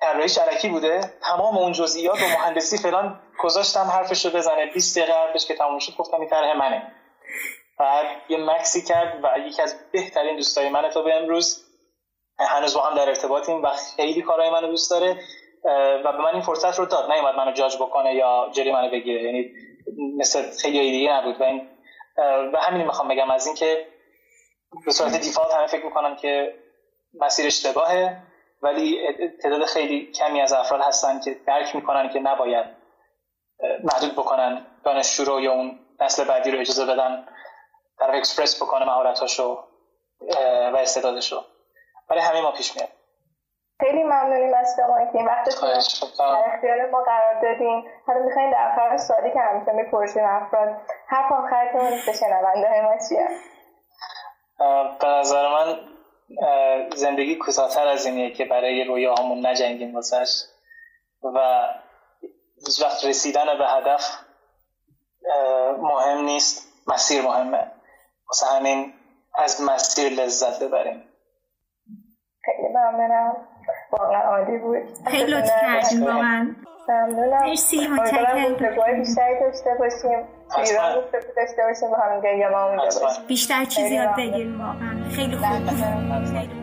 طراحیش 0.00 0.38
علکی 0.38 0.68
بوده؟ 0.68 1.00
تمام 1.22 1.58
اون 1.58 1.72
جزئیات 1.72 2.22
و 2.22 2.26
مهندسی 2.26 2.78
فلان 2.78 3.20
گذاشتم 3.40 3.80
حرفش 3.80 4.24
رو 4.24 4.30
بزنه. 4.30 4.66
20 4.66 4.98
دقیقه 4.98 5.12
حرفش 5.12 5.46
که 5.46 5.54
تموم 5.54 5.78
شد 5.78 5.96
گفتم 5.96 6.20
این 6.20 6.28
طرح 6.28 6.56
منه. 6.56 6.92
بعد 7.78 8.06
یه 8.28 8.38
مکسی 8.38 8.82
کرد 8.82 9.24
و 9.24 9.38
یکی 9.38 9.62
از 9.62 9.90
بهترین 9.92 10.36
دوستای 10.36 10.68
منه 10.68 10.90
تو 10.90 11.02
به 11.02 11.14
امروز. 11.14 11.64
هنوز 12.38 12.74
با 12.74 12.80
هم 12.80 12.96
در 12.96 13.08
ارتباطیم 13.08 13.62
و 13.62 13.70
خیلی 13.96 14.22
کارهای 14.22 14.50
منو 14.50 14.66
دوست 14.66 14.90
داره. 14.90 15.16
و 16.04 16.12
به 16.12 16.18
من 16.18 16.32
این 16.32 16.42
فرصت 16.42 16.78
رو 16.78 16.86
داد. 16.86 17.12
نیومد 17.12 17.34
منو 17.34 17.52
جاج 17.52 17.76
بکنه 17.76 18.14
یا 18.14 18.50
جری 18.52 18.72
منو 18.72 18.90
بگیره. 18.90 19.22
یعنی 19.22 19.50
مثل 20.18 20.42
خیلی 20.62 20.90
دیگه 20.90 21.12
نبود. 21.12 21.40
و 21.40 21.44
این 21.44 21.68
و 22.52 22.56
همین 22.60 22.86
می‌خوام 22.86 23.08
بگم. 23.08 23.30
از 23.30 23.46
اینکه 23.46 23.86
به 24.86 24.92
صورت 24.92 25.16
دیفالت 25.16 25.54
همه 25.54 25.66
فکر 25.66 25.84
می‌کنن 25.84 26.16
که 26.16 26.54
مسیر 27.20 27.46
اشتباهه 27.46 28.16
ولی 28.62 28.98
تعداد 29.42 29.64
خیلی 29.64 30.12
کمی 30.12 30.40
از 30.40 30.52
افراد 30.52 30.80
هستن 30.80 31.20
که 31.20 31.36
درک 31.46 31.76
می‌کنن 31.76 32.08
که 32.08 32.20
نباید 32.20 32.66
محدود 33.84 34.12
بکنن 34.12 34.66
دانشجو 34.84 35.24
رو 35.24 35.40
یا 35.40 35.52
اون 35.52 35.78
نسل 36.00 36.24
بعدی 36.24 36.50
رو 36.50 36.60
اجازه 36.60 36.86
بدن 36.86 37.26
طرف 37.98 38.14
اکسپرس 38.14 38.62
بکنه 38.62 38.84
مهارتاشو 38.84 39.64
و 40.72 40.76
استعدادشو. 40.76 41.44
ولی 42.10 42.20
همه 42.20 42.40
ما 42.40 42.52
پیش 42.52 42.76
میاد. 42.76 42.88
خیلی 43.80 44.02
ممنونیم 44.02 44.54
از 44.54 44.76
شما 44.76 44.98
که 45.12 45.18
این 45.18 45.26
وقت 45.26 45.44
در 46.18 46.54
اختیار 46.54 46.90
ما 46.90 47.02
قرار 47.02 47.42
دادیم 47.42 47.84
حالا 48.06 48.20
می‌خوایم 48.20 48.50
در 48.50 48.72
آخر 48.72 48.96
سوالی 48.96 49.32
که 49.32 49.38
همیشه 49.40 49.72
می‌پرسیم 49.72 50.24
افراد. 50.24 50.76
حرف 51.06 51.32
آخرتون 51.32 51.90
به 52.06 52.12
شنونده 52.12 52.80
ما 52.80 52.94
چیه؟ 53.08 53.28
به 55.00 55.08
نظر 55.08 55.48
من 55.48 55.78
زندگی 56.94 57.36
کوتاهتر 57.36 57.88
از 57.88 58.06
اینه 58.06 58.30
که 58.30 58.44
برای 58.44 58.84
رویاهامون 58.84 59.46
نجنگیم 59.46 59.94
واسش 59.94 60.42
و 61.22 61.68
هیچ 62.66 62.82
وقت 62.82 63.04
رسیدن 63.04 63.58
به 63.58 63.68
هدف 63.68 64.18
مهم 65.78 66.24
نیست. 66.24 66.72
مسیر 66.86 67.22
مهمه. 67.22 67.70
واسه 68.28 68.46
همین 68.46 68.92
از 69.34 69.62
مسیر 69.62 70.12
لذت 70.12 70.62
ببریم. 70.62 71.02
خیلی 72.44 72.68
ممنونم. 72.68 73.36
واقعا 73.92 74.20
عالی 74.20 74.58
بود. 74.58 75.08
خیلی 75.08 75.32
لطف 75.32 75.50
کردیم 75.60 76.02
واقعا. 76.02 76.56
ممنونم. 76.88 77.48
مرسی 77.48 77.88
متشکرم. 77.88 78.98
بیشتری 78.98 79.40
داشته 79.40 79.70
باشیم. 79.78 80.24
ایران 80.64 80.94
داشته 81.36 81.62
باشیم 81.68 81.90
با 81.90 81.96
بیشتر 83.28 83.64
چیزی 83.64 83.94
یاد 83.94 84.16
بگیریم 84.16 84.60
واقعا. 84.60 85.10
خیلی 85.16 85.36
خوب. 85.36 86.61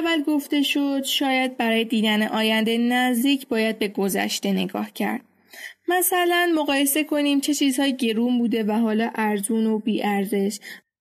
اول 0.00 0.22
گفته 0.22 0.62
شد 0.62 1.04
شاید 1.04 1.56
برای 1.56 1.84
دیدن 1.84 2.22
آینده 2.22 2.78
نزدیک 2.78 3.48
باید 3.48 3.78
به 3.78 3.88
گذشته 3.88 4.52
نگاه 4.52 4.92
کرد. 4.92 5.20
مثلا 5.88 6.52
مقایسه 6.54 7.04
کنیم 7.04 7.40
چه 7.40 7.54
چیزهای 7.54 7.96
گرون 7.96 8.38
بوده 8.38 8.64
و 8.64 8.72
حالا 8.72 9.10
ارزون 9.14 9.66
و 9.66 9.78
بیارزش 9.78 10.58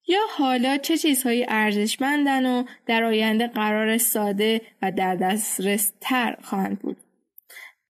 یا 0.08 0.20
حالا 0.38 0.78
چه 0.78 0.98
چیزهایی 0.98 1.46
ارزشمندن 1.48 2.46
و 2.46 2.64
در 2.86 3.04
آینده 3.04 3.48
قرار 3.48 3.98
ساده 3.98 4.62
و 4.82 4.92
در 4.92 5.16
دسترس 5.16 5.92
تر 6.02 6.36
خواهند 6.44 6.80
بود. 6.80 6.98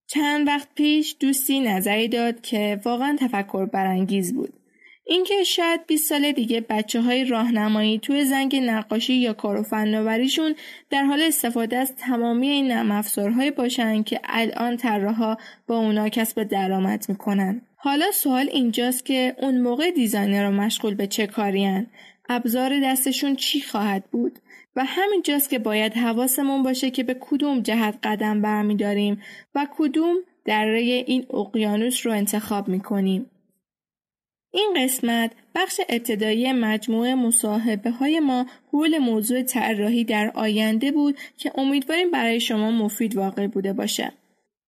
چند 0.06 0.46
وقت 0.46 0.68
پیش 0.74 1.16
دوستی 1.20 1.60
نظری 1.60 2.08
داد 2.08 2.40
که 2.40 2.80
واقعا 2.84 3.16
تفکر 3.20 3.66
برانگیز 3.66 4.34
بود. 4.34 4.59
اینکه 5.04 5.44
شاید 5.44 5.86
20 5.86 6.08
سال 6.08 6.32
دیگه 6.32 6.60
بچه 6.60 7.00
های 7.00 7.24
راهنمایی 7.24 7.98
توی 7.98 8.24
زنگ 8.24 8.56
نقاشی 8.56 9.14
یا 9.14 9.32
کار 9.32 9.60
و 9.60 9.62
فناوریشون 9.62 10.54
در 10.90 11.02
حال 11.02 11.22
استفاده 11.22 11.76
از 11.76 11.96
تمامی 11.96 12.48
این 12.48 12.68
نرم 12.72 13.02
باشن 13.56 14.02
که 14.02 14.20
الان 14.24 14.76
طراحا 14.76 15.36
با 15.66 15.78
اونا 15.78 16.08
کسب 16.08 16.42
درآمد 16.42 17.04
می‌کنن. 17.08 17.62
حالا 17.76 18.12
سوال 18.12 18.48
اینجاست 18.52 19.04
که 19.04 19.34
اون 19.38 19.60
موقع 19.60 19.90
دیزاینر 19.90 20.46
رو 20.46 20.50
مشغول 20.50 20.94
به 20.94 21.06
چه 21.06 21.26
کارین؟ 21.26 21.86
ابزار 22.28 22.80
دستشون 22.84 23.36
چی 23.36 23.60
خواهد 23.60 24.04
بود؟ 24.10 24.38
و 24.76 24.84
همینجاست 24.84 25.50
که 25.50 25.58
باید 25.58 25.94
حواسمون 25.94 26.62
باشه 26.62 26.90
که 26.90 27.02
به 27.02 27.16
کدوم 27.20 27.60
جهت 27.60 27.98
قدم 28.02 28.42
برمیداریم 28.42 29.22
و 29.54 29.66
کدوم 29.76 30.16
دره 30.44 30.80
این 30.80 31.26
اقیانوس 31.34 32.06
رو 32.06 32.12
انتخاب 32.12 32.68
می‌کنیم. 32.68 33.30
این 34.52 34.74
قسمت 34.76 35.32
بخش 35.54 35.80
ابتدایی 35.88 36.52
مجموعه 36.52 37.14
مصاحبه 37.14 37.90
های 37.90 38.20
ما 38.20 38.46
حول 38.72 38.98
موضوع 38.98 39.42
طراحی 39.42 40.04
در 40.04 40.30
آینده 40.34 40.92
بود 40.92 41.18
که 41.36 41.52
امیدواریم 41.54 42.10
برای 42.10 42.40
شما 42.40 42.70
مفید 42.70 43.16
واقع 43.16 43.46
بوده 43.46 43.72
باشه. 43.72 44.12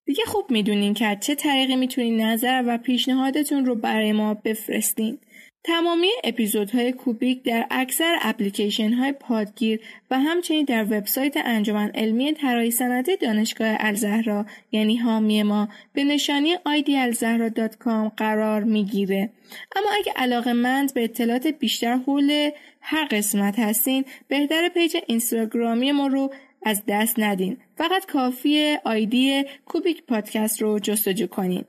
دیگه 0.05 0.25
خوب 0.27 0.51
می‌دونین 0.51 0.95
که 0.95 1.19
چه 1.21 1.35
طریقی 1.35 1.77
می‌تونین 1.77 2.21
نظر 2.21 2.65
و 2.67 2.79
پیشنهادتون 2.79 3.67
رو 3.67 3.75
برای 3.75 4.13
ما 4.13 4.35
بفرستین. 4.35 5.19
تمامی 5.65 6.11
اپیزودهای 6.25 6.93
کوبیک 6.93 7.43
در 7.43 7.67
اکثر 7.71 8.19
اپلیکیشن 8.23 8.93
های 8.93 9.13
پادگیر 9.13 9.81
و 10.11 10.19
همچنین 10.19 10.65
در 10.65 10.85
وبسایت 10.85 11.37
انجمن 11.37 11.91
علمی 11.95 12.33
طراحی 12.33 12.71
صنعتی 12.71 13.17
دانشگاه 13.17 13.77
الزهرا 13.81 14.47
یعنی 14.73 14.97
حامی 14.97 15.43
ما 15.43 15.69
به 15.93 16.05
نشانی 16.05 16.57
idalzahra.com 16.57 18.11
قرار 18.17 18.65
می‌گیره. 18.65 19.31
اما 19.77 19.89
اگه 19.99 20.13
علاقه 20.17 20.53
مند 20.53 20.95
به 20.95 21.05
اطلاعات 21.05 21.47
بیشتر 21.47 21.97
حول 21.97 22.51
هر 22.81 23.05
قسمت 23.11 23.59
هستین 23.59 24.05
بهتر 24.29 24.69
page 24.69 24.97
اینستاگرامی 25.07 25.93
ما 25.93 26.07
رو 26.07 26.33
از 26.63 26.83
دست 26.89 27.19
ندین. 27.19 27.57
فقط 27.77 28.07
کافیه 28.07 28.81
ID 28.85 29.45
کوبیک 29.65 30.03
پادکست 30.03 30.63
رو 30.63 30.79
جستجو 30.79 31.27
کنین. 31.27 31.65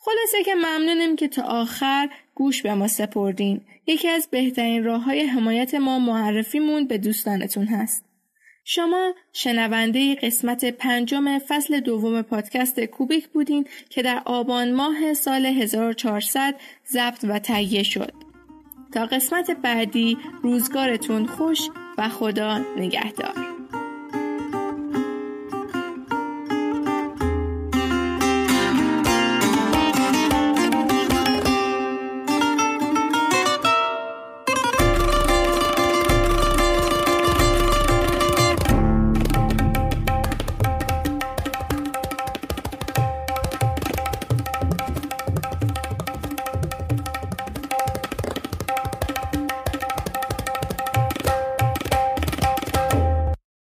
خلاصه 0.00 0.44
که 0.44 0.54
ممنونم 0.54 1.16
که 1.16 1.28
تا 1.28 1.42
آخر 1.42 2.08
گوش 2.38 2.62
به 2.62 2.74
ما 2.74 2.88
سپردین. 2.88 3.60
یکی 3.86 4.08
از 4.08 4.28
بهترین 4.30 4.84
راه 4.84 5.02
های 5.02 5.20
حمایت 5.20 5.74
ما 5.74 5.98
معرفیمون 5.98 6.86
به 6.86 6.98
دوستانتون 6.98 7.66
هست. 7.66 8.04
شما 8.64 9.14
شنونده 9.32 10.14
قسمت 10.14 10.64
پنجم 10.64 11.38
فصل 11.38 11.80
دوم 11.80 12.22
پادکست 12.22 12.80
کوبیک 12.80 13.28
بودین 13.28 13.66
که 13.90 14.02
در 14.02 14.22
آبان 14.24 14.72
ماه 14.72 15.14
سال 15.14 15.46
1400 15.46 16.54
ضبط 16.92 17.24
و 17.28 17.38
تهیه 17.38 17.82
شد. 17.82 18.12
تا 18.92 19.06
قسمت 19.06 19.50
بعدی 19.50 20.18
روزگارتون 20.42 21.26
خوش 21.26 21.60
و 21.98 22.08
خدا 22.08 22.58
نگهدار. 22.76 23.34